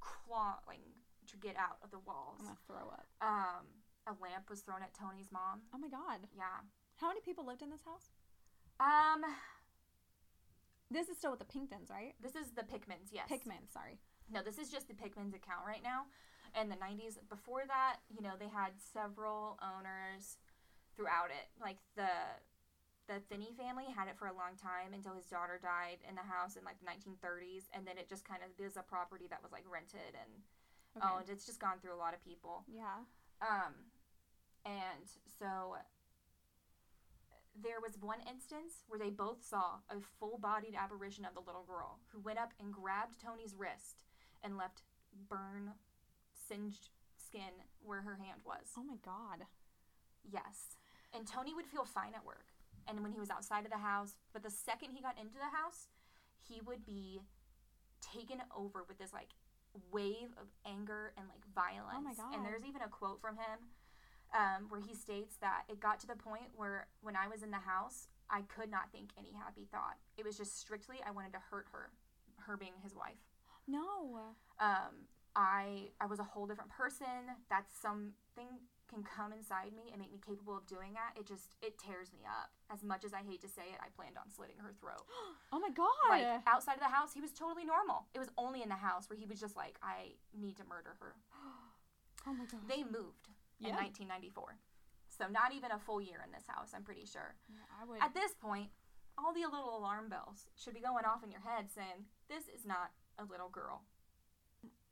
[0.00, 0.82] clawing
[1.28, 2.36] to get out of the walls.
[2.40, 3.06] I'm gonna throw up.
[3.20, 3.64] Um,
[4.06, 5.62] a lamp was thrown at Tony's mom.
[5.74, 6.20] Oh my god.
[6.36, 6.64] Yeah.
[6.96, 8.10] How many people lived in this house?
[8.80, 9.24] Um,
[10.90, 12.14] This is still with the Pinktons, right?
[12.20, 13.12] this is the Pickmans.
[13.12, 13.28] Yes.
[13.28, 13.98] Pickman, sorry.
[14.32, 16.06] No, this is just the Pickman's account right now.
[16.58, 20.38] In the 90s, before that, you know, they had several owners
[20.96, 21.48] throughout it.
[21.60, 22.08] Like the
[23.08, 26.24] the Finney family had it for a long time until his daughter died in the
[26.28, 29.40] house in like the 1930s, and then it just kind of is a property that
[29.42, 30.28] was like rented and
[30.98, 31.14] Okay.
[31.14, 31.28] owned.
[31.28, 32.64] It's just gone through a lot of people.
[32.72, 33.04] Yeah.
[33.40, 33.74] Um,
[34.64, 35.06] and
[35.38, 35.76] so
[37.60, 41.98] there was one instance where they both saw a full-bodied apparition of the little girl
[42.12, 44.04] who went up and grabbed Tony's wrist
[44.44, 44.82] and left
[45.28, 45.72] burn,
[46.48, 48.74] singed skin where her hand was.
[48.76, 49.46] Oh my god.
[50.30, 50.76] Yes.
[51.14, 52.46] And Tony would feel fine at work
[52.88, 55.56] and when he was outside of the house, but the second he got into the
[55.56, 55.88] house,
[56.48, 57.20] he would be
[58.00, 59.28] taken over with this like
[59.90, 61.96] wave of anger and like violence.
[61.96, 62.34] Oh my God.
[62.34, 63.58] And there's even a quote from him
[64.34, 67.50] um, where he states that it got to the point where when I was in
[67.50, 69.96] the house, I could not think any happy thought.
[70.16, 71.90] It was just strictly I wanted to hurt her,
[72.46, 73.20] her being his wife
[73.66, 74.34] No.
[74.60, 75.06] um,
[75.36, 77.06] I I was a whole different person.
[77.48, 81.14] That's something can come inside me and make me capable of doing that.
[81.18, 82.50] It just it tears me up.
[82.72, 85.04] As much as I hate to say it, I planned on slitting her throat.
[85.52, 85.88] Oh my god.
[86.10, 88.04] Like outside of the house, he was totally normal.
[88.14, 90.96] It was only in the house where he was just like, I need to murder
[91.00, 91.16] her.
[92.26, 92.68] oh my god.
[92.68, 94.60] They moved in 1994,
[95.08, 96.76] so not even a full year in this house.
[96.76, 97.34] I'm pretty sure.
[97.48, 98.02] Yeah, I would.
[98.02, 98.68] At this point,
[99.18, 102.64] all the little alarm bells should be going off in your head saying, This is
[102.64, 103.82] not a little girl.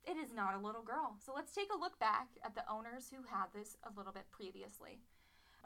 [0.07, 1.15] It is not a little girl.
[1.23, 4.25] So let's take a look back at the owners who had this a little bit
[4.31, 5.01] previously,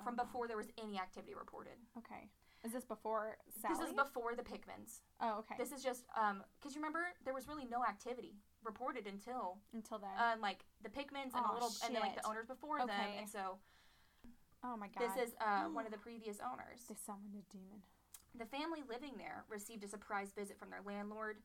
[0.03, 0.23] from Oh.
[0.23, 1.77] before there was any activity reported.
[1.97, 2.29] okay.
[2.63, 3.73] Is this before Sally?
[3.75, 5.01] This is before the Pickmans.
[5.19, 5.55] oh, okay.
[5.57, 9.97] This is just um because you remember there was really no activity reported until Until
[9.97, 10.13] then.
[10.17, 12.89] um like the Pickmans and Aw, a little and then like the owners before them,
[13.17, 13.57] and so
[14.63, 15.01] oh my god.
[15.09, 16.81] this is uh, one of the previous owners.
[16.87, 17.81] They summoned a demon.
[18.37, 21.37] The family living there received a surprise visit from their landlord,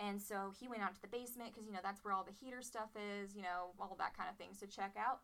[0.00, 2.32] and so he went out to the basement because you know that's where all the
[2.32, 5.20] heater stuff is, you know, all that kind of things to check out.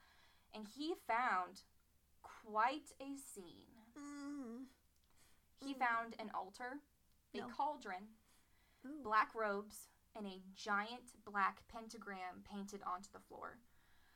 [0.54, 1.62] And he found
[2.22, 3.72] quite a scene.
[5.64, 6.78] He found an altar,
[7.34, 7.48] a No.
[7.48, 8.08] cauldron,
[8.86, 9.02] Ooh.
[9.02, 13.58] black robes, and a giant black pentagram painted onto the floor.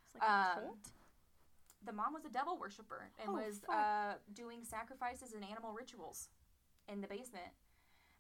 [0.04, 0.92] It's like a um, cult.
[1.84, 6.28] The mom was a devil worshiper and Oh, was uh, doing sacrifices and animal rituals
[6.88, 7.52] in the basement.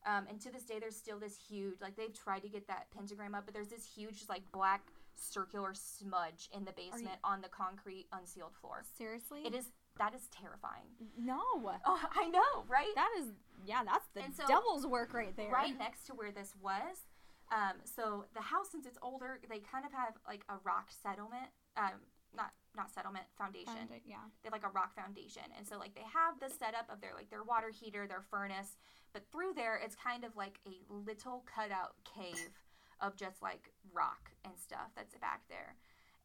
[0.06, 2.86] Um, and to this day, there's still this huge, like they've tried to get that
[2.96, 7.42] pentagram up, but there's this huge, just like black circular smudge in the basement on
[7.42, 8.82] the concrete unsealed floor.
[8.96, 9.40] Seriously?
[9.44, 9.66] It is
[9.98, 10.88] that is terrifying.
[11.18, 11.40] No.
[11.84, 12.94] Oh, I know, right?
[12.94, 13.26] That is,
[13.66, 15.50] yeah, that's the so- devil's work right there.
[15.50, 17.04] right next to where this was.
[17.52, 21.50] Um, so the house, since it's older, they kind of have like a rock settlement.
[21.76, 22.00] Um,
[22.34, 23.88] not not settlement foundation.
[23.88, 24.22] Found yeah.
[24.42, 27.12] They have like a rock foundation, and so like they have the setup of their
[27.14, 28.76] like their water heater, their furnace,
[29.12, 32.54] but through there it's kind of like a little cutout cave
[33.00, 35.76] of just like rock and stuff that's back there,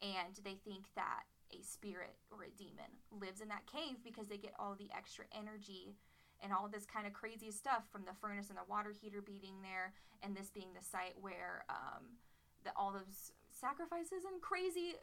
[0.01, 1.23] and they think that
[1.53, 5.25] a spirit or a demon lives in that cave because they get all the extra
[5.37, 5.95] energy
[6.43, 9.61] and all this kind of crazy stuff from the furnace and the water heater beating
[9.61, 12.03] there, and this being the site where um,
[12.63, 14.95] the, all those sacrifices and crazy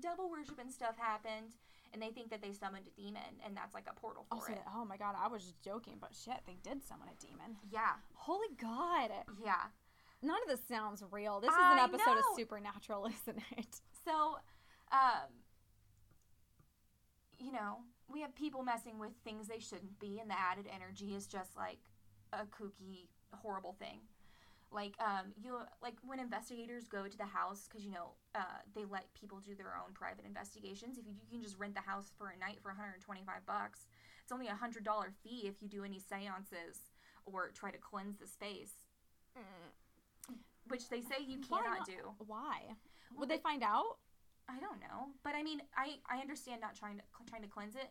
[0.00, 1.54] devil worship and stuff happened,
[1.92, 4.52] and they think that they summoned a demon, and that's like a portal for Also,
[4.52, 4.62] it.
[4.74, 7.56] oh my god, I was just joking, but shit, they did summon a demon.
[7.70, 9.10] Yeah, Holy god.
[9.44, 9.66] yeah.
[10.22, 11.40] None of this sounds real.
[11.40, 12.24] This is I an episode of.
[12.36, 13.80] Supernatural, isn't it?
[14.04, 14.36] So,
[14.92, 15.30] um,
[17.38, 17.78] you know,
[18.12, 21.56] we have people messing with things they shouldn't be, and the added energy is just
[21.56, 21.78] like
[22.32, 24.00] a kooky, horrible thing.
[24.72, 28.84] Like, um, you like when investigators go to the house because you know uh, they
[28.84, 30.96] let people do their own private investigations.
[30.96, 33.86] If you, you can just rent the house for a night for 125 bucks,
[34.22, 36.92] it's only a hundred dollar fee if you do any seances
[37.26, 38.72] or try to cleanse the space,
[40.68, 41.86] which they say you cannot not?
[41.86, 42.14] do.
[42.26, 42.76] Why?
[43.10, 43.98] Well, Would they find out?
[44.48, 47.74] I don't know, but I mean, I I understand not trying to trying to cleanse
[47.74, 47.90] it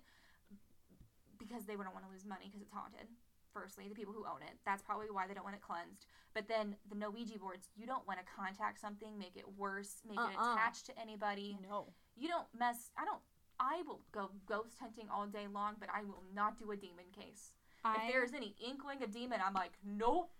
[1.37, 3.07] because they wouldn't want to lose money because it's haunted.
[3.53, 6.05] Firstly, the people who own it, that's probably why they don't want it cleansed.
[6.33, 10.01] But then the no Ouija boards, you don't want to contact something, make it worse,
[10.07, 10.53] make it Uh-uh.
[10.53, 11.57] attached to anybody.
[11.67, 11.87] No.
[12.15, 12.91] You don't mess.
[12.97, 13.21] I don't.
[13.59, 17.05] I will go ghost hunting all day long, but I will not do a demon
[17.17, 17.53] case.
[17.83, 20.31] I, If there's any inkling of demon, I'm like, nope.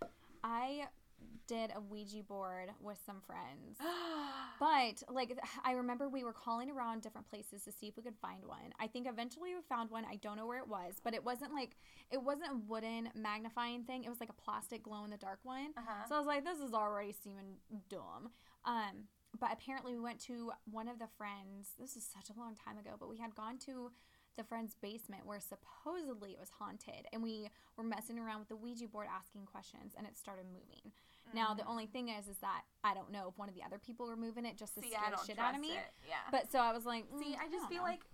[0.42, 0.86] I
[1.50, 3.78] did a Ouija board with some friends.
[4.60, 8.18] But like I remember we were calling around different places to see if we could
[8.20, 8.74] find one.
[8.78, 10.04] I think eventually we found one.
[10.04, 11.78] I don't know where it was, but it wasn't like
[12.10, 14.04] it wasn't a wooden magnifying thing.
[14.04, 15.72] It was like a plastic glow in the dark one.
[15.78, 16.04] uh-huh.
[16.08, 17.56] So I was like, this is already seeming
[17.88, 18.32] dumb.
[18.66, 19.08] Um,
[19.38, 21.70] but apparently we went to one of the friends.
[21.78, 23.90] This is such a long time ago, but we had gone to
[24.36, 28.56] the friend's basement where supposedly it was haunted, and we were messing around with the
[28.56, 30.92] Ouija board, asking questions, and it started moving.
[31.34, 31.68] Now the Mhm.
[31.68, 34.16] only thing is, is that I don't know if one of the other people were
[34.16, 35.76] moving it just to See, scare the shit out of me.
[35.76, 35.94] it.
[36.06, 36.16] Yeah.
[36.30, 37.88] But so I was like, See, mm, I just don't feel know.
[37.88, 38.04] like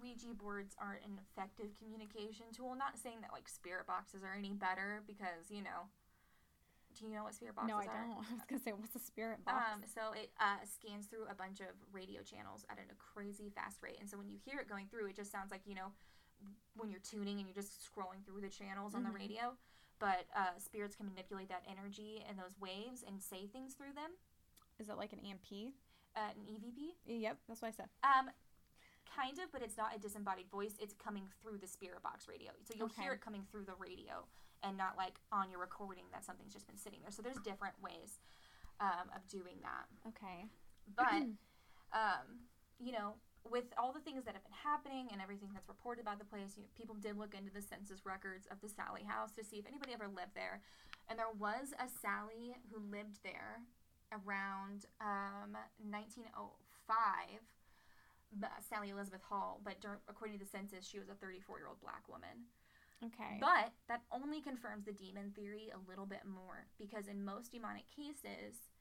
[0.00, 2.74] Ouija boards aren't an effective communication tool.
[2.74, 5.88] Not saying that like spirit boxes are any better because you know.
[6.94, 7.94] Do you know what spirit boxes no, I don't.
[8.30, 9.62] I was gonna say, what's a spirit box?
[9.72, 13.82] Um, so it uh, scans through a bunch of radio channels at a crazy fast
[13.82, 15.92] rate, and so when you hear it going through, it just sounds like you know
[16.76, 19.14] when you're tuning and you're just scrolling through the channels on the Mhm.
[19.14, 19.56] radio.
[19.98, 24.12] But uh, spirits can manipulate that energy and those waves and say things through them.
[24.78, 25.72] is it like an EMP?
[26.14, 26.96] Uh, an EVP.
[27.06, 27.88] Yep, that's what I said.
[28.04, 28.30] Um,
[29.08, 30.74] kind of, but it's not a disembodied voice.
[30.80, 32.52] It's coming through the spirit box radio.
[32.64, 34.24] So you'll hear it coming through the radio
[34.62, 37.10] and not like on your recording that something's just been sitting there.
[37.10, 38.20] So there's different ways
[38.80, 39.86] um, of doing that.
[40.08, 40.48] Okay.
[40.96, 41.24] But,
[41.92, 42.44] um,
[42.78, 43.14] you know,
[43.50, 46.56] with all the things that have been happening and everything that's reported about the place,
[46.56, 49.56] you know, people did look into the census records of the Sallie house to see
[49.56, 50.60] if anybody ever lived there.
[51.08, 53.62] And there was a Sally who lived there
[54.10, 57.42] around um, 1905,
[58.34, 59.60] but Sally Elizabeth Hall.
[59.64, 62.50] But dur- according to the census, she was a 34 year old black woman.
[63.04, 63.36] Okay.
[63.40, 67.84] But that only confirms the demon theory a little bit more because in most demonic
[67.92, 68.72] cases,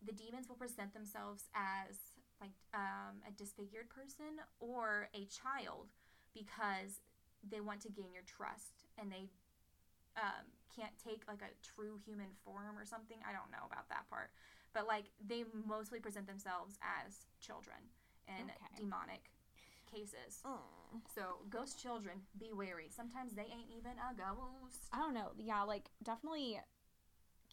[0.00, 5.90] the demons will present themselves as like um, a disfigured person or a child
[6.34, 7.00] because
[7.48, 9.28] they want to gain your trust and they
[10.16, 13.18] um, can't take like a true human form or something.
[13.28, 14.30] I don't know about that part,
[14.74, 17.78] but like they mostly present themselves as children
[18.26, 18.74] in Okay.
[18.76, 19.30] demonic
[19.90, 20.42] cases.
[20.46, 21.00] Mm.
[21.14, 22.88] So, ghost children, be wary.
[22.94, 24.88] Sometimes they ain't even a ghost.
[24.92, 25.32] I don't know.
[25.36, 26.60] Yeah, like definitely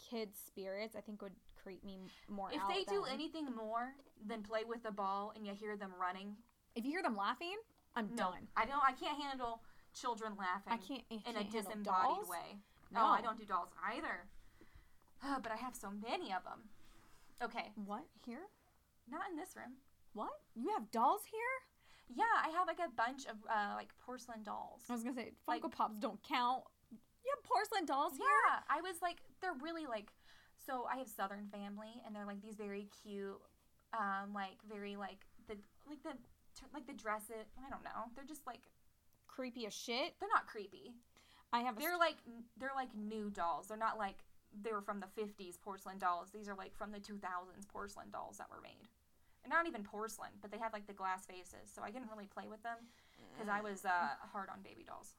[0.09, 0.95] kids' spirits.
[0.95, 1.33] I think would
[1.65, 1.97] creep me
[2.29, 2.49] more.
[2.53, 5.91] If they do than- anything more than play with the ball and you hear them
[5.99, 6.37] running,
[6.75, 7.57] if you hear them laughing,
[7.95, 8.47] I'm no, done.
[8.55, 8.83] I don't.
[8.85, 9.61] I can't handle
[9.93, 11.01] children laughing I can't.
[11.09, 11.83] I in can't a handle disembodied
[12.17, 12.29] dolls.
[12.29, 12.59] way.
[12.91, 14.27] No, No, I don't do dolls either.
[15.41, 16.69] but I have so many of them.
[17.41, 18.47] Okay, What here?
[19.09, 19.73] not in this room.
[20.13, 20.29] What?
[20.55, 21.55] You have dolls here?
[22.15, 24.81] Yeah, I have like a bunch of uh, like porcelain dolls.
[24.89, 26.63] I was gonna say Like- Funko Pops don't count.
[26.91, 28.27] You have porcelain dolls here?
[28.47, 30.11] Yeah, I was like, they're really like,
[30.65, 33.39] so I have Southern family, and they're like these very cute,
[33.93, 35.55] um, like very like the
[35.87, 36.13] like the
[36.73, 37.47] like the dress it.
[37.65, 38.09] I don't know.
[38.15, 38.61] They're just like
[39.27, 40.15] Creepy as shit.
[40.19, 40.93] they're not creepy.
[41.51, 41.75] I have.
[41.75, 42.17] A They're st- like
[42.57, 43.67] they're like new dolls.
[43.67, 44.23] They're not like
[44.63, 46.29] they were from the 50s porcelain dolls.
[46.31, 48.87] These are like from the 2000s porcelain dolls that were made.
[49.43, 51.69] And not even porcelain, but they have like the glass faces.
[51.69, 52.77] So I didn't really play with them
[53.33, 55.13] because I was uh, hard on baby dolls.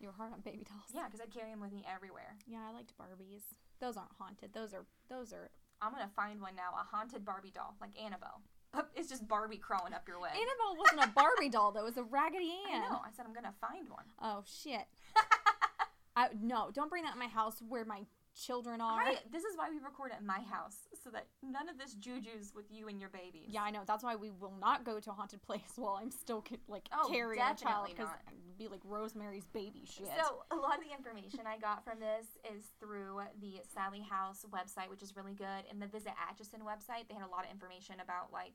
[0.00, 0.90] You're hard on baby dolls.
[0.94, 2.36] Yeah, because I'd carry them with me everywhere.
[2.46, 3.52] Yeah, I liked Barbies.
[3.80, 4.52] Those aren't haunted.
[4.54, 5.50] Those are those are.
[5.82, 8.40] I'm gonna find one now, a haunted Barbie doll, like Annabelle.
[8.72, 10.32] But it's just Barbie crawling up your leg.
[10.32, 11.80] Annabelle wasn't a Barbie doll though.
[11.80, 12.82] It was a Raggedy Ann.
[12.82, 13.00] I know.
[13.04, 14.04] I said I'm gonna find one.
[14.22, 14.86] Oh shit.
[16.16, 18.02] I no, don't bring that in my house where my
[18.34, 19.00] children are.
[19.00, 22.52] I, this is why we record at my house, so that none of this juju's
[22.54, 23.48] with you and your babies.
[23.48, 23.82] Yeah, I know.
[23.86, 27.08] That's why we will not go to a haunted place while I'm still like Oh,
[27.10, 30.08] carrying a child because it'd be like Rosemary's baby shit.
[30.18, 34.44] So a lot of the information I got from this is through the Sallie House
[34.50, 37.08] website, which is really good, and the Visit Atchison website.
[37.08, 38.54] They had a lot of information about like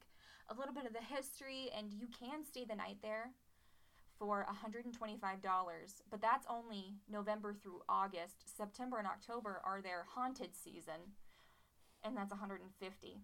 [0.49, 3.31] a little bit of the history, and you can stay the night there
[4.17, 4.91] for $125,
[6.09, 8.57] but that's only November through August.
[8.57, 11.13] September and October are their haunted season,
[12.03, 13.19] and that's 150.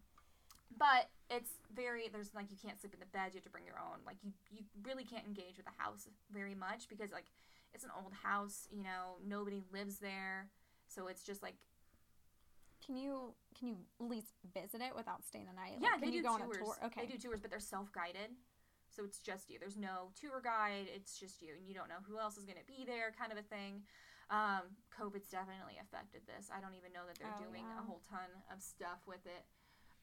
[0.78, 3.32] But it's very there's like you can't sleep in the bed.
[3.34, 4.00] You have to bring your own.
[4.06, 7.26] Like you you really can't engage with the house very much because like
[7.74, 8.68] it's an old house.
[8.72, 10.48] You know nobody lives there,
[10.88, 11.56] so it's just like
[12.86, 15.74] can you can you at least visit it without staying the night?
[15.76, 16.00] Like, yeah.
[16.00, 16.42] can they you do go tours.
[16.42, 16.76] on a tour?
[16.86, 17.02] Okay.
[17.02, 18.32] They do tours, but they're self guided.
[18.96, 19.58] So it's just you.
[19.60, 20.88] There's no tour guide.
[20.94, 23.32] It's just you, and you don't know who else is going to be there, kind
[23.32, 23.84] of a thing.
[24.30, 26.48] Um, COVID's definitely affected this.
[26.52, 27.80] I don't even know that they're Oh, doing yeah.
[27.80, 29.44] a whole ton of stuff with it.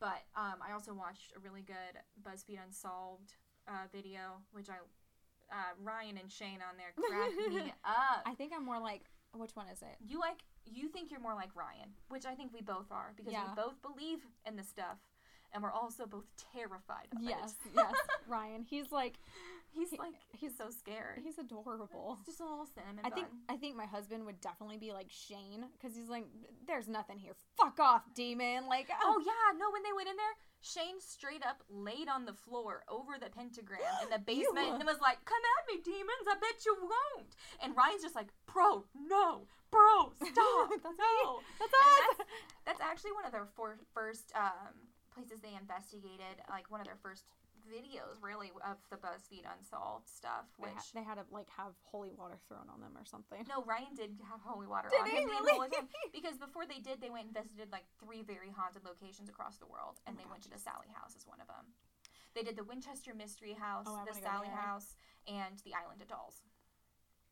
[0.01, 3.35] But um, I also watched a really good BuzzFeed Unsolved
[3.67, 4.81] uh, video, which I
[5.51, 8.23] uh, Ryan and Shane on there cracked me up.
[8.27, 9.05] I think I'm more like
[9.35, 9.97] which one is it?
[10.07, 13.33] You like you think you're more like Ryan, which I think we both are because
[13.33, 13.49] Yeah.
[13.49, 14.99] we both believe in the stuff,
[15.53, 17.73] and we're also both terrified of Yes, it.
[17.77, 17.95] yes.
[18.29, 18.63] Ryan.
[18.69, 19.15] He's like
[19.71, 21.21] He's He- like he's so scared.
[21.23, 22.17] he's adorable.
[22.21, 23.27] It's just a little cinnamon I think.
[23.51, 26.25] I think my husband would definitely be like Shane because he's like,
[26.67, 27.35] "There's nothing here.
[27.61, 29.71] Fuck off, demon!" Like, Oh yeah, no.
[29.71, 33.79] When they went in there, Shane straight up laid on the floor over the pentagram
[34.03, 36.25] in the You- basement and was like, "Come at me, demons!
[36.27, 41.75] I bet you won't." And Ryan's just like, "Bro, no, bro, stop, That's no." that's
[41.77, 42.17] us.
[42.17, 42.31] that's,
[42.65, 43.47] that's actually one of their
[43.95, 44.73] first um,
[45.19, 47.27] places they investigated, like one of their first
[47.67, 50.47] videos, really, of the BuzzFeed Unsolved stuff.
[50.57, 53.45] They, Which ha- they had to like have holy water thrown on them or something.
[53.51, 55.69] no, Ryan did have holy water Did on him really?
[56.17, 59.67] because before they did, they went and visited like three very haunted locations across the
[59.69, 61.75] world, and Oh they went to the Sallie House as one of them.
[62.33, 64.49] They did the Winchester Mystery House, Oh, the Sally.
[64.49, 64.95] House,
[65.27, 66.45] and the Island of Dolls.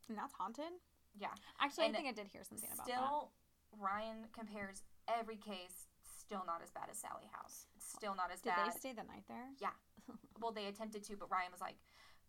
[0.09, 0.73] And that's haunted.
[1.17, 1.33] Yeah.
[1.61, 2.93] Actually, And I think I did hear something about that.
[2.93, 3.31] Still,
[3.79, 5.89] Ryan compares every case.
[6.05, 7.67] Still not as bad as Sallie House.
[7.97, 8.73] Still not as Did bad.
[8.73, 9.49] they stay the night there?
[9.59, 9.75] Yeah.
[10.41, 11.77] well, they attempted to, but Ryan was like,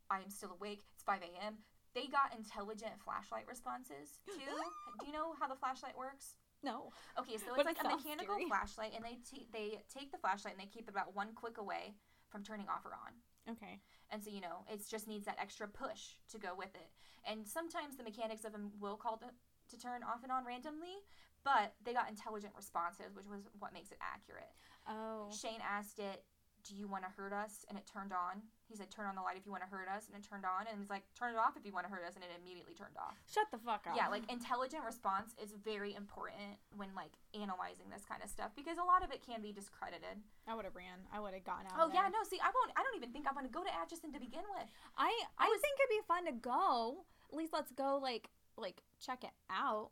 [0.10, 0.82] "I am still awake.
[0.94, 1.60] It's 5 a.m."
[1.94, 4.54] They got intelligent flashlight responses too.
[5.00, 6.38] Do you know how the flashlight works?
[6.64, 6.92] No.
[7.20, 8.50] Okay, so But it's like it a mechanical scary.
[8.50, 11.58] flashlight, and they t- they take the flashlight and they keep it about one click
[11.58, 11.94] away
[12.30, 13.14] from turning off or on.
[13.50, 13.80] Okay.
[14.12, 16.90] And so you know, it just needs that extra push to go with it.
[17.30, 19.28] And sometimes the mechanics of them will call to,
[19.70, 21.04] to turn off and on randomly,
[21.44, 24.52] but they got intelligent responses, which was what makes it accurate.
[24.88, 25.30] Oh.
[25.32, 26.24] Shane asked it,
[26.64, 28.42] "Do you want to hurt us?" and it turned on.
[28.68, 30.44] He said, "Turn on the light if you want to hurt us," and it turned
[30.46, 30.68] on.
[30.68, 32.74] And he's like, "Turn it off if you want to hurt us," and it immediately
[32.74, 33.16] turned off.
[33.32, 33.96] Shut the fuck up.
[33.96, 38.78] Yeah, like intelligent response is very important when like analyzing this kind of stuff because
[38.78, 40.22] a lot of it can be discredited.
[40.48, 41.08] I would have ran.
[41.14, 41.74] I would have gotten out.
[41.80, 42.72] Oh yeah, no, see, I won't.
[42.76, 44.68] I don't even think I want to go to Atchison to begin with.
[44.98, 45.08] I
[45.38, 47.06] I, I was- think it'd be fun to go.
[47.32, 47.98] At least let's go.
[48.02, 49.92] Like like check it out.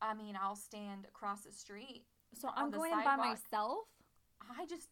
[0.00, 2.04] I mean, I'll stand across the street.
[2.34, 3.86] So I'm going in by myself.
[4.58, 4.88] I just,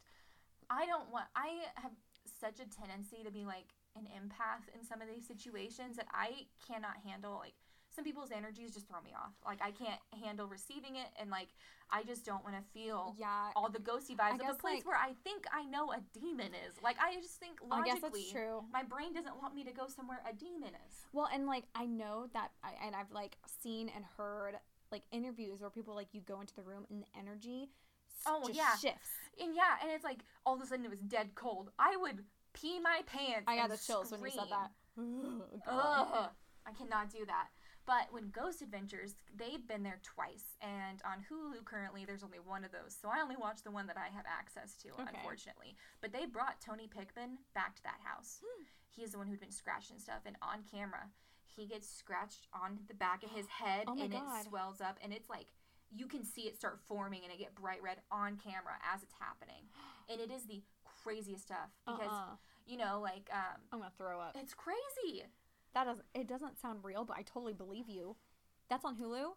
[0.68, 1.27] I don't want.
[1.36, 1.93] I have
[2.40, 6.47] such a tendency to be like an empath in some of these situations that I
[6.66, 7.36] cannot handle.
[7.39, 7.55] Like
[7.94, 9.32] some people's energies just throw me off.
[9.44, 11.48] Like I can't handle receiving it, and like
[11.90, 13.51] I just don't want to feel Yeah.
[13.56, 16.52] all the ghosty vibes of a place like- where I think I know a demon
[16.68, 16.81] is.
[16.82, 18.62] Like I just think logically, I guess that's true.
[18.72, 20.94] my brain doesn't want me to go somewhere a demon is.
[21.12, 24.55] Well, and like I know that, I, and I've like seen and heard
[24.93, 27.70] like interviews where people like you go into the room and the energy
[28.26, 28.76] Oh, just yeah.
[28.76, 29.09] shifts.
[29.40, 31.70] And yeah, and it's like all of a sudden it was dead cold.
[31.78, 33.44] I would pee my pants.
[33.47, 34.70] I got the chills when you said that.
[35.68, 36.28] Ugh,
[36.66, 37.48] I cannot do that.
[37.86, 42.62] But when Ghost Adventures, they've been there twice, and on Hulu currently there's only one
[42.62, 45.05] of those, so I only watch the one that I have access to, Okay.
[45.16, 45.74] unfortunately.
[46.01, 48.40] But they brought Tony Pickman back to that house.
[48.44, 48.64] Hmm.
[48.90, 51.09] He's the one who'd been scratched and stuff, and on camera,
[51.47, 54.40] he gets scratched on the back of his head, Oh and God.
[54.40, 55.47] it swells up, and it's like
[55.94, 59.14] you can see it start forming and it get bright red on camera as it's
[59.18, 59.64] happening,
[60.08, 60.62] and it is the
[61.02, 62.36] craziest stuff because Uh-uh.
[62.66, 64.36] you know, like um, I'm gonna throw up.
[64.38, 65.24] it's crazy.
[65.74, 66.06] That doesn't.
[66.14, 68.16] It doesn't sound real, but I totally believe you.
[68.68, 69.32] That's on Hulu.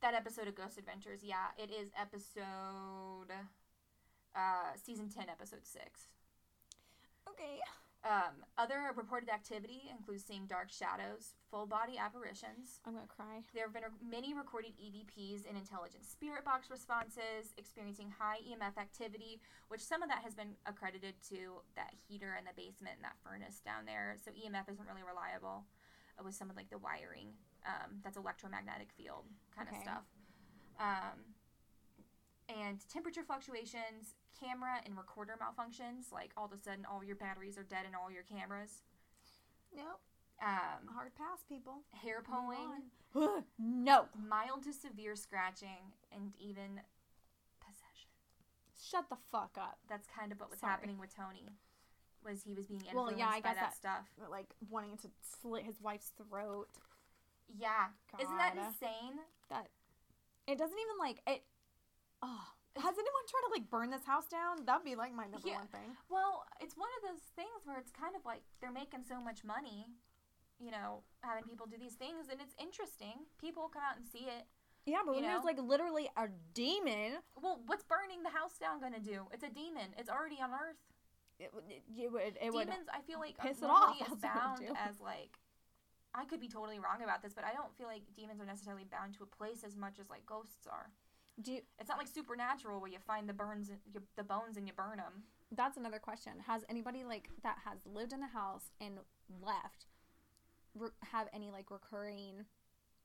[0.00, 3.32] That episode of Ghost Adventures, yeah, it is episode,
[4.36, 6.06] uh, season ten, episode six.
[7.28, 7.58] Okay.
[8.04, 12.78] Um, other reported activity includes seeing dark shadows, full body apparitions.
[12.86, 13.42] I'm gonna cry.
[13.52, 19.40] There have been many recorded EVPs and intelligent spirit box responses, experiencing high EMF activity,
[19.66, 23.16] which some of that has been accredited to that heater in the basement and that
[23.24, 24.14] furnace down there.
[24.24, 25.66] So EMF isn't really reliable
[26.18, 27.34] uh, with some of like the wiring.
[27.66, 29.76] Um, that's electromagnetic field kind Okay.
[29.76, 30.04] of stuff.
[30.78, 31.18] Um,
[32.48, 37.58] and temperature fluctuations, camera and recorder malfunctions, like all of a sudden all your batteries
[37.58, 38.82] are dead in all your cameras.
[39.74, 40.00] Nope.
[40.40, 41.78] Um, Hard pass, people.
[41.92, 42.84] hair pulling,
[43.58, 44.06] no.
[44.16, 46.80] mild to severe scratching, and even
[47.60, 48.10] possession.
[48.80, 49.78] Shut the fuck up.
[49.88, 50.70] That's kind of what was Sorry.
[50.70, 51.48] happening with Tony.
[52.24, 54.30] Was he was being Well, influenced yeah, I by guess that, that- stuff?
[54.30, 55.08] Like wanting to
[55.42, 56.68] slit his wife's throat.
[57.58, 57.86] Yeah,
[58.20, 59.18] isn't that insane?
[59.50, 59.68] That
[60.46, 61.42] it doesn't even like it.
[62.22, 62.44] Oh,
[62.76, 64.64] has anyone tried to like burn this house down?
[64.64, 65.56] That'd be like my number Yeah.
[65.58, 65.96] one thing.
[66.08, 69.44] Well, it's one of those things where it's kind of like they're making so much
[69.44, 69.86] money,
[70.58, 73.26] you know, having people do these things, and it's interesting.
[73.40, 74.46] People come out and see it.
[74.86, 79.00] Yeah, but when there's like literally a demon, Well, what's burning the house down gonna
[79.00, 79.26] do?
[79.32, 79.92] It's a demon.
[79.98, 80.78] It's already on Earth.
[81.38, 84.18] it, would- it, it would it would Demons, I feel like piss it off, is
[84.20, 85.38] that's what it bound as like.
[86.14, 88.84] I could be totally wrong about this, but I don't feel like demons are necessarily
[88.84, 90.90] bound to a place as much as like ghosts are.
[91.40, 91.52] Do.
[91.52, 94.72] You, It's not like supernatural where you find the burns, you, the bones, and you
[94.72, 95.22] burn them.
[95.52, 96.32] that's another question.
[96.46, 98.98] Has anybody like that has lived in the house and
[99.42, 99.86] left
[100.74, 102.44] re- have any like recurring?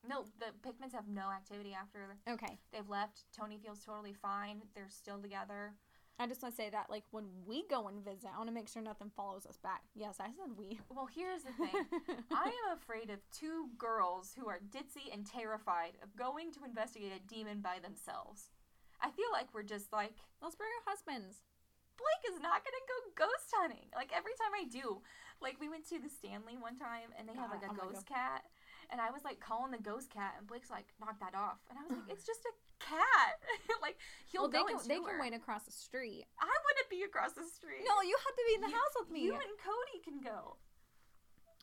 [0.06, 3.22] No, the Pickmans have no activity after Okay, they've left.
[3.36, 4.62] Tony feels totally fine.
[4.74, 5.74] They're still together.
[6.18, 8.54] I just want to say that like when we go and visit, I want to
[8.54, 9.82] make sure nothing follows us back.
[9.94, 10.78] Yes, I said we.
[10.88, 11.74] Well, here's the thing.
[12.30, 17.12] I am afraid of two girls who are ditzy and terrified of going to investigate
[17.12, 18.50] a demon by themselves.
[19.02, 21.42] I feel like we're just like Let's bring our husbands.
[21.96, 23.86] Blake is not gonna go ghost hunting.
[23.94, 25.02] Like every time I do,
[25.42, 27.74] like we went to the Stanley one time and they have God, like a oh
[27.74, 28.42] gonna ghost cat,
[28.90, 31.78] and I was like calling the ghost cat, and Blake's like, knock that off, and
[31.78, 32.52] I was like, it's just a
[32.84, 33.40] cat.
[33.82, 33.96] like
[34.30, 35.20] he'll well, they go can and they can her.
[35.20, 36.24] wait across the street.
[36.40, 37.84] I wouldn't be across the street.
[37.88, 39.20] No, you have to be in the You- house with me.
[39.22, 40.56] You and Cody can go.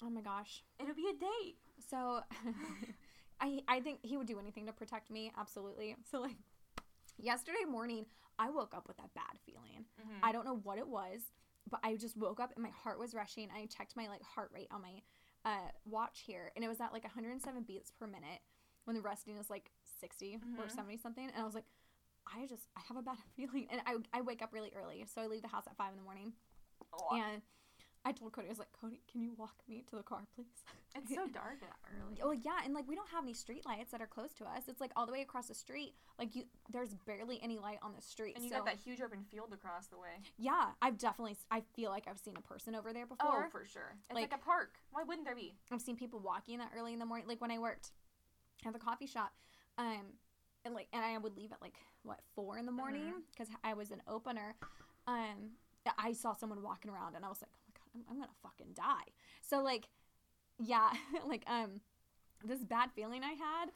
[0.03, 0.63] oh my gosh.
[0.79, 1.57] It'll be a date.
[1.89, 2.21] So,
[3.41, 5.31] I I think he would do anything to protect me.
[5.37, 5.95] Absolutely.
[6.09, 6.37] So like,
[7.17, 8.05] yesterday morning,
[8.39, 9.85] I woke up with that bad feeling.
[10.01, 10.19] Mhm.
[10.23, 11.21] I don't know what it was,
[11.69, 13.49] but I just woke up and my heart was rushing.
[13.55, 15.01] I checked my like heart rate on my
[15.45, 18.41] uh, watch here, and it was at like 107 beats per minute
[18.85, 20.71] when the resting is like 60 or Mhm.
[20.75, 21.27] 70 something.
[21.29, 21.65] And I was like,
[22.27, 25.21] I just I have a bad feeling, and I I wake up really early, so
[25.21, 26.33] I leave the house at five in the morning,
[26.93, 27.41] Oh, and.
[28.03, 30.63] I told Cody, I was like, Cody, can you walk me to the car, please?
[30.95, 32.17] it's so dark that early.
[32.19, 34.63] Well, yeah, and like we don't have any street lights that are close to us.
[34.67, 35.93] It's like all the way across the street.
[36.17, 38.35] Like you, there's barely any light on the street.
[38.35, 40.17] And you so got that huge open field across the way.
[40.37, 41.37] yeah, I've definitely.
[41.51, 43.45] I feel like I've seen a person over there before.
[43.45, 43.95] Oh, for sure.
[43.99, 44.73] It's like, Like- a park.
[44.91, 45.53] Why wouldn't there be?
[45.71, 47.27] I've seen people walking that early in the morning.
[47.27, 47.91] Like when I worked
[48.65, 49.31] at the coffee shop,
[49.77, 50.13] um,
[50.65, 53.73] and like, and I would leave at like what four in the morning because I
[53.75, 54.55] was an opener.
[55.07, 55.51] Um,
[55.97, 57.60] I saw someone walking around, and I was like, oh
[57.95, 59.11] I'm, I'm gonna fucking die.
[59.41, 59.87] So like,
[60.59, 60.91] yeah,
[61.27, 61.81] like um,
[62.43, 63.69] this bad feeling I had.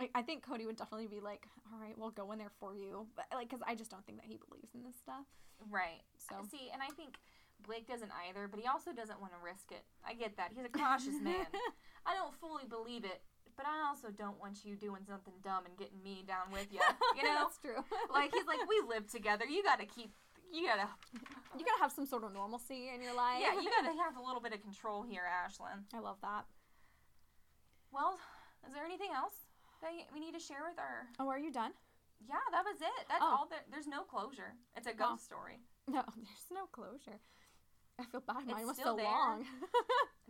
[0.00, 2.74] I, I think Cody would definitely be like, all right, we'll go in there for
[2.74, 5.26] you, but like, cause I just don't think that he believes in this stuff.
[5.70, 6.02] Right.
[6.18, 7.18] So See, and I think
[7.66, 9.84] Blake doesn't either, but he also doesn't want to risk it.
[10.06, 10.50] I get that.
[10.54, 11.46] He's a cautious man.
[12.06, 13.22] I don't fully believe it,
[13.56, 16.80] but I also don't want you doing something dumb and getting me down with you.
[17.16, 17.44] You know?
[17.44, 17.84] that's true.
[18.12, 19.44] like he's like, we live together.
[19.44, 20.14] You gotta keep.
[20.52, 20.88] You gotta.
[21.58, 23.40] you gotta have some sort of normalcy in your life.
[23.40, 25.82] Yeah, you gotta have a little bit of control here, Ashlyn.
[25.94, 26.44] I love that.
[27.90, 28.18] Well,
[28.66, 29.34] is there anything else
[29.80, 31.08] that we need to share with our?
[31.18, 31.72] Oh, are you done?
[32.28, 33.04] Yeah, that was it.
[33.08, 33.36] That's Oh.
[33.40, 33.46] all.
[33.50, 34.54] There, there's no closure.
[34.76, 35.34] It's a ghost oh.
[35.34, 35.58] story.
[35.88, 37.18] No, there's no closure.
[37.98, 38.46] I feel bad.
[38.46, 39.04] Mine It's was so there.
[39.04, 39.44] long.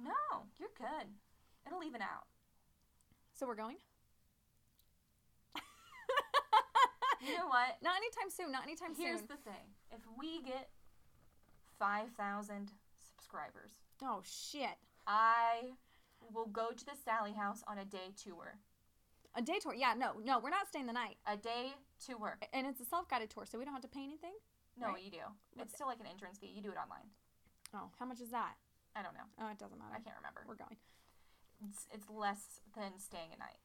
[0.03, 1.07] No, you're good.
[1.66, 2.27] It'll even out.
[3.35, 3.77] so we're going?
[7.27, 7.78] You know what?
[7.82, 8.51] Not anytime soon.
[8.53, 9.28] Not anytime Here's soon.
[9.28, 10.69] Here's the thing: if we get
[11.78, 12.73] five thousand
[13.16, 13.73] subscribers,
[14.03, 14.77] oh shit!
[15.07, 15.73] I
[16.32, 18.59] will go to the Sallie House on a day tour.
[19.35, 19.74] A day tour?
[19.74, 21.16] Yeah, no, no, we're not staying the night.
[21.27, 21.73] A day
[22.05, 22.36] tour.
[22.53, 24.35] And it's a self-guided tour, so we don't have to pay anything.
[24.78, 25.03] No, Right.
[25.03, 25.24] you do.
[25.55, 26.53] What's It's still like an entrance fee.
[26.55, 27.09] You do it online.
[27.74, 28.57] Oh, how much is that?
[28.94, 29.24] I don't know.
[29.40, 29.94] Oh, it doesn't matter.
[29.97, 30.44] I can't remember.
[30.47, 30.77] We're going.
[31.65, 33.57] It's, it's less than staying a night.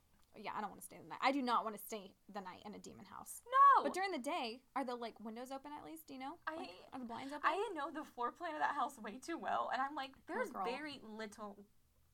[0.43, 1.19] Yeah, I don't want to stay the night.
[1.21, 3.41] I do not want to stay the night in a demon house.
[3.45, 3.83] No.
[3.83, 6.07] But during the day, are the like windows open at least?
[6.07, 6.37] Do you know?
[6.47, 7.43] I- Like, are the blinds open?
[7.43, 10.49] I know the floor plan of that house way too well, and I'm like, there's
[10.51, 10.65] girl.
[10.65, 11.57] very little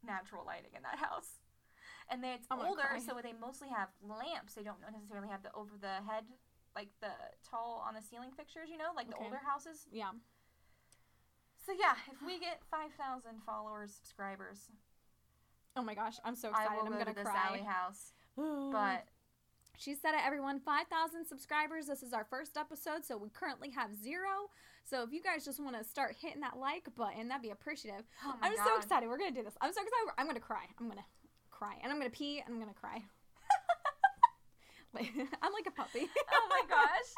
[0.06, 1.40] natural lighting in that house.
[2.10, 4.54] and it's oh I'm older, so they mostly have lamps.
[4.56, 6.26] They don't necessarily have the over the head,
[6.76, 7.12] like the
[7.50, 8.68] tall on the ceiling fixtures.
[8.70, 9.24] You know, like the Okay.
[9.26, 9.88] older houses.
[9.92, 10.12] Yeah.
[11.66, 14.68] So yeah, if we get five thousand followers, subscribers,
[15.76, 16.72] Oh my gosh, I'm so I excited.
[16.78, 17.46] will I'm go gonna to the cry.
[17.48, 18.12] Sallie house.
[18.72, 19.06] But
[19.78, 20.60] She said it, everyone.
[20.60, 21.88] 5,000 subscribers.
[21.88, 24.50] This is our first episode, so we currently have zero.
[24.86, 28.04] So if you guys just want to start hitting that like button, that'd be appreciative.
[28.26, 28.66] oh I'm God.
[28.66, 29.10] so excited.
[29.10, 29.56] We're going to do this.
[29.62, 30.14] I'm so excited.
[30.18, 30.66] I'm going to cry.
[30.80, 31.06] I'm going to
[31.50, 31.76] cry.
[31.82, 33.02] And I'm going to pee and I'm going to cry.
[35.42, 36.06] I'm like a puppy.
[36.34, 37.10] oh my gosh.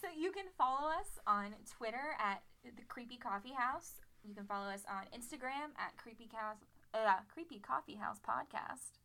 [0.00, 4.00] So you can follow us on Twitter at the Creepy Coffee House.
[4.24, 6.58] You can follow us on Instagram at Creepy House,
[6.94, 8.98] uh, Creepy Coffee House Podcast.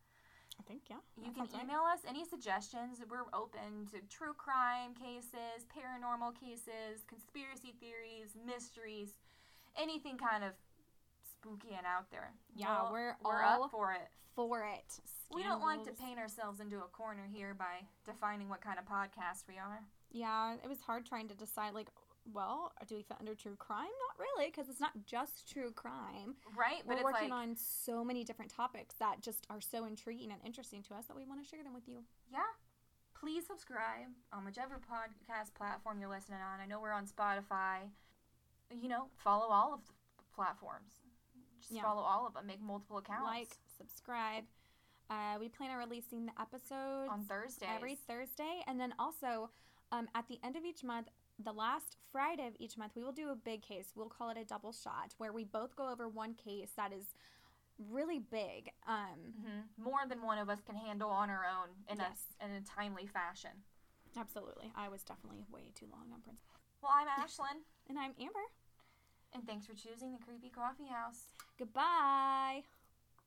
[0.58, 0.96] I think, yeah.
[1.16, 1.64] You can sounds right.
[1.64, 3.02] email us any suggestions.
[3.10, 9.14] We're open to true crime cases, paranormal cases, conspiracy theories, mysteries,
[9.76, 10.52] anything kind of
[11.26, 12.32] spooky and out there.
[12.54, 14.08] Yeah, We'll- we're we're all up for it.
[14.36, 15.00] for it.
[15.34, 18.84] We don't like to paint ourselves into a corner here by defining what kind of
[18.84, 19.80] podcast we are.
[20.12, 21.88] Yeah, it was hard trying to decide, like,
[22.32, 23.84] well, do we fit under true crime?
[24.08, 26.36] Not really, because it's not just true crime.
[26.56, 26.82] Right?
[26.86, 30.30] But We're it's working like, on so many different topics that just are so intriguing
[30.32, 31.98] and interesting to us that we want to share them with you.
[32.32, 32.40] yeah.
[33.20, 36.60] Please subscribe on whichever podcast platform you're listening on.
[36.60, 37.88] I know we're on Spotify.
[38.70, 39.92] You know, follow all of the
[40.34, 40.92] platforms.
[41.60, 41.82] Just Yeah.
[41.82, 42.46] follow all of them.
[42.46, 43.24] Make multiple accounts.
[43.24, 44.44] Like, subscribe.
[45.08, 49.48] Uh, we plan on releasing the episodes on Thursday, every Thursday, and then also
[49.92, 51.08] um, at the end of each month,
[51.42, 53.92] the last Friday of each month, we will do a big case.
[53.94, 57.06] We'll call it a double shot, where we both go over one case that is
[57.90, 58.70] really big.
[58.86, 62.18] Um, hmm More than one of us can handle on our own in Yes.
[62.40, 63.50] a in a timely fashion.
[64.16, 66.40] absolutely, I was definitely way too long on Prince,
[66.80, 68.46] Well, I'm Ashlyn, and I'm Amber.
[69.32, 71.28] and thanks for choosing the Creepy Coffee House.
[71.58, 72.62] Goodbye.